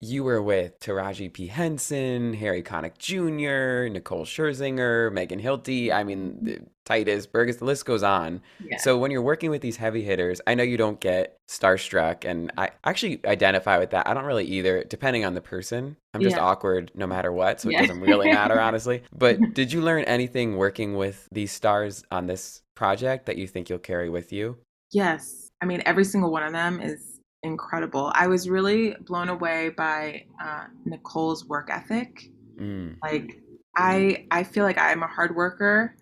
You 0.00 0.24
were 0.24 0.42
with 0.42 0.78
Taraji 0.78 1.32
P. 1.32 1.46
Henson, 1.46 2.34
Harry 2.34 2.62
Connick 2.62 2.98
Jr., 2.98 3.90
Nicole 3.90 4.26
Scherzinger, 4.26 5.10
Megan 5.10 5.40
Hilty. 5.40 5.90
I 5.92 6.04
mean, 6.04 6.38
the- 6.42 6.52
mm-hmm. 6.52 6.64
Tituss 6.86 7.30
Burgess, 7.30 7.56
the 7.56 7.64
list 7.64 7.84
goes 7.84 8.04
on. 8.04 8.40
Yeah. 8.64 8.76
So 8.78 8.96
when 8.96 9.10
you're 9.10 9.22
working 9.22 9.50
with 9.50 9.60
these 9.60 9.76
heavy 9.76 10.02
hitters, 10.02 10.40
I 10.46 10.54
know 10.54 10.62
you 10.62 10.76
don't 10.76 11.00
get 11.00 11.36
starstruck, 11.48 12.24
and 12.24 12.52
I 12.56 12.70
actually 12.84 13.20
identify 13.26 13.78
with 13.78 13.90
that. 13.90 14.06
I 14.06 14.14
don't 14.14 14.24
really 14.24 14.44
either, 14.44 14.84
depending 14.84 15.24
on 15.24 15.34
the 15.34 15.40
person. 15.40 15.96
I'm 16.14 16.20
just 16.20 16.36
Yeah. 16.36 16.44
awkward 16.44 16.92
no 16.94 17.06
matter 17.06 17.32
what, 17.32 17.60
so 17.60 17.70
it 17.70 17.78
doesn't 17.78 18.00
really 18.00 18.30
matter, 18.30 18.60
honestly. 18.60 19.02
But 19.12 19.40
mm-hmm. 19.40 19.52
did 19.52 19.72
you 19.72 19.80
learn 19.80 20.04
anything 20.04 20.56
working 20.56 20.96
with 20.96 21.28
these 21.32 21.50
stars 21.50 22.04
on 22.12 22.26
this 22.26 22.62
project 22.76 23.26
that 23.26 23.36
you 23.36 23.48
think 23.48 23.68
you'll 23.68 23.78
carry 23.80 24.08
with 24.08 24.32
you? 24.32 24.56
Yes. 24.92 25.48
I 25.60 25.66
mean, 25.66 25.82
every 25.86 26.04
single 26.04 26.30
one 26.30 26.44
of 26.44 26.52
them 26.52 26.80
is 26.80 27.15
incredible. 27.46 28.12
I 28.14 28.26
was 28.26 28.48
really 28.48 28.94
blown 29.00 29.28
away 29.28 29.70
by 29.70 30.24
uh, 30.42 30.64
Nicole's 30.84 31.44
work 31.46 31.70
ethic. 31.70 32.30
Mm, 32.60 32.96
Like, 33.02 33.40
I 33.76 34.26
I 34.30 34.42
feel 34.42 34.64
like 34.64 34.78
I'm 34.78 35.02
a 35.02 35.06
hard 35.06 35.36
worker, 35.36 35.96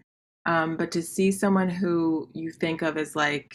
um, 0.47 0.77
but 0.77 0.93
to 0.93 1.03
see 1.03 1.31
someone 1.33 1.69
who 1.69 2.29
you 2.33 2.51
think 2.51 2.83
of 2.83 2.97
as 2.97 3.17
like 3.17 3.55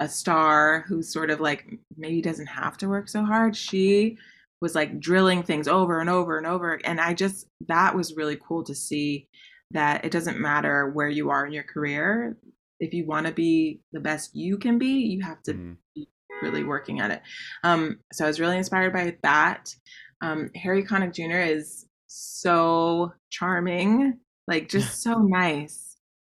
a 0.00 0.08
star 0.08 0.84
who's 0.88 1.12
sort 1.12 1.30
of 1.30 1.40
like 1.40 1.66
maybe 1.96 2.22
doesn't 2.22 2.46
have 2.46 2.78
to 2.78 2.88
work 2.88 3.08
so 3.08 3.24
hard, 3.24 3.56
she 3.56 4.16
was 4.60 4.74
like 4.74 5.00
drilling 5.00 5.42
things 5.42 5.68
over 5.68 6.00
and 6.00 6.10
over 6.10 6.38
and 6.38 6.46
over. 6.46 6.80
And 6.84 7.00
I 7.00 7.14
just, 7.14 7.46
that 7.68 7.94
was 7.94 8.16
really 8.16 8.36
cool 8.36 8.62
to 8.64 8.74
see 8.74 9.28
that 9.72 10.04
it 10.04 10.12
doesn't 10.12 10.38
matter 10.38 10.90
where 10.90 11.08
you 11.08 11.30
are 11.30 11.46
in 11.46 11.52
your 11.52 11.64
career. 11.64 12.36
If 12.78 12.94
you 12.94 13.06
want 13.06 13.26
to 13.26 13.32
be 13.32 13.80
the 13.92 14.00
best 14.00 14.34
you 14.34 14.58
can 14.58 14.78
be, 14.78 14.86
you 14.86 15.22
have 15.22 15.42
to 15.44 15.54
mm. 15.54 15.76
be 15.94 16.08
really 16.42 16.64
working 16.64 17.00
at 17.00 17.10
it. 17.10 17.22
Um, 17.64 17.98
so 18.12 18.24
I 18.24 18.28
was 18.28 18.40
really 18.40 18.56
inspired 18.56 18.92
by 18.92 19.16
that. 19.22 19.74
Um, 20.22 20.50
Harry 20.54 20.82
Connick 20.82 21.14
Jr. 21.14 21.38
is 21.52 21.86
so 22.06 23.12
charming, 23.30 24.18
like 24.46 24.68
just 24.68 25.02
so 25.02 25.18
nice. 25.18 25.96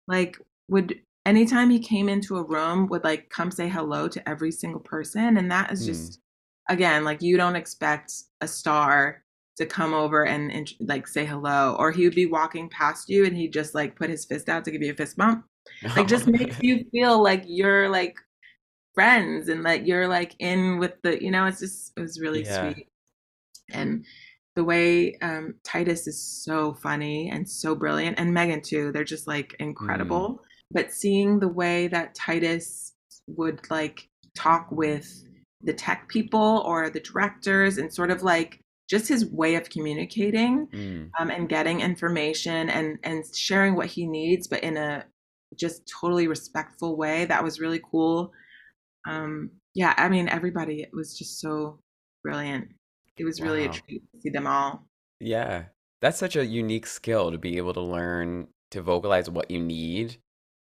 Like 0.08 0.38
would 0.68 1.00
anytime 1.26 1.70
he 1.70 1.80
came 1.80 2.10
into 2.10 2.38
a 2.38 2.44
room 2.44 2.88
would 2.88 3.04
like 3.04 3.30
come 3.30 3.52
say 3.52 3.70
hello 3.70 4.08
to 4.08 4.28
every 4.30 4.52
single 4.52 4.80
person 4.80 5.38
and 5.38 5.52
that 5.52 5.72
is 5.72 5.84
Mm. 5.84 5.86
just 5.86 6.20
again 6.70 7.04
like 7.04 7.22
you 7.22 7.38
don't 7.38 7.56
expect 7.56 8.12
a 8.42 8.48
star 8.48 9.24
to 9.58 9.66
come 9.66 9.94
over 9.94 10.26
and, 10.26 10.52
and 10.52 10.72
like 10.80 11.08
say 11.08 11.26
hello 11.26 11.76
or 11.78 11.92
he 11.92 12.06
would 12.06 12.16
be 12.16 12.26
walking 12.26 12.70
past 12.70 13.10
you 13.10 13.26
and 13.26 13.36
he'd 13.38 13.54
just 13.54 13.76
like 13.76 13.96
put 13.96 14.10
his 14.10 14.26
fist 14.26 14.50
out 14.50 14.64
to 14.66 14.72
give 14.72 14.82
you 14.82 14.92
a 14.92 14.96
fist 14.96 15.16
bump 15.18 15.46
like 15.96 16.08
just 16.08 16.26
makes 16.40 16.58
you 16.62 16.86
feel 16.92 17.22
like 17.22 17.44
you're 17.46 17.90
like 17.90 18.16
friends 18.94 19.50
and 19.50 19.66
that 19.66 19.86
you're 19.88 20.08
like 20.08 20.36
in 20.40 20.80
with 20.80 20.94
the 21.04 21.22
you 21.24 21.32
know 21.32 21.46
it's 21.46 21.60
just 21.60 21.94
it 21.98 22.02
was 22.02 22.20
really 22.20 22.44
Yeah. 22.44 22.46
sweet 22.46 22.88
and 23.74 24.06
the 24.56 24.64
way 24.64 25.18
um 25.22 25.56
tituss 25.64 26.08
is 26.08 26.22
so 26.44 26.74
funny 26.74 27.30
and 27.30 27.48
so 27.50 27.76
brilliant 27.76 28.20
and 28.20 28.34
megan 28.34 28.62
too 28.62 28.92
they're 28.92 29.04
just 29.04 29.28
like 29.28 29.56
incredible 29.60 30.42
but 30.72 30.92
seeing 30.92 31.40
the 31.40 31.48
way 31.48 31.88
that 31.88 32.16
tituss 32.16 32.92
would 33.28 33.62
like 33.70 34.10
talk 34.36 34.68
with 34.72 35.24
the 35.62 35.74
tech 35.74 36.08
people 36.10 36.64
or 36.66 36.90
the 36.90 37.00
directors 37.00 37.78
and 37.78 37.94
sort 37.94 38.12
of 38.12 38.24
like 38.24 38.60
just 38.90 39.08
his 39.08 39.26
way 39.32 39.56
of 39.56 39.70
communicating 39.70 40.68
Mm, 40.74 41.14
um, 41.20 41.30
and 41.30 41.50
getting 41.50 41.82
information 41.82 42.70
and 42.70 42.98
and 43.04 43.24
sharing 43.36 43.76
what 43.76 43.88
he 43.88 44.08
needs, 44.08 44.48
but 44.48 44.64
in 44.64 44.78
a 44.78 45.06
just 45.58 45.82
totally 46.02 46.28
respectful 46.28 46.98
way. 46.98 47.26
That 47.26 47.44
was 47.44 47.60
really 47.60 47.82
cool. 47.92 48.32
Um, 49.08 49.52
yeah, 49.74 49.94
I 49.98 50.10
mean, 50.10 50.28
everybody 50.30 50.82
it 50.82 50.90
was 50.94 51.18
just 51.18 51.40
so 51.40 51.80
brilliant. 52.24 52.70
It 53.18 53.26
was 53.26 53.42
really 53.42 53.66
a 53.66 53.70
treat 53.70 54.04
to 54.14 54.22
see 54.22 54.30
them 54.30 54.48
all. 54.48 54.88
Yeah. 55.20 55.66
That's 56.02 56.18
such 56.18 56.36
a 56.36 56.46
unique 56.46 56.88
skill 56.88 57.32
to 57.32 57.38
be 57.38 57.58
able 57.58 57.74
to 57.74 57.82
learn 57.82 58.48
to 58.72 58.82
vocalize 58.82 59.30
what 59.30 59.52
you 59.52 59.60
need. 59.60 60.18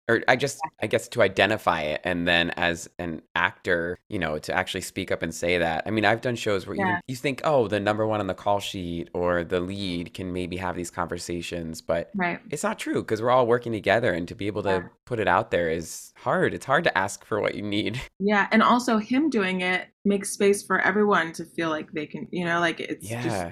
Or 0.09 0.21
I 0.27 0.35
just 0.35 0.59
I 0.81 0.87
guess 0.87 1.07
to 1.09 1.21
identify 1.21 1.81
it 1.81 2.01
and 2.03 2.27
then 2.27 2.49
as 2.51 2.89
an 2.99 3.21
actor, 3.35 3.97
you 4.09 4.19
know, 4.19 4.37
to 4.37 4.53
actually 4.53 4.81
speak 4.81 5.11
up 5.13 5.21
and 5.23 5.33
say 5.33 5.57
that. 5.57 5.83
I 5.85 5.91
mean, 5.91 6.03
I've 6.03 6.19
done 6.19 6.35
shows 6.35 6.67
where 6.67 6.75
Yeah. 6.75 6.99
you 7.07 7.15
think, 7.15 7.39
"Oh, 7.45 7.69
the 7.69 7.79
number 7.79 8.05
one 8.05 8.19
on 8.19 8.27
the 8.27 8.33
call 8.33 8.59
sheet 8.59 9.09
or 9.13 9.45
the 9.45 9.61
lead 9.61 10.13
can 10.13 10.33
maybe 10.33 10.57
have 10.57 10.75
these 10.75 10.91
conversations," 10.91 11.79
but 11.79 12.11
Right. 12.15 12.39
it's 12.51 12.63
not 12.63 12.79
true 12.79 13.01
because 13.01 13.21
we're 13.21 13.31
all 13.31 13.47
working 13.47 13.71
together 13.71 14.11
and 14.11 14.27
to 14.27 14.35
be 14.35 14.47
able 14.47 14.63
to 14.63 14.69
Yeah. 14.69 14.87
put 15.05 15.21
it 15.21 15.27
out 15.29 15.51
there 15.51 15.69
is 15.69 16.11
hard. 16.17 16.53
It's 16.53 16.65
hard 16.65 16.83
to 16.83 16.97
ask 16.97 17.23
for 17.23 17.39
what 17.39 17.55
you 17.55 17.61
need. 17.61 18.01
Yeah, 18.19 18.47
and 18.51 18.61
also 18.61 18.97
him 18.97 19.29
doing 19.29 19.61
it 19.61 19.87
makes 20.05 20.31
space 20.31 20.63
for 20.63 20.79
everyone 20.79 21.31
to 21.33 21.45
feel 21.45 21.69
like 21.69 21.91
they 21.93 22.05
can, 22.07 22.27
you 22.31 22.43
know, 22.45 22.59
like 22.59 22.79
it's 22.81 23.07
just 23.09 23.45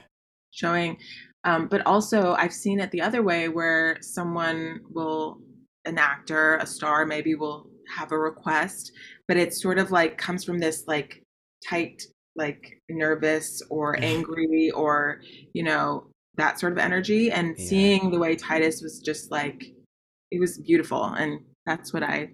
showing 0.52 0.98
um, 1.46 1.68
but 1.68 1.86
also 1.88 2.34
i've 2.34 2.54
seen 2.54 2.80
it 2.80 2.92
the 2.92 3.02
other 3.02 3.24
way 3.24 3.48
where 3.50 3.98
someone 4.02 4.82
will 4.92 5.40
an 5.86 5.98
actor 5.98 6.58
a 6.58 6.65
star 6.65 7.06
maybe 7.06 7.36
will 7.36 7.67
have 7.98 8.12
a 8.12 8.17
request 8.17 8.91
but 9.28 9.38
it 9.38 9.54
sort 9.54 9.78
of 9.80 9.91
like 9.91 10.17
comes 10.17 10.44
from 10.44 10.60
this 10.60 10.84
like 10.88 11.24
tight 11.67 12.02
like 12.36 12.80
nervous 12.89 13.62
or 13.70 13.98
angry 14.02 14.72
or 14.72 15.22
you 15.54 15.63
know 15.63 16.08
that 16.36 16.60
sort 16.60 16.72
of 16.72 16.78
energy 16.80 17.32
and 17.32 17.56
Yeah. 17.58 17.65
seeing 17.65 18.12
the 18.12 18.20
way 18.20 18.36
tituss 18.36 18.82
was 18.82 19.02
just 19.04 19.32
like 19.32 19.63
it 20.32 20.39
was 20.39 20.58
beautiful 20.60 21.04
and 21.04 21.41
that's 21.65 21.91
what 21.94 22.04
i 22.04 22.30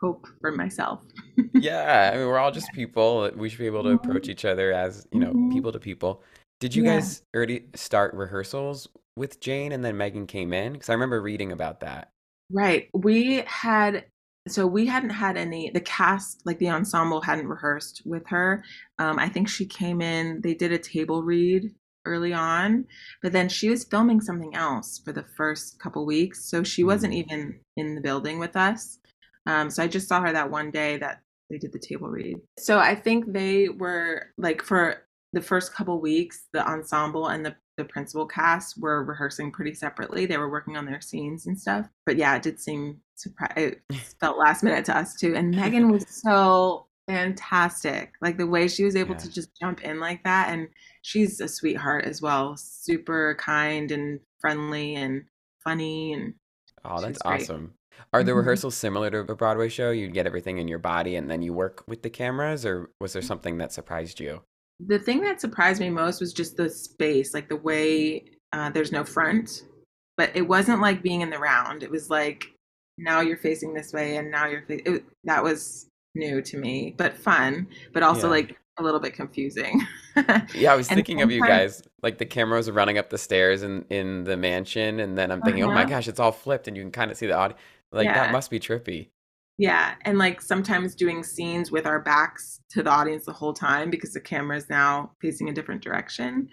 hope 0.00 0.26
for 0.40 0.52
myself 0.52 1.02
Yeah, 1.54 2.10
I 2.14 2.16
mean, 2.16 2.26
we're 2.26 2.38
all 2.38 2.52
just 2.52 2.72
people. 2.72 3.28
We 3.34 3.48
should 3.48 3.58
be 3.58 3.66
able 3.66 3.82
to 3.82 3.90
approach 3.90 4.28
each 4.28 4.44
other 4.44 4.72
as, 4.72 5.06
you 5.12 5.18
know, 5.18 5.32
Mhm. 5.32 5.52
people 5.52 5.72
to 5.72 5.78
people. 5.80 6.22
Did 6.60 6.74
you 6.74 6.84
Yeah. 6.84 6.94
guys 6.94 7.22
already 7.34 7.66
start 7.74 8.14
rehearsals 8.14 8.88
with 9.16 9.40
Jane 9.40 9.72
and 9.72 9.84
then 9.84 9.96
Megan 9.96 10.26
came 10.26 10.52
in? 10.52 10.72
Because 10.74 10.88
I 10.88 10.92
remember 10.94 11.20
reading 11.20 11.50
about 11.52 11.80
that. 11.80 12.12
Right. 12.52 12.88
We 12.94 13.42
had 13.46 14.04
so 14.48 14.66
we 14.66 14.86
hadn't 14.86 15.10
had 15.10 15.36
any 15.36 15.70
the 15.70 15.80
cast 15.80 16.42
like 16.46 16.58
the 16.58 16.70
ensemble 16.70 17.20
hadn't 17.20 17.46
rehearsed 17.48 18.02
with 18.04 18.26
her. 18.28 18.64
Um, 18.98 19.18
I 19.18 19.28
think 19.28 19.48
she 19.48 19.66
came 19.66 20.00
in. 20.00 20.40
They 20.40 20.54
did 20.54 20.72
a 20.72 20.78
table 20.78 21.22
read 21.22 21.70
early 22.06 22.32
on, 22.32 22.86
but 23.22 23.32
then 23.32 23.48
she 23.48 23.68
was 23.68 23.84
filming 23.84 24.20
something 24.20 24.54
else 24.54 25.00
for 25.04 25.12
the 25.12 25.24
first 25.36 25.78
couple 25.78 26.06
weeks, 26.06 26.44
so 26.50 26.62
she 26.62 26.82
wasn't 26.82 27.12
Mm. 27.12 27.16
even 27.16 27.60
in 27.76 27.94
the 27.94 28.00
building 28.00 28.38
with 28.38 28.56
us. 28.56 28.98
Um, 29.46 29.70
so 29.70 29.82
I 29.82 29.88
just 29.88 30.08
saw 30.08 30.22
her 30.22 30.32
that 30.32 30.50
one 30.50 30.70
day 30.70 30.96
that 30.96 31.20
they 31.50 31.58
did 31.58 31.72
the 31.72 31.78
table 31.78 32.08
read. 32.08 32.36
So 32.58 32.78
I 32.78 32.94
think 32.94 33.32
they 33.32 33.68
were 33.68 34.32
like 34.38 34.62
for 34.62 35.06
the 35.32 35.42
first 35.42 35.74
couple 35.74 36.00
weeks, 36.00 36.46
the 36.52 36.66
ensemble 36.66 37.28
and 37.28 37.44
the 37.44 37.54
the 37.76 37.84
principal 37.84 38.26
cast 38.26 38.78
were 38.80 39.04
rehearsing 39.04 39.50
pretty 39.50 39.74
separately. 39.74 40.26
They 40.26 40.36
were 40.36 40.50
working 40.50 40.76
on 40.76 40.84
their 40.86 41.00
scenes 41.00 41.46
and 41.46 41.58
stuff. 41.58 41.88
But 42.06 42.16
yeah, 42.16 42.36
it 42.36 42.42
did 42.42 42.60
seem 42.60 43.00
surprised. 43.14 43.56
It 43.56 43.80
felt 44.20 44.38
last 44.38 44.62
minute 44.62 44.84
to 44.86 44.96
us 44.96 45.14
too. 45.14 45.34
And 45.34 45.50
Megan 45.54 45.90
was 45.90 46.04
so 46.22 46.86
fantastic. 47.08 48.12
Like 48.20 48.36
the 48.38 48.46
way 48.46 48.68
she 48.68 48.84
was 48.84 48.96
able 48.96 49.14
Yeah. 49.14 49.20
to 49.20 49.30
just 49.32 49.50
jump 49.58 49.82
in 49.82 50.00
like 50.00 50.22
that. 50.24 50.50
And 50.50 50.68
she's 51.02 51.40
a 51.40 51.48
sweetheart 51.48 52.04
as 52.04 52.20
well. 52.20 52.56
Super 52.56 53.36
kind 53.38 53.90
and 53.90 54.20
friendly 54.40 54.94
and 54.96 55.24
funny. 55.64 56.12
And 56.12 56.34
Oh, 56.84 57.00
that's 57.00 57.18
great. 57.22 57.42
awesome. 57.42 57.74
Are 58.12 58.22
the 58.22 58.32
Mhm. 58.32 58.36
rehearsals 58.38 58.74
similar 58.76 59.10
to 59.10 59.18
a 59.20 59.34
Broadway 59.36 59.68
show? 59.68 59.90
You 59.90 60.08
get 60.08 60.26
everything 60.26 60.58
in 60.58 60.68
your 60.68 60.78
body 60.78 61.16
and 61.16 61.30
then 61.30 61.42
you 61.42 61.52
work 61.52 61.84
with 61.86 62.02
the 62.02 62.08
cameras, 62.10 62.64
or 62.64 62.90
was 63.00 63.12
there 63.12 63.20
something 63.22 63.58
that 63.58 63.72
surprised 63.72 64.20
you? 64.20 64.42
The 64.86 64.98
thing 64.98 65.20
that 65.22 65.40
surprised 65.40 65.80
me 65.80 65.90
most 65.90 66.20
was 66.20 66.32
just 66.32 66.56
the 66.56 66.68
space, 66.70 67.34
like 67.34 67.48
the 67.48 67.56
way 67.56 68.24
uh, 68.52 68.70
there's 68.70 68.92
no 68.92 69.04
front. 69.04 69.64
But 70.16 70.30
it 70.34 70.42
wasn't 70.42 70.80
like 70.80 71.02
being 71.02 71.20
in 71.22 71.30
the 71.30 71.38
round. 71.38 71.82
It 71.82 71.90
was 71.90 72.10
like 72.10 72.46
now 72.98 73.20
you're 73.20 73.36
facing 73.38 73.72
this 73.72 73.92
way 73.92 74.16
and 74.16 74.30
now 74.30 74.46
you're 74.46 74.62
fa- 74.66 74.86
it, 74.96 75.04
that 75.24 75.42
was 75.42 75.86
new 76.14 76.42
to 76.42 76.58
me, 76.58 76.94
but 76.98 77.16
fun, 77.16 77.66
but 77.92 78.02
also 78.02 78.26
Yeah. 78.26 78.32
like 78.32 78.56
a 78.78 78.82
little 78.82 79.00
bit 79.00 79.14
confusing. 79.14 79.80
Yeah, 80.54 80.72
I 80.72 80.76
was 80.76 80.88
thinking 80.96 81.22
of 81.22 81.30
you 81.30 81.40
guys. 81.40 81.82
Like 82.02 82.18
the 82.18 82.26
camera 82.26 82.56
was 82.58 82.70
running 82.70 82.98
up 82.98 83.10
the 83.10 83.18
stairs 83.18 83.62
in 83.62 83.84
in 83.90 84.24
the 84.24 84.36
mansion, 84.36 85.00
and 85.00 85.16
then 85.16 85.30
I'm 85.30 85.40
thinking, 85.42 85.64
oh 85.64 85.68
my 85.68 85.82
Uh-huh. 85.82 85.90
gosh, 85.90 86.08
it's 86.08 86.20
all 86.20 86.32
flipped, 86.32 86.68
and 86.68 86.76
you 86.76 86.82
can 86.82 86.90
kind 86.92 87.10
of 87.10 87.16
see 87.16 87.26
the 87.26 87.36
audio. 87.36 87.56
Like 87.92 88.08
that 88.08 88.32
must 88.32 88.50
be 88.50 88.58
trippy. 88.60 89.08
Yeah, 89.60 89.94
and 90.06 90.16
like 90.16 90.40
sometimes 90.40 90.94
doing 90.94 91.22
scenes 91.22 91.70
with 91.70 91.84
our 91.86 92.00
backs 92.00 92.60
to 92.70 92.82
the 92.82 92.88
audience 92.90 93.26
the 93.26 93.32
whole 93.34 93.52
time 93.52 93.90
because 93.90 94.14
the 94.14 94.20
camera 94.20 94.56
is 94.56 94.70
now 94.70 95.12
facing 95.20 95.50
a 95.50 95.52
different 95.52 95.82
direction. 95.82 96.48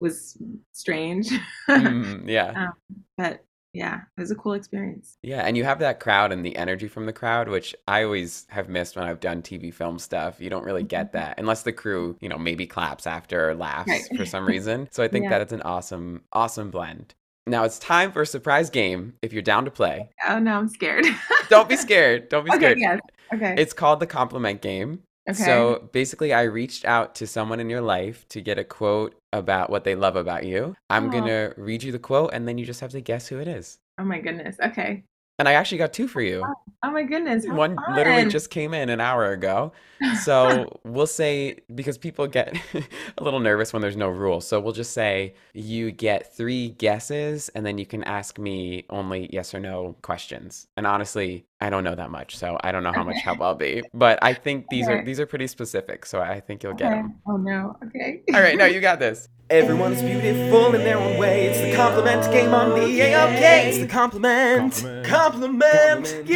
was 0.00 0.38
strange. 0.72 1.30
Mm, 1.68 2.28
yeah. 2.28 2.68
but 3.16 3.44
yeah, 3.72 4.02
it 4.16 4.20
was 4.20 4.30
a 4.30 4.36
cool 4.36 4.52
experience. 4.52 5.16
Yeah, 5.24 5.40
and 5.42 5.56
you 5.56 5.64
have 5.64 5.80
that 5.80 5.98
crowd 5.98 6.30
and 6.30 6.44
the 6.46 6.54
energy 6.54 6.86
from 6.86 7.06
the 7.06 7.12
crowd, 7.12 7.48
which 7.48 7.74
I 7.88 8.04
always 8.04 8.46
have 8.50 8.68
missed 8.68 8.94
when 8.94 9.04
I've 9.04 9.18
done 9.18 9.42
TV 9.42 9.74
film 9.74 9.98
stuff. 9.98 10.40
You 10.40 10.48
don't 10.48 10.64
really 10.64 10.84
get 10.84 11.10
that 11.14 11.40
unless 11.40 11.62
the 11.64 11.72
crew, 11.72 12.16
you 12.20 12.28
know, 12.28 12.38
maybe 12.38 12.68
claps 12.68 13.04
after 13.06 13.50
or 13.50 13.54
laughs 13.56 13.88
Right. 13.88 14.16
for 14.16 14.24
some 14.24 14.46
reason. 14.54 14.86
So 14.92 15.02
I 15.02 15.08
think 15.08 15.24
Yeah. 15.24 15.30
that 15.30 15.40
it's 15.40 15.52
an 15.52 15.62
awesome, 15.62 16.22
awesome 16.32 16.70
blend. 16.70 17.14
Now 17.46 17.64
it's 17.64 17.78
time 17.78 18.10
for 18.10 18.22
a 18.22 18.26
surprise 18.26 18.70
game 18.70 19.14
if 19.20 19.32
you're 19.32 19.42
down 19.42 19.64
to 19.66 19.70
play. 19.70 20.08
Oh 20.26 20.38
no, 20.38 20.58
I'm 20.58 20.68
scared. 20.68 21.04
Don't 21.48 21.68
be 21.68 21.76
scared. 21.76 22.28
Don't 22.30 22.44
be 22.44 22.50
okay, 22.50 22.58
scared. 22.58 22.78
yes. 22.78 23.00
Okay. 23.34 23.54
It's 23.58 23.72
called 23.72 24.00
the 24.00 24.06
compliment 24.06 24.62
game. 24.62 25.02
okay. 25.28 25.44
So 25.44 25.88
basically, 25.92 26.32
I 26.32 26.42
reached 26.42 26.84
out 26.84 27.14
to 27.16 27.26
someone 27.26 27.60
in 27.60 27.68
your 27.68 27.82
life 27.82 28.26
to 28.30 28.40
get 28.40 28.58
a 28.58 28.64
quote 28.64 29.14
about 29.32 29.68
what 29.68 29.84
they 29.84 29.94
love 29.94 30.16
about 30.16 30.46
you. 30.46 30.74
I'm 30.88 31.04
oh. 31.04 31.08
Aw. 31.08 31.10
going 31.10 31.24
to 31.24 31.54
read 31.58 31.82
you 31.82 31.92
the 31.92 31.98
quote 31.98 32.30
and 32.32 32.48
then 32.48 32.56
you 32.56 32.64
just 32.64 32.80
have 32.80 32.92
to 32.92 33.00
guess 33.00 33.28
who 33.28 33.38
it 33.38 33.48
is. 33.48 33.78
oh 33.98 34.04
my 34.04 34.20
goodness. 34.20 34.56
Okay. 34.62 35.04
And 35.38 35.48
I 35.48 35.54
actually 35.54 35.78
got 35.78 35.92
two 35.92 36.06
for 36.06 36.20
you. 36.20 36.44
Oh, 36.46 36.54
oh 36.84 36.90
my 36.92 37.02
goodness. 37.02 37.44
One 37.46 37.76
literally 37.94 38.30
just 38.30 38.50
came 38.50 38.72
in 38.72 38.88
an 38.88 39.00
hour 39.00 39.32
ago. 39.32 39.72
So 40.22 40.80
we'll 40.84 41.06
say, 41.06 41.60
because 41.74 41.96
people 41.96 42.26
get 42.26 42.54
a 43.18 43.24
little 43.24 43.40
nervous 43.40 43.72
when 43.72 43.80
there's 43.80 43.96
no 43.96 44.08
rule. 44.08 44.42
So 44.42 44.60
we'll 44.60 44.74
just 44.74 44.92
say 44.92 45.34
you 45.54 45.92
get 45.92 46.36
three 46.36 46.70
guesses 46.70 47.48
and 47.50 47.64
then 47.64 47.78
you 47.78 47.86
can 47.86 48.04
ask 48.04 48.38
me 48.38 48.84
only 48.90 49.30
yes 49.32 49.54
or 49.54 49.60
no 49.60 49.96
questions. 50.02 50.66
And 50.76 50.86
honestly, 50.86 51.46
I 51.64 51.70
don't 51.70 51.82
know 51.82 51.94
that 51.94 52.10
much. 52.10 52.36
So 52.36 52.58
I 52.62 52.72
don't 52.72 52.82
know 52.82 52.92
how 52.92 53.04
much 53.04 53.22
help 53.22 53.40
I'll 53.40 53.54
be. 53.54 53.82
But 53.94 54.18
I 54.20 54.34
think 54.34 54.68
these 54.68 54.86
are 54.86 55.02
these 55.02 55.18
are 55.18 55.24
pretty 55.24 55.46
specific. 55.46 56.04
So 56.04 56.20
I 56.20 56.38
think 56.40 56.62
you'll 56.62 56.74
get 56.74 56.92
Okay. 56.92 57.00
them. 57.00 57.14
Oh 57.26 57.38
no. 57.38 57.74
Okay. 57.86 58.20
All 58.34 58.42
right, 58.42 58.58
no, 58.58 58.66
you 58.66 58.82
got 58.82 58.98
this. 58.98 59.30
Everyone's 59.50 60.02
beautiful 60.02 60.74
in 60.74 60.84
their 60.84 60.98
own 60.98 61.16
way. 61.16 61.46
It's 61.46 61.62
the 61.62 61.74
compliment 61.74 62.30
game 62.30 62.52
on 62.52 62.70
the 62.78 62.80
AOK. 63.00 63.40
It's 63.66 63.78
the 63.78 63.86
compliment, 63.86 64.84
compliment, 65.04 66.26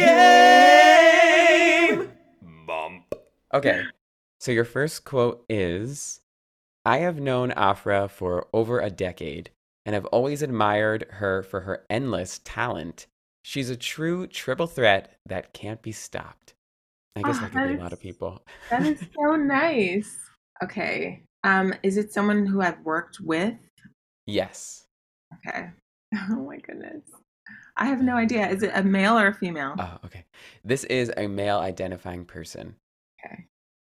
game. 0.89 2.09
Bump. 2.65 3.13
Okay, 3.53 3.83
so 4.39 4.51
your 4.51 4.65
first 4.65 5.05
quote 5.05 5.45
is 5.47 6.21
I 6.85 6.97
have 6.99 7.19
known 7.19 7.51
Afra 7.51 8.07
for 8.07 8.47
over 8.51 8.79
a 8.79 8.89
decade 8.89 9.51
and 9.85 9.93
have 9.93 10.05
always 10.07 10.41
admired 10.41 11.05
her 11.11 11.43
for 11.43 11.61
her 11.61 11.85
endless 11.87 12.39
talent. 12.43 13.05
She's 13.49 13.71
a 13.71 13.75
true 13.75 14.27
triple 14.27 14.67
threat 14.67 15.15
that 15.25 15.53
can't 15.53 15.81
be 15.81 15.91
stopped. 15.91 16.53
I 17.15 17.23
guess 17.23 17.37
Oh, 17.37 17.41
that 17.41 17.51
could 17.51 17.67
be 17.69 17.73
a 17.79 17.81
lot 17.81 17.93
of 17.93 17.99
people. 17.99 18.45
That 18.69 18.85
is 18.85 18.99
so 19.19 19.37
nice. 19.37 20.15
Okay. 20.63 21.23
Um, 21.43 21.73
is 21.81 21.97
it 21.97 22.13
someone 22.13 22.45
who 22.45 22.61
I've 22.61 22.79
worked 22.81 23.19
with? 23.19 23.55
Yes. 24.27 24.85
Okay. 25.47 25.69
Oh 26.29 26.35
my 26.35 26.57
goodness. 26.57 27.01
I 27.75 27.85
have 27.85 28.03
no 28.03 28.15
idea. 28.15 28.47
Is 28.47 28.61
it 28.61 28.71
a 28.75 28.83
male 28.83 29.17
or 29.17 29.27
a 29.27 29.33
female? 29.33 29.73
Oh, 29.79 29.97
okay. 30.05 30.25
This 30.63 30.83
is 30.83 31.11
a 31.17 31.27
male 31.27 31.57
identifying 31.57 32.25
person. 32.25 32.75
Okay. 33.25 33.47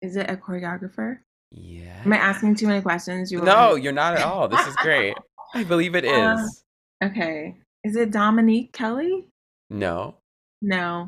Is 0.01 0.15
it 0.15 0.31
a 0.31 0.35
choreographer? 0.35 1.19
Yeah. 1.51 2.01
Am 2.05 2.13
I 2.13 2.17
asking 2.17 2.55
too 2.55 2.65
many 2.67 2.81
questions? 2.81 3.31
You 3.31 3.41
No, 3.41 3.75
you're 3.75 3.93
not 3.93 4.15
at 4.15 4.23
all. 4.23 4.47
This 4.47 4.65
is 4.65 4.75
great. 4.77 5.15
I 5.53 5.63
believe 5.63 5.93
it 5.93 6.05
is. 6.05 6.63
Uh. 7.01 7.05
Okay. 7.05 7.55
Is 7.83 7.95
it 7.95 8.09
Dominique 8.11 8.73
Kelly? 8.73 9.27
No. 9.73 10.15
No. 10.61 11.07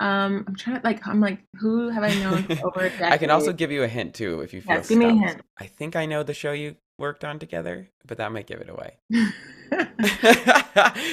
Um, 0.00 0.44
I'm 0.46 0.56
trying 0.56 0.80
to 0.80 0.84
like. 0.84 1.06
I'm 1.06 1.20
like, 1.20 1.40
who 1.54 1.90
have 1.90 2.02
I 2.02 2.14
known 2.14 2.44
for 2.44 2.68
over 2.68 2.86
a 2.86 2.90
decade? 2.90 3.02
I 3.12 3.18
can 3.18 3.30
also 3.30 3.52
give 3.52 3.70
you 3.70 3.82
a 3.82 3.88
hint 3.88 4.14
too 4.14 4.40
if 4.40 4.54
you 4.54 4.62
feel 4.62 4.80
give 4.80 4.98
me 4.98 5.06
a 5.06 5.12
hint. 5.12 5.42
I 5.58 5.66
think 5.66 5.94
I 5.94 6.06
know 6.06 6.22
the 6.22 6.34
show 6.34 6.52
you 6.52 6.76
worked 6.98 7.24
on 7.24 7.38
together, 7.38 7.88
but 8.06 8.18
that 8.18 8.32
might 8.32 8.46
give 8.46 8.60
it 8.60 8.70
away. 8.70 8.96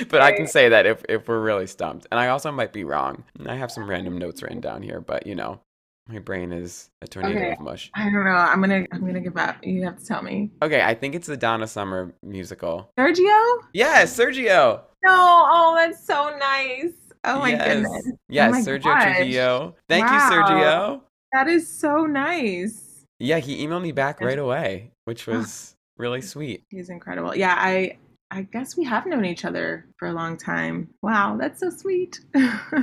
but 0.09 0.21
I 0.21 0.33
can 0.35 0.47
say 0.47 0.69
that 0.69 0.85
if, 0.85 1.03
if 1.09 1.27
we're 1.27 1.41
really 1.41 1.67
stumped. 1.67 2.07
And 2.11 2.19
I 2.19 2.29
also 2.29 2.51
might 2.51 2.73
be 2.73 2.83
wrong. 2.83 3.23
I 3.45 3.55
have 3.55 3.71
some 3.71 3.89
random 3.89 4.17
notes 4.17 4.41
written 4.41 4.61
down 4.61 4.81
here, 4.81 5.01
but 5.01 5.27
you 5.27 5.35
know, 5.35 5.59
my 6.07 6.19
brain 6.19 6.51
is 6.51 6.89
a 7.01 7.07
tornado 7.07 7.37
Okay. 7.39 7.51
of 7.53 7.59
mush. 7.59 7.89
I 7.95 8.05
don't 8.05 8.25
know. 8.25 8.31
I'm 8.31 8.61
gonna. 8.61 8.85
I'm 8.91 9.01
gonna 9.05 9.19
give 9.21 9.37
up. 9.37 9.57
You 9.63 9.83
have 9.85 9.97
to 9.97 10.05
tell 10.05 10.21
me. 10.21 10.51
Okay, 10.61 10.83
I 10.83 10.93
think 10.93 11.15
it's 11.15 11.27
the 11.27 11.37
Donna 11.37 11.65
Summer 11.67 12.13
musical. 12.23 12.91
Sergio? 12.97 13.57
Yes, 13.73 14.15
Sergio. 14.17 14.81
No. 15.03 15.11
Oh, 15.49 15.73
that's 15.75 16.05
so 16.05 16.35
nice. 16.37 16.93
Oh 17.23 17.39
my 17.39 17.49
yes. 17.49 17.67
goodness. 17.67 18.07
Oh 18.07 18.17
yes, 18.29 18.51
my 18.51 18.61
Sergio 18.61 18.83
gosh. 18.83 19.15
Trujillo. 19.17 19.75
Thank 19.89 20.05
Wow. 20.05 20.13
you, 20.13 20.35
Sergio. 20.35 21.01
That 21.33 21.47
is 21.47 21.67
so 21.67 22.05
nice. 22.05 23.03
Yeah, 23.19 23.39
he 23.39 23.65
emailed 23.65 23.81
me 23.81 23.91
back 23.91 24.21
right 24.21 24.37
away, 24.39 24.91
which 25.05 25.25
was 25.27 25.75
really 25.97 26.21
sweet. 26.21 26.63
He's 26.69 26.89
incredible. 26.89 27.35
Yeah, 27.35 27.55
I. 27.57 27.97
I 28.31 28.41
guess 28.41 28.75
we 28.75 28.83
have 28.85 29.05
known 29.05 29.25
each 29.25 29.45
other 29.45 29.85
for 29.97 30.07
a 30.07 30.13
long 30.13 30.37
time. 30.37 30.89
Wow, 31.01 31.37
that's 31.39 31.59
so 31.59 31.69
sweet. 31.69 32.19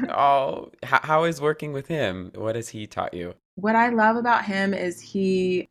Oh, 0.08 0.70
how, 0.82 1.00
how 1.02 1.24
is 1.24 1.40
working 1.40 1.72
with 1.72 1.86
him? 1.86 2.30
What 2.34 2.56
has 2.56 2.68
he 2.68 2.86
taught 2.86 3.14
you? 3.14 3.34
what 3.54 3.76
I 3.76 3.90
love 3.90 4.16
about 4.16 4.44
him 4.44 4.74
is 4.74 5.00
he 5.00 5.68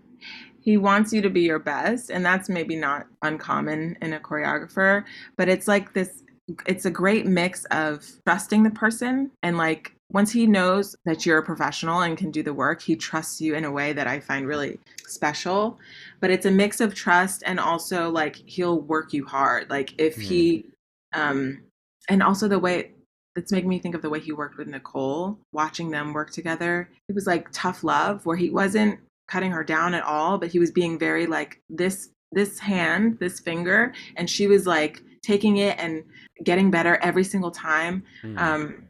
he 0.60 0.76
wants 0.76 1.12
you 1.12 1.22
to 1.22 1.30
be 1.30 1.42
your 1.42 1.58
best 1.58 2.10
and 2.10 2.24
that's 2.24 2.48
maybe 2.48 2.76
not 2.76 3.06
uncommon 3.22 3.96
in 4.00 4.12
a 4.12 4.20
choreographer, 4.20 5.04
but 5.36 5.48
it's 5.48 5.68
like 5.68 5.92
this 5.92 6.22
it's 6.66 6.84
a 6.84 6.90
great 6.90 7.26
mix 7.26 7.64
of 7.66 8.04
trusting 8.24 8.62
the 8.62 8.70
person 8.70 9.30
and 9.42 9.58
like 9.58 9.92
once 10.12 10.30
he 10.30 10.46
knows 10.46 10.94
that 11.04 11.26
you're 11.26 11.38
a 11.38 11.44
professional 11.44 12.00
and 12.00 12.16
can 12.16 12.30
do 12.30 12.40
the 12.40 12.54
work, 12.54 12.80
he 12.80 12.94
trusts 12.94 13.40
you 13.40 13.56
in 13.56 13.64
a 13.64 13.70
way 13.72 13.92
that 13.92 14.06
I 14.06 14.20
find 14.20 14.46
really 14.46 14.78
special. 15.08 15.80
But 16.20 16.30
it's 16.30 16.46
a 16.46 16.50
mix 16.50 16.80
of 16.80 16.94
trust 16.94 17.42
and 17.46 17.60
also 17.60 18.10
like 18.10 18.36
he'll 18.36 18.80
work 18.80 19.12
you 19.12 19.24
hard. 19.24 19.70
Like 19.70 19.94
if 19.98 20.16
he 20.16 20.66
um 21.12 21.62
and 22.08 22.22
also 22.22 22.48
the 22.48 22.58
way 22.58 22.92
it's 23.36 23.52
making 23.52 23.68
me 23.68 23.78
think 23.78 23.94
of 23.94 24.02
the 24.02 24.10
way 24.10 24.18
he 24.18 24.32
worked 24.32 24.56
with 24.56 24.66
Nicole, 24.66 25.38
watching 25.52 25.90
them 25.90 26.12
work 26.12 26.30
together. 26.30 26.88
It 27.08 27.14
was 27.14 27.26
like 27.26 27.48
tough 27.52 27.84
love 27.84 28.24
where 28.24 28.36
he 28.36 28.50
wasn't 28.50 28.98
cutting 29.28 29.50
her 29.50 29.62
down 29.62 29.92
at 29.94 30.04
all, 30.04 30.38
but 30.38 30.48
he 30.48 30.58
was 30.58 30.70
being 30.70 30.98
very 30.98 31.26
like 31.26 31.60
this 31.68 32.08
this 32.32 32.58
hand, 32.58 33.18
this 33.20 33.38
finger, 33.38 33.92
and 34.16 34.28
she 34.28 34.46
was 34.46 34.66
like 34.66 35.02
taking 35.22 35.58
it 35.58 35.78
and 35.78 36.02
getting 36.42 36.70
better 36.70 36.96
every 37.02 37.24
single 37.24 37.50
time. 37.50 38.02
Hmm. 38.22 38.38
Um 38.38 38.88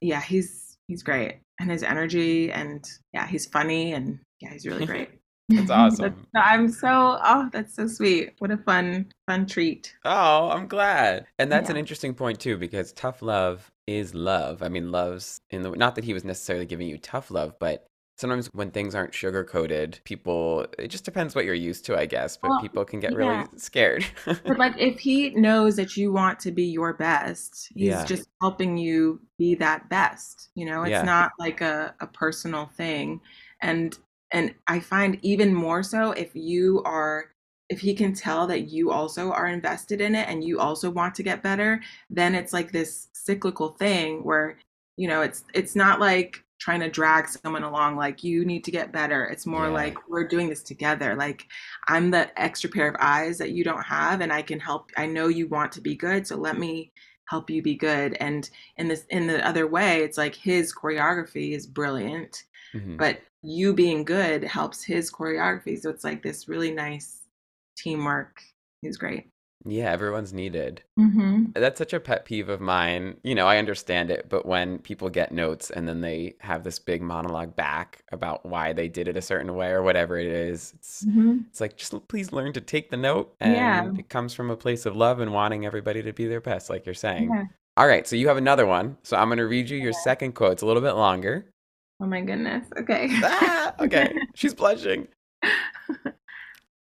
yeah, 0.00 0.20
he's 0.20 0.76
he's 0.86 1.02
great. 1.02 1.38
And 1.58 1.70
his 1.70 1.82
energy 1.82 2.50
and 2.50 2.88
yeah, 3.12 3.26
he's 3.26 3.46
funny 3.46 3.92
and 3.92 4.18
yeah, 4.40 4.52
he's 4.52 4.66
really 4.66 4.86
great. 4.92 5.10
That's 5.56 5.70
awesome. 5.70 6.26
I'm 6.34 6.68
so 6.68 7.18
oh, 7.24 7.48
that's 7.52 7.74
so 7.74 7.86
sweet. 7.86 8.34
What 8.38 8.50
a 8.50 8.56
fun 8.58 9.12
fun 9.26 9.46
treat. 9.46 9.94
Oh, 10.04 10.50
I'm 10.50 10.66
glad. 10.66 11.26
And 11.38 11.52
that's 11.52 11.68
an 11.70 11.76
interesting 11.76 12.14
point 12.14 12.40
too, 12.40 12.56
because 12.56 12.92
tough 12.92 13.20
love 13.22 13.70
is 13.86 14.14
love. 14.14 14.62
I 14.62 14.68
mean, 14.68 14.90
love's 14.90 15.40
in 15.50 15.62
the 15.62 15.70
not 15.72 15.94
that 15.96 16.04
he 16.04 16.14
was 16.14 16.24
necessarily 16.24 16.66
giving 16.66 16.88
you 16.88 16.98
tough 16.98 17.30
love, 17.30 17.54
but 17.58 17.86
sometimes 18.16 18.48
when 18.54 18.70
things 18.70 18.94
aren't 18.94 19.14
sugar 19.14 19.44
coated, 19.44 20.00
people 20.04 20.66
it 20.78 20.88
just 20.88 21.04
depends 21.04 21.34
what 21.34 21.44
you're 21.44 21.54
used 21.54 21.84
to, 21.86 21.98
I 21.98 22.06
guess. 22.06 22.36
But 22.36 22.48
Well, 22.48 22.58
people 22.58 22.84
can 22.84 23.00
get 23.00 23.14
yeah. 23.16 23.16
really 23.16 23.48
scared. 23.56 24.06
But 24.46 24.58
like 24.58 24.74
if 24.78 24.98
he 24.98 25.30
knows 25.30 25.76
that 25.76 25.96
you 25.96 26.12
want 26.12 26.40
to 26.40 26.50
be 26.52 26.64
your 26.64 26.94
best, 26.94 27.70
he's 27.74 27.86
Yeah. 27.86 28.04
just 28.04 28.28
helping 28.40 28.76
you 28.76 29.20
be 29.38 29.54
that 29.56 29.88
best. 29.88 30.50
You 30.54 30.66
know, 30.66 30.82
it's 30.84 30.90
Yeah. 30.90 31.02
not 31.02 31.32
like 31.38 31.60
a, 31.60 31.94
a 32.00 32.06
personal 32.06 32.66
thing. 32.66 33.20
And 33.62 33.96
and 34.32 34.54
I 34.66 34.80
find 34.80 35.18
even 35.22 35.54
more 35.54 35.82
so 35.82 36.12
if 36.12 36.30
you 36.34 36.82
are 36.84 37.26
if 37.68 37.80
he 37.80 37.94
can 37.94 38.12
tell 38.12 38.46
that 38.48 38.62
you 38.68 38.90
also 38.90 39.30
are 39.32 39.46
invested 39.46 40.00
in 40.00 40.14
it 40.16 40.28
and 40.28 40.42
you 40.42 40.58
also 40.58 40.90
want 40.90 41.14
to 41.14 41.22
get 41.22 41.42
better, 41.42 41.80
then 42.10 42.34
it's 42.34 42.52
like 42.52 42.72
this 42.72 43.08
cyclical 43.14 43.68
thing 43.70 44.24
where, 44.24 44.58
you 44.96 45.06
know, 45.08 45.22
it's 45.22 45.44
it's 45.54 45.76
not 45.76 46.00
like 46.00 46.44
trying 46.60 46.80
to 46.80 46.90
drag 46.90 47.28
someone 47.28 47.62
along 47.62 47.96
like 47.96 48.22
you 48.24 48.44
need 48.44 48.64
to 48.64 48.70
get 48.72 48.92
better. 48.92 49.24
It's 49.26 49.46
more 49.46 49.68
Yeah. 49.68 49.70
like 49.70 49.96
we're 50.08 50.26
doing 50.28 50.48
this 50.48 50.62
together. 50.62 51.14
Like 51.16 51.46
I'm 51.88 52.10
the 52.10 52.38
extra 52.40 52.68
pair 52.70 52.88
of 52.88 52.96
eyes 53.00 53.38
that 53.38 53.52
you 53.52 53.64
don't 53.64 53.82
have 53.84 54.20
and 54.20 54.32
I 54.32 54.42
can 54.42 54.60
help 54.60 54.90
I 54.96 55.06
know 55.06 55.28
you 55.28 55.46
want 55.48 55.72
to 55.72 55.80
be 55.80 55.94
good, 55.96 56.26
so 56.26 56.36
let 56.36 56.58
me 56.58 56.92
help 57.26 57.48
you 57.50 57.62
be 57.62 57.76
good. 57.76 58.16
And 58.20 58.48
in 58.76 58.88
this 58.88 59.04
in 59.10 59.26
the 59.26 59.46
other 59.46 59.66
way, 59.66 60.02
it's 60.02 60.18
like 60.18 60.34
his 60.34 60.74
choreography 60.74 61.52
is 61.52 61.66
brilliant, 61.66 62.44
Mhm. 62.74 62.96
but 62.98 63.18
you 63.42 63.72
being 63.74 64.04
good 64.04 64.44
helps 64.44 64.82
his 64.84 65.10
choreography. 65.10 65.78
So 65.80 65.90
it's 65.90 66.04
like 66.04 66.22
this 66.22 66.48
really 66.48 66.70
nice 66.70 67.22
teamwork. 67.76 68.42
He's 68.82 68.96
great. 68.96 69.28
Yeah, 69.66 69.90
everyone's 69.92 70.32
needed. 70.32 70.82
Mm-hmm. 70.98 71.52
That's 71.54 71.76
such 71.76 71.92
a 71.92 72.00
pet 72.00 72.24
peeve 72.24 72.48
of 72.48 72.62
mine. 72.62 73.18
You 73.22 73.34
know, 73.34 73.46
I 73.46 73.58
understand 73.58 74.10
it, 74.10 74.26
but 74.30 74.46
when 74.46 74.78
people 74.78 75.10
get 75.10 75.32
notes 75.32 75.68
and 75.68 75.86
then 75.86 76.00
they 76.00 76.36
have 76.40 76.64
this 76.64 76.78
big 76.78 77.02
monologue 77.02 77.54
back 77.56 78.02
about 78.10 78.46
why 78.46 78.72
they 78.72 78.88
did 78.88 79.06
it 79.06 79.18
a 79.18 79.22
certain 79.22 79.54
way 79.54 79.68
or 79.70 79.82
whatever 79.82 80.18
it 80.18 80.28
is, 80.28 80.72
it's 80.76 81.04
Mm-hmm. 81.04 81.38
it's 81.50 81.60
like 81.60 81.76
just 81.76 81.92
please 82.08 82.32
learn 82.32 82.54
to 82.54 82.60
take 82.62 82.88
the 82.90 82.96
note 82.96 83.34
and 83.40 83.52
Yeah. 83.52 83.90
it 83.98 84.08
comes 84.08 84.32
from 84.32 84.50
a 84.50 84.56
place 84.56 84.86
of 84.86 84.96
love 84.96 85.20
and 85.20 85.32
wanting 85.34 85.66
everybody 85.66 86.02
to 86.04 86.12
be 86.14 86.26
their 86.26 86.40
best, 86.40 86.70
like 86.70 86.86
you're 86.86 86.94
saying. 86.94 87.28
Yeah. 87.30 87.44
All 87.76 87.86
right, 87.86 88.06
so 88.06 88.16
you 88.16 88.28
have 88.28 88.38
another 88.38 88.64
one. 88.66 88.96
So 89.02 89.18
I'm 89.18 89.28
gonna 89.28 89.46
read 89.46 89.68
you 89.68 89.76
your 89.78 89.92
second 89.92 90.32
quote. 90.32 90.52
It's 90.52 90.62
a 90.62 90.66
little 90.66 90.82
bit 90.82 90.92
longer. 90.92 91.52
Oh 92.00 92.06
my 92.06 92.22
goodness. 92.22 92.66
Okay. 92.78 93.08
Ah, 93.22 93.74
okay. 93.80 94.14
She's 94.34 94.54
blushing. 94.54 95.08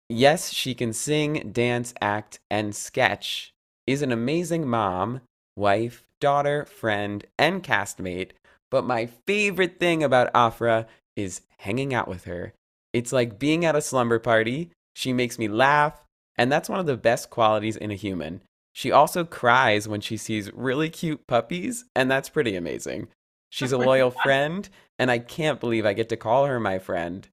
Yes, 0.10 0.54
she 0.54 0.74
can 0.74 0.94
sing, 0.94 1.50
dance, 1.52 1.94
act, 2.00 2.40
and 2.50 2.76
sketch. 2.76 3.52
Is 3.86 4.02
an 4.02 4.12
amazing 4.12 4.68
mom, 4.68 5.22
wife, 5.56 6.06
daughter, 6.20 6.66
friend, 6.66 7.26
and 7.38 7.64
castmate. 7.64 8.32
But 8.70 8.86
my 8.86 9.08
favorite 9.26 9.80
thing 9.80 10.04
about 10.04 10.30
Afra 10.36 10.88
is 11.16 11.42
hanging 11.58 11.94
out 11.94 12.08
with 12.08 12.26
her. 12.26 12.54
It's 12.94 13.12
like 13.12 13.40
being 13.40 13.66
at 13.66 13.76
a 13.76 13.82
slumber 13.82 14.20
party. 14.20 14.72
She 14.96 15.14
makes 15.14 15.38
me 15.40 15.48
laugh, 15.48 16.04
and 16.38 16.52
that's 16.52 16.70
one 16.70 16.80
of 16.80 16.86
the 16.86 16.98
best 16.98 17.30
qualities 17.30 17.76
in 17.78 17.92
a 17.92 17.96
human. 17.96 18.42
She 18.74 18.92
also 18.92 19.24
cries 19.26 19.88
when 19.88 20.02
she 20.02 20.18
sees 20.18 20.54
really 20.54 20.90
cute 20.90 21.26
puppies, 21.28 21.86
and 21.96 22.10
that's 22.10 22.30
pretty 22.30 22.56
amazing. 22.56 23.08
She's 23.50 23.72
a 23.72 23.78
loyal 23.78 24.12
friend, 24.12 24.68
and 25.00 25.10
I 25.10 25.20
can't 25.20 25.60
believe 25.60 25.86
I 25.86 25.94
get 25.94 26.10
to 26.10 26.18
call 26.18 26.46
her 26.46 26.60
my 26.60 26.80
friend. 26.80 27.28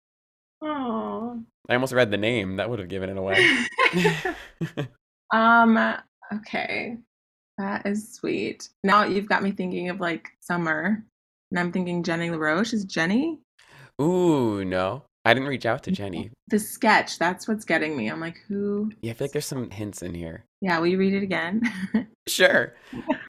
Oh. 0.62 1.43
I 1.69 1.75
almost 1.75 1.93
read 1.93 2.11
the 2.11 2.17
name. 2.17 2.57
That 2.57 2.71
would 2.71 2.79
have 2.79 2.89
given 2.89 3.11
it 3.11 3.19
away. 3.19 3.67
um. 5.33 5.97
Okay. 6.33 6.99
That 7.59 7.87
is 7.87 8.15
sweet. 8.15 8.69
Now 8.83 9.05
you've 9.05 9.29
got 9.29 9.43
me 9.43 9.53
thinking 9.53 9.89
of 9.89 10.01
like 10.01 10.31
summer, 10.41 11.05
and 11.51 11.61
I'm 11.61 11.73
thinking 11.73 12.03
Jenny 12.03 12.31
LaRoche. 12.31 12.73
Is 12.73 12.85
Jenny 12.85 13.41
Ooh, 14.01 14.65
no. 14.65 15.05
I 15.25 15.33
didn't 15.33 15.49
reach 15.49 15.65
out 15.65 15.83
to 15.85 15.91
Jenny. 15.91 16.31
the 16.49 16.59
sketch? 16.59 17.19
That's 17.19 17.49
what's 17.49 17.65
getting 17.65 17.97
me. 17.97 18.09
I'm 18.09 18.21
like, 18.21 18.37
who? 18.47 18.93
Yeah, 19.01 19.12
I 19.12 19.15
feel 19.15 19.25
like 19.25 19.33
there's 19.33 19.47
some 19.47 19.71
hints 19.71 20.03
in 20.03 20.15
here. 20.15 20.45
Yeah, 20.61 20.79
will 20.79 20.89
you 20.89 20.99
read 20.99 21.15
it 21.15 21.23
again? 21.23 21.62
Sure. 22.27 22.75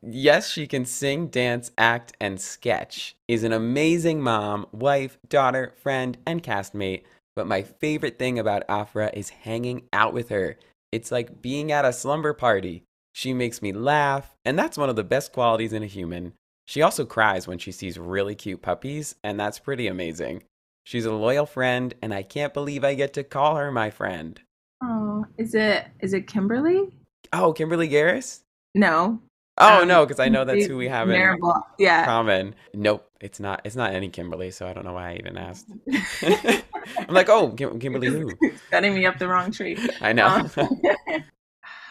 yes, 0.02 0.50
she 0.50 0.68
can 0.68 0.86
sing, 0.86 1.28
dance, 1.28 1.72
act, 1.78 2.14
and 2.20 2.40
sketch. 2.40 3.16
Is 3.28 3.44
an 3.44 3.52
amazing 3.52 4.22
mom, 4.22 4.68
wife, 4.72 5.18
daughter, 5.28 5.74
friend, 5.82 6.18
and 6.26 6.42
castmate. 6.42 7.04
But 7.36 7.48
my 7.48 7.64
favorite 7.64 8.18
thing 8.18 8.40
about 8.40 8.64
Afra 8.70 9.12
is 9.14 9.30
hanging 9.30 9.84
out 9.92 10.14
with 10.14 10.30
her. 10.30 10.58
It's 10.92 11.12
like 11.12 11.42
being 11.42 11.72
at 11.72 11.84
a 11.84 11.92
slumber 11.92 12.34
party. 12.34 12.84
She 13.14 13.34
makes 13.34 13.62
me 13.62 13.74
laugh, 13.74 14.36
and 14.46 14.58
that's 14.58 14.78
one 14.78 14.90
of 14.90 14.96
the 14.96 15.04
best 15.04 15.34
qualities 15.34 15.74
in 15.74 15.84
a 15.84 15.88
human. 15.88 16.34
She 16.68 16.82
also 16.82 17.06
cries 17.06 17.48
when 17.48 17.58
she 17.58 17.72
sees 17.72 17.98
really 18.00 18.36
cute 18.36 18.62
puppies, 18.62 19.16
and 19.24 19.40
that's 19.40 19.60
pretty 19.60 19.88
amazing. 19.88 20.44
She's 20.86 21.06
a 21.06 21.14
loyal 21.14 21.46
friend, 21.46 21.94
and 22.02 22.14
I 22.14 22.24
can't 22.24 22.54
believe 22.54 22.84
I 22.84 22.94
get 22.94 23.14
to 23.14 23.24
call 23.24 23.56
her 23.56 23.72
my 23.72 23.90
friend. 23.90 24.40
oh, 24.84 25.26
is 25.38 25.54
it 25.56 25.88
is 26.00 26.14
it 26.14 26.28
Kimberly? 26.28 26.96
Oh, 27.34 27.52
Kimberly 27.54 27.90
Garris? 27.90 28.42
No. 28.76 29.22
Oh 29.58 29.82
Um, 29.84 29.88
no, 29.88 30.06
because 30.06 30.20
I 30.20 30.28
know 30.28 30.44
that's 30.44 30.66
who 30.66 30.76
we 30.76 30.90
have 30.90 31.10
in. 31.10 31.40
Yeah. 31.80 32.06
common. 32.06 32.56
Nope, 32.74 33.08
it's 33.22 33.40
not. 33.40 33.62
It's 33.64 33.76
not 33.78 33.94
any 33.94 34.10
Kimberly, 34.10 34.52
so 34.52 34.68
I 34.68 34.74
don't 34.74 34.84
know 34.84 34.94
why 34.94 35.12
I 35.12 35.16
even 35.16 35.38
asked. 35.38 35.68
I'm 36.22 37.14
like, 37.14 37.30
oh, 37.30 37.50
Kim- 37.52 37.80
Kimberly 37.80 38.10
who? 38.10 38.32
Setting 38.70 38.94
me 38.94 39.06
up 39.06 39.18
the 39.18 39.28
wrong 39.30 39.52
tree. 39.52 39.78
I 40.02 40.12
know. 40.12 40.28
Um, 40.28 40.52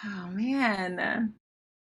oh 0.07 0.29
man. 0.29 1.35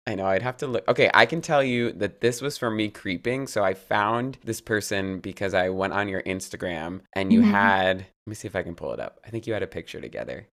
I 0.07 0.15
know. 0.15 0.25
I'd 0.25 0.43
have 0.43 0.57
to 0.57 0.67
look. 0.67 0.87
Okay, 0.87 1.09
I 1.15 1.25
can 1.25 1.41
tell 1.41 1.63
you 1.63 1.91
that 1.93 2.21
this 2.21 2.41
was 2.41 2.57
for 2.59 2.69
me 2.69 2.89
creeping. 2.89 3.47
So 3.47 3.63
I 3.63 3.73
found 3.73 4.37
this 4.43 4.61
person 4.61 5.19
because 5.19 5.53
I 5.55 5.69
went 5.69 5.93
on 5.93 6.07
your 6.07 6.21
Instagram 6.23 7.01
and 7.15 7.33
you 7.33 7.41
Mhm. 7.41 7.45
had. 7.51 7.97
Let 7.97 8.05
me 8.27 8.35
see 8.35 8.47
if 8.47 8.55
I 8.55 8.61
can 8.63 8.75
pull 8.75 8.93
it 8.93 8.99
up. 8.99 9.19
I 9.25 9.29
think 9.31 9.47
you 9.47 9.53
had 9.53 9.63
a 9.63 9.67
picture 9.67 9.99
together. 9.99 10.47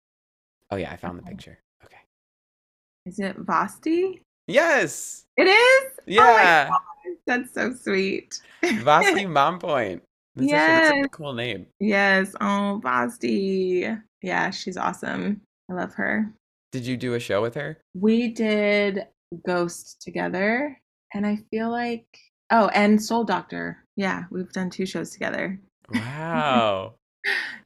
Oh 0.70 0.76
yeah, 0.76 0.92
I 0.92 0.96
found 0.96 1.18
the 1.18 1.22
picture. 1.24 1.58
Okay. 1.84 1.98
Is 3.06 3.18
it 3.18 3.36
Vasthy? 3.44 4.20
Yes. 4.46 5.24
It 5.36 5.48
is? 5.48 5.92
Oh 5.98 6.02
my 6.06 6.12
Yeah. 6.14 6.68
gosh, 6.68 6.80
That's 7.26 7.54
so 7.54 7.74
sweet. 7.74 8.40
Vasthy 8.62 9.26
Mompoint. 9.26 10.00
That's, 10.36 10.50
Yes. 10.50 11.06
a 11.06 11.08
cool 11.08 11.32
name. 11.32 11.66
yes. 11.80 12.34
Oh, 12.40 12.80
Vasthy. 12.84 14.00
Yeah, 14.22 14.50
she's 14.50 14.76
awesome. 14.76 15.40
I 15.70 15.74
love 15.74 15.94
her. 15.94 16.32
Did 16.72 16.84
you 16.86 16.96
do 16.96 17.14
a 17.14 17.20
show 17.20 17.40
with 17.42 17.54
her? 17.54 17.78
We 17.94 18.28
did 18.28 19.06
Ghost 19.46 20.00
together, 20.02 20.78
and 21.14 21.26
I 21.26 21.38
feel 21.50 21.70
like 21.70 22.06
oh, 22.50 22.68
and 22.74 23.02
Soul 23.02 23.24
Doctor. 23.24 23.82
Yeah, 23.96 24.24
we've 24.30 24.52
done 24.52 24.70
two 24.70 24.86
shows 24.86 25.10
together. 25.10 25.58
Wow. 25.92 26.94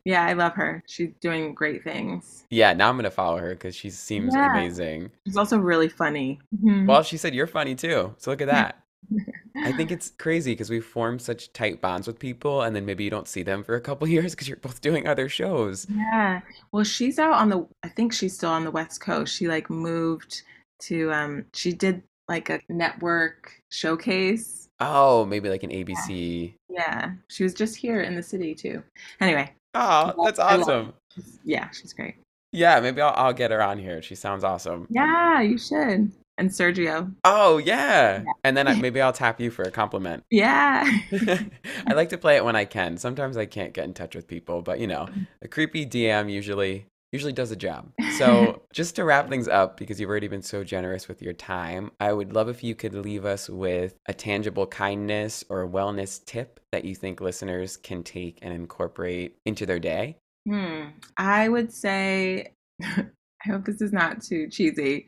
Yeah, 0.05 0.25
I 0.25 0.33
love 0.33 0.55
her. 0.55 0.83
She's 0.87 1.11
doing 1.21 1.55
great 1.55 1.85
things. 1.85 2.45
yeah, 2.51 2.73
now 2.73 2.89
I'm 2.89 2.97
gonna 2.97 3.11
follow 3.11 3.39
her 3.39 3.51
because 3.51 3.75
she 3.77 3.91
seems 3.91 4.35
Yeah. 4.35 4.51
amazing. 4.51 5.11
She's 5.27 5.37
also 5.37 5.59
really 5.59 5.89
funny. 5.89 6.41
Mhm. 6.63 6.87
Well, 6.87 7.03
she 7.03 7.17
said 7.17 7.35
you're 7.35 7.47
funny 7.47 7.75
too. 7.75 8.15
So 8.19 8.31
look 8.31 8.41
at 8.41 8.49
that. 8.49 8.83
I 9.57 9.73
think 9.73 9.91
it's 9.91 10.11
crazy 10.19 10.53
because 10.53 10.71
we 10.71 10.81
form 10.81 11.19
such 11.19 11.53
tight 11.53 11.81
bonds 11.81 12.07
with 12.07 12.19
people, 12.19 12.63
and 12.63 12.75
then 12.75 12.87
maybe 12.87 13.05
you 13.05 13.11
don't 13.11 13.29
see 13.29 13.43
them 13.43 13.63
for 13.65 13.75
a 13.75 13.81
couple 13.81 14.07
years 14.09 14.35
because 14.35 14.49
you're 14.49 14.57
both 14.59 14.81
doing 14.81 15.07
other 15.07 15.29
shows. 15.29 15.87
Yeah. 15.91 16.41
Well, 16.73 16.85
she's 16.85 17.19
out 17.19 17.35
on 17.35 17.49
the 17.51 17.67
I 17.83 17.89
think 17.89 18.13
she's 18.13 18.35
still 18.35 18.51
on 18.51 18.65
the 18.65 18.71
West 18.71 19.01
Coast. 19.01 19.35
She 19.35 19.49
like 19.49 19.69
moved 19.71 20.43
to 20.83 21.13
um 21.13 21.45
she 21.53 21.73
did 21.73 22.03
like 22.29 22.49
a 22.49 22.61
network 22.69 23.53
showcase. 23.71 24.60
Oh, 24.81 25.25
maybe 25.27 25.49
like 25.49 25.63
an 25.63 25.71
ABC. 25.71 26.55
Yeah. 26.69 27.13
She 27.29 27.43
was 27.43 27.55
just 27.55 27.77
here 27.77 28.01
in 28.01 28.17
the 28.17 28.23
city 28.23 28.55
too. 28.55 28.83
Anyway, 29.21 29.53
Oh, 29.75 30.15
that's 30.25 30.39
awesome. 30.39 30.95
she's- 31.15 31.39
yeah, 31.45 31.69
she's 31.71 31.93
great. 31.93 32.17
Yeah, 32.53 32.81
maybe 32.81 33.01
I'll, 33.01 33.15
I'll 33.17 33.33
get 33.33 33.51
her 33.53 33.63
on 33.63 33.79
here. 33.79 34.03
She 34.03 34.15
sounds 34.17 34.43
awesome. 34.43 34.87
Yeah, 34.91 35.41
you 35.41 35.57
should. 35.59 36.11
And 36.39 36.49
Sergio. 36.51 37.13
Oh, 37.23 37.59
yeah. 37.59 38.25
And 38.43 38.57
then 38.57 38.67
I, 38.67 38.75
maybe 38.81 39.01
I'll 39.01 39.13
tap 39.13 39.41
you 39.41 39.51
for 39.51 39.63
a 39.63 39.71
compliment. 39.71 40.25
Yeah. 40.31 40.85
I 41.87 41.93
like 41.95 42.09
to 42.09 42.19
play 42.19 42.37
it 42.37 42.45
when 42.45 42.57
I 42.57 42.65
can. 42.65 42.97
Sometimes 42.97 43.37
I 43.37 43.47
can't 43.47 43.73
get 43.75 43.85
in 43.85 43.95
touch 43.95 44.17
with 44.17 44.27
people, 44.27 44.63
but 44.63 44.81
you 44.81 44.87
know, 44.87 45.09
a 45.43 45.49
creepy 45.49 45.85
DM 45.87 46.33
usually 46.33 46.87
usually 47.13 47.33
does 47.33 47.51
a 47.51 47.57
job. 47.57 47.93
So, 48.21 48.61
just 48.75 48.97
to 48.97 49.05
wrap 49.05 49.31
things 49.31 49.49
up 49.49 49.79
because 49.79 49.99
you've 49.99 50.11
already 50.11 50.29
been 50.29 50.43
so 50.43 50.63
generous 50.63 51.09
with 51.09 51.23
your 51.23 51.33
time, 51.33 51.91
I 52.01 52.13
would 52.13 52.35
love 52.35 52.51
if 52.51 52.63
you 52.63 52.75
could 52.75 52.93
leave 52.93 53.25
us 53.25 53.49
with 53.49 53.95
a 54.05 54.13
tangible 54.13 54.67
kindness 54.67 55.43
or 55.49 55.67
wellness 55.67 56.23
tip 56.23 56.61
that 56.71 56.85
you 56.85 56.95
think 56.95 57.23
listeners 57.23 57.79
can 57.79 58.03
take 58.03 58.41
and 58.43 58.53
incorporate 58.53 59.39
into 59.47 59.65
their 59.65 59.79
day. 59.79 60.19
Hmm. 60.47 60.89
I 61.17 61.49
would 61.49 61.73
say, 61.73 62.53
I 62.83 63.07
hope 63.47 63.65
this 63.65 63.81
is 63.81 63.93
not 63.93 64.23
too 64.23 64.51
cheesy, 64.51 65.07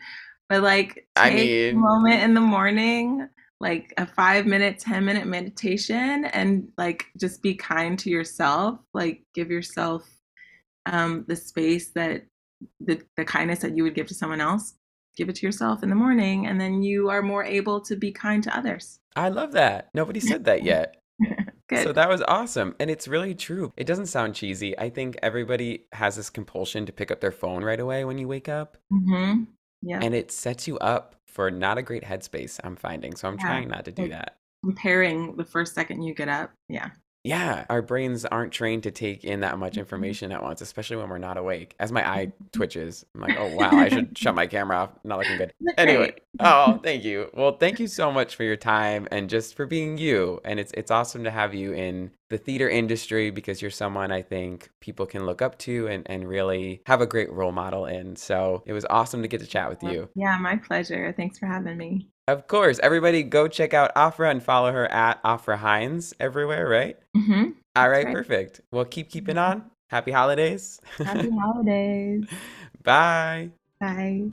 but 0.48 0.62
like 0.62 1.06
I 1.16 1.30
take 1.30 1.74
a 1.74 1.76
moment 1.76 2.22
in 2.22 2.32
the 2.32 2.40
morning, 2.40 3.28
like 3.60 3.92
a 3.98 4.06
five 4.06 4.46
minute, 4.46 4.78
10 4.78 5.04
minute 5.04 5.26
meditation, 5.26 6.24
and 6.26 6.68
like 6.78 7.04
just 7.18 7.42
be 7.42 7.54
kind 7.54 7.98
to 7.98 8.08
yourself. 8.10 8.78
Like 8.94 9.22
give 9.34 9.50
yourself 9.50 10.08
um, 10.86 11.24
the 11.28 11.36
space 11.36 11.90
that 11.90 12.26
the, 12.80 13.00
the 13.16 13.24
kindness 13.24 13.60
that 13.60 13.76
you 13.76 13.82
would 13.84 13.94
give 13.94 14.06
to 14.08 14.14
someone 14.14 14.40
else. 14.40 14.74
Give 15.16 15.28
it 15.28 15.34
to 15.36 15.46
yourself 15.46 15.82
in 15.82 15.90
the 15.90 15.94
morning, 15.94 16.46
and 16.46 16.58
then 16.58 16.82
you 16.82 17.10
are 17.10 17.20
more 17.20 17.44
able 17.44 17.82
to 17.82 17.96
be 17.96 18.12
kind 18.12 18.42
to 18.44 18.56
others. 18.56 18.98
I 19.14 19.28
love 19.28 19.52
that. 19.52 19.88
Nobody 19.92 20.20
said 20.20 20.44
that 20.46 20.62
yet. 20.64 20.96
Good. 21.68 21.82
So 21.84 21.92
that 21.92 22.08
was 22.08 22.22
awesome. 22.26 22.74
And 22.80 22.90
it's 22.90 23.06
really 23.06 23.34
true. 23.34 23.72
It 23.76 23.86
doesn't 23.86 24.06
sound 24.06 24.34
cheesy. 24.34 24.78
I 24.78 24.88
think 24.88 25.18
everybody 25.22 25.84
has 25.92 26.16
this 26.16 26.30
compulsion 26.30 26.86
to 26.86 26.92
pick 26.92 27.10
up 27.10 27.20
their 27.20 27.30
phone 27.30 27.62
right 27.62 27.78
away 27.78 28.04
when 28.06 28.16
you 28.18 28.26
wake 28.26 28.48
up. 28.48 28.78
mm-hmm. 28.92 29.44
Yeah. 29.84 29.98
and 30.00 30.14
it 30.14 30.30
sets 30.30 30.68
you 30.68 30.78
up 30.78 31.16
for 31.26 31.50
not 31.50 31.76
a 31.76 31.82
great 31.82 32.04
headspace 32.04 32.60
i'm 32.62 32.76
finding 32.76 33.16
so 33.16 33.26
i'm 33.26 33.34
Yeah, 33.40 33.46
trying 33.46 33.68
not 33.68 33.84
to 33.86 33.90
do 33.90 34.08
that 34.10 34.36
Comparing 34.64 35.34
the 35.34 35.44
first 35.44 35.74
second 35.74 36.02
you 36.02 36.14
get 36.14 36.28
up. 36.28 36.52
Yeah. 36.68 36.90
Yeah 37.24 37.64
our 37.70 37.82
brains 37.82 38.24
aren't 38.24 38.52
trained 38.52 38.82
to 38.82 38.90
take 38.90 39.24
in 39.24 39.40
that 39.40 39.58
much 39.58 39.72
mm-hmm. 39.72 39.80
information 39.80 40.32
at 40.32 40.42
once 40.42 40.60
especially 40.60 40.96
when 40.96 41.08
we're 41.08 41.18
not 41.18 41.36
awake. 41.36 41.74
As 41.78 41.92
my 41.92 42.08
eye 42.08 42.26
mm-hmm. 42.26 42.44
twitches 42.52 43.04
i'm 43.14 43.20
like 43.20 43.36
oh 43.38 43.54
wow 43.54 43.70
i 43.72 43.88
should 43.88 44.16
shut 44.18 44.34
my 44.34 44.46
camera 44.46 44.78
off. 44.78 44.90
Not 45.04 45.18
looking 45.18 45.38
good. 45.38 45.52
Look 45.60 45.74
anyway 45.78 46.14
oh 46.40 46.80
thank 46.82 47.04
you. 47.04 47.30
Well 47.34 47.56
thank 47.56 47.80
you 47.80 47.86
so 47.86 48.10
much 48.10 48.36
for 48.36 48.44
your 48.44 48.56
time 48.56 49.08
and 49.10 49.28
just 49.28 49.54
for 49.54 49.66
being 49.66 49.98
you 49.98 50.40
and 50.44 50.58
it's 50.58 50.72
it's 50.74 50.90
awesome 50.90 51.24
to 51.24 51.30
have 51.30 51.54
you 51.54 51.72
in 51.72 52.10
the 52.28 52.38
theater 52.38 52.68
industry 52.68 53.30
because 53.30 53.60
you're 53.60 53.70
someone 53.70 54.10
i 54.10 54.22
think 54.22 54.70
people 54.80 55.04
can 55.06 55.24
look 55.26 55.40
up 55.42 55.58
to 55.58 55.86
and, 55.86 56.02
and 56.06 56.28
really 56.28 56.82
have 56.86 57.00
a 57.00 57.06
great 57.06 57.32
role 57.32 57.52
model 57.52 57.86
in. 57.86 58.16
So 58.16 58.62
it 58.66 58.72
was 58.72 58.84
awesome 58.90 59.22
to 59.22 59.28
get 59.28 59.40
to 59.40 59.46
chat 59.46 59.70
with 59.70 59.82
you. 59.82 60.08
Yeah, 60.14 60.36
my 60.38 60.56
pleasure. 60.56 61.14
Thanks 61.16 61.38
for 61.38 61.46
having 61.46 61.76
me. 61.76 62.08
Of 62.28 62.46
course. 62.46 62.78
Everybody 62.82 63.24
go 63.24 63.48
check 63.48 63.74
out 63.74 63.90
Afra 63.96 64.30
and 64.30 64.42
follow 64.42 64.70
her 64.72 64.90
at 64.90 65.18
Afra 65.24 65.56
Hines 65.56 66.14
everywhere, 66.20 66.68
right? 66.68 66.96
Mm-hmm. 67.16 67.50
All 67.74 67.88
right, 67.88 68.04
right. 68.06 68.14
perfect. 68.14 68.60
Well, 68.70 68.84
keep 68.84 69.10
keeping 69.10 69.38
on. 69.38 69.70
Happy 69.88 70.12
holidays. 70.12 70.80
Happy 70.98 71.30
holidays. 71.38 72.24
Bye. 72.82 73.50
Bye. 73.80 74.30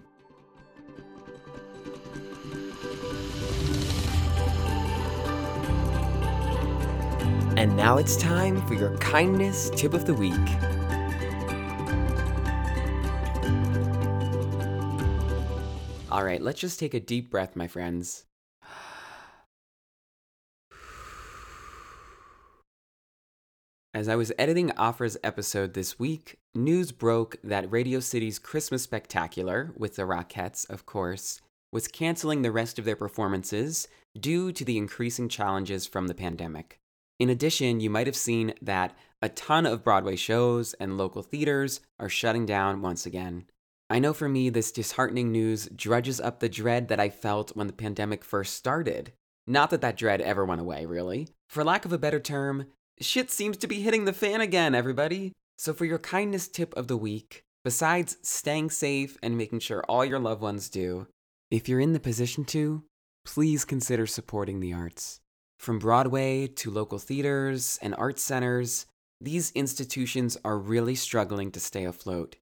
And 7.58 7.76
now 7.76 7.98
it's 7.98 8.16
time 8.16 8.66
for 8.68 8.76
your 8.76 8.96
kindness 9.00 9.70
tip 9.76 9.94
of 9.94 10.06
the 10.06 10.14
week. 10.14 10.36
All 16.12 16.24
right, 16.24 16.42
let's 16.42 16.60
just 16.60 16.80
take 16.80 16.96
a 16.96 17.00
deep 17.00 17.30
breath, 17.30 17.56
my 17.56 17.68
friends. 17.68 18.26
As 23.94 24.08
I 24.08 24.16
was 24.16 24.32
editing 24.40 24.72
Afra's 24.76 25.18
episode 25.24 25.76
this 25.76 26.00
week, 26.00 26.40
news 26.56 26.92
broke 26.92 27.38
that 27.44 27.72
Radio 27.72 28.00
City's 28.00 28.40
Christmas 28.40 28.82
Spectacular, 28.84 29.72
with 29.78 29.98
the 29.98 30.04
Rockettes, 30.04 30.68
of 30.68 30.88
course, 30.88 31.42
was 31.72 31.88
canceling 31.88 32.42
the 32.42 32.52
rest 32.52 32.80
of 32.80 32.86
their 32.86 32.96
performances 32.96 33.88
due 34.20 34.52
to 34.52 34.66
the 34.66 34.78
increasing 34.78 35.30
challenges 35.30 35.86
from 35.86 36.08
the 36.08 36.16
pandemic. 36.16 36.80
In 37.20 37.30
addition, 37.30 37.82
you 37.82 37.92
might 37.92 38.08
have 38.08 38.16
seen 38.16 38.54
that 38.64 38.96
a 39.22 39.30
ton 39.30 39.68
of 39.68 39.84
Broadway 39.84 40.16
shows 40.16 40.74
and 40.76 40.98
local 40.98 41.22
theaters 41.22 41.82
are 42.00 42.10
shutting 42.10 42.48
down 42.48 42.82
once 42.82 43.06
again. 43.06 43.46
I 43.90 43.98
know 43.98 44.14
for 44.14 44.30
me, 44.30 44.50
this 44.50 44.72
disheartening 44.72 45.32
news 45.32 45.68
drudges 45.76 46.22
up 46.22 46.40
the 46.40 46.50
dread 46.50 46.90
that 46.90 47.00
I 47.00 47.10
felt 47.10 47.56
when 47.56 47.68
the 47.68 47.74
pandemic 47.74 48.24
first 48.24 48.54
started. 48.54 49.14
Not 49.48 49.72
that 49.72 49.82
that 49.82 49.98
dread 49.98 50.22
ever 50.22 50.46
went 50.46 50.62
away, 50.62 50.86
really. 50.86 51.30
For 51.48 51.64
lack 51.64 51.86
of 51.86 51.92
a 51.92 51.98
better 51.98 52.20
term, 52.20 52.68
shit 53.02 53.32
seems 53.32 53.58
to 53.58 53.68
be 53.68 53.82
hitting 53.82 54.06
the 54.06 54.14
fan 54.14 54.42
again, 54.42 54.76
everybody. 54.76 55.34
So, 55.58 55.74
for 55.74 55.86
your 55.86 55.98
kindness 55.98 56.48
tip 56.48 56.76
of 56.78 56.88
the 56.88 56.98
week, 56.98 57.44
besides 57.64 58.18
staying 58.22 58.70
safe 58.70 59.18
and 59.24 59.36
making 59.36 59.60
sure 59.60 59.84
all 59.90 60.06
your 60.06 60.20
loved 60.20 60.42
ones 60.42 60.70
do, 60.70 61.08
if 61.50 61.68
you're 61.68 61.80
in 61.80 61.94
the 61.94 62.00
position 62.00 62.46
to, 62.46 62.84
please 63.26 63.66
consider 63.66 64.06
supporting 64.06 64.60
the 64.60 64.72
arts. 64.72 65.20
From 65.58 65.80
Broadway 65.80 66.46
to 66.48 66.70
local 66.70 67.00
theaters 67.00 67.80
and 67.82 67.96
art 67.96 68.20
centers, 68.20 68.86
these 69.20 69.52
institutions 69.52 70.38
are 70.46 70.60
really 70.60 70.96
struggling 70.96 71.52
to 71.52 71.60
stay 71.60 71.86
afloat. 71.86 72.36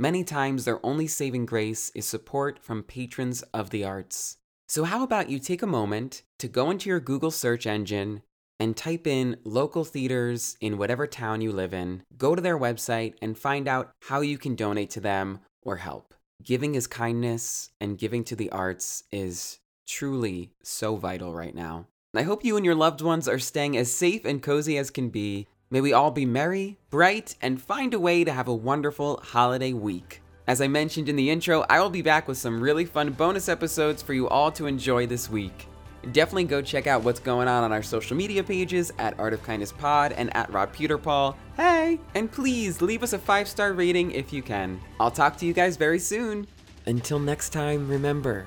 Many 0.00 0.22
times, 0.22 0.64
their 0.64 0.78
only 0.86 1.08
saving 1.08 1.46
grace 1.46 1.90
is 1.92 2.06
support 2.06 2.60
from 2.62 2.84
patrons 2.84 3.42
of 3.52 3.70
the 3.70 3.82
arts. 3.82 4.36
So, 4.68 4.84
how 4.84 5.02
about 5.02 5.28
you 5.28 5.40
take 5.40 5.60
a 5.60 5.66
moment 5.66 6.22
to 6.38 6.46
go 6.46 6.70
into 6.70 6.88
your 6.88 7.00
Google 7.00 7.32
search 7.32 7.66
engine 7.66 8.22
and 8.60 8.76
type 8.76 9.08
in 9.08 9.38
local 9.42 9.82
theaters 9.82 10.56
in 10.60 10.78
whatever 10.78 11.08
town 11.08 11.40
you 11.40 11.50
live 11.50 11.74
in, 11.74 12.04
go 12.16 12.36
to 12.36 12.40
their 12.40 12.56
website, 12.56 13.14
and 13.20 13.36
find 13.36 13.66
out 13.66 13.90
how 14.02 14.20
you 14.20 14.38
can 14.38 14.54
donate 14.54 14.90
to 14.90 15.00
them 15.00 15.40
or 15.62 15.78
help. 15.78 16.14
Giving 16.44 16.76
is 16.76 16.86
kindness, 16.86 17.70
and 17.80 17.98
giving 17.98 18.22
to 18.22 18.36
the 18.36 18.50
arts 18.50 19.02
is 19.10 19.58
truly 19.88 20.52
so 20.62 20.94
vital 20.94 21.34
right 21.34 21.56
now. 21.56 21.88
I 22.14 22.22
hope 22.22 22.44
you 22.44 22.56
and 22.56 22.64
your 22.64 22.76
loved 22.76 23.00
ones 23.00 23.26
are 23.26 23.40
staying 23.40 23.76
as 23.76 23.92
safe 23.92 24.24
and 24.24 24.40
cozy 24.40 24.78
as 24.78 24.90
can 24.90 25.08
be. 25.08 25.48
May 25.70 25.82
we 25.82 25.92
all 25.92 26.10
be 26.10 26.24
merry, 26.24 26.78
bright, 26.88 27.34
and 27.42 27.60
find 27.60 27.92
a 27.92 28.00
way 28.00 28.24
to 28.24 28.32
have 28.32 28.48
a 28.48 28.54
wonderful 28.54 29.20
holiday 29.22 29.74
week. 29.74 30.22
As 30.46 30.62
I 30.62 30.68
mentioned 30.68 31.10
in 31.10 31.16
the 31.16 31.28
intro, 31.28 31.66
I 31.68 31.78
will 31.78 31.90
be 31.90 32.00
back 32.00 32.26
with 32.26 32.38
some 32.38 32.58
really 32.58 32.86
fun 32.86 33.10
bonus 33.12 33.50
episodes 33.50 34.02
for 34.02 34.14
you 34.14 34.30
all 34.30 34.50
to 34.52 34.64
enjoy 34.64 35.06
this 35.06 35.28
week. 35.28 35.68
Definitely 36.12 36.44
go 36.44 36.62
check 36.62 36.86
out 36.86 37.02
what's 37.02 37.20
going 37.20 37.48
on 37.48 37.64
on 37.64 37.72
our 37.72 37.82
social 37.82 38.16
media 38.16 38.42
pages 38.42 38.90
at 38.98 39.18
Art 39.20 39.34
of 39.34 39.42
Kindness 39.42 39.72
Pod 39.72 40.12
and 40.12 40.34
at 40.34 40.50
Rob 40.50 40.74
Peterpaul. 40.74 41.34
Hey! 41.54 42.00
And 42.14 42.32
please 42.32 42.80
leave 42.80 43.02
us 43.02 43.12
a 43.12 43.18
five 43.18 43.46
star 43.46 43.74
rating 43.74 44.12
if 44.12 44.32
you 44.32 44.40
can. 44.40 44.80
I'll 44.98 45.10
talk 45.10 45.36
to 45.36 45.44
you 45.44 45.52
guys 45.52 45.76
very 45.76 45.98
soon. 45.98 46.46
Until 46.86 47.18
next 47.18 47.50
time, 47.50 47.86
remember, 47.86 48.46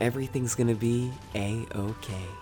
everything's 0.00 0.54
gonna 0.54 0.74
be 0.74 1.12
a 1.34 1.66
okay. 1.74 2.41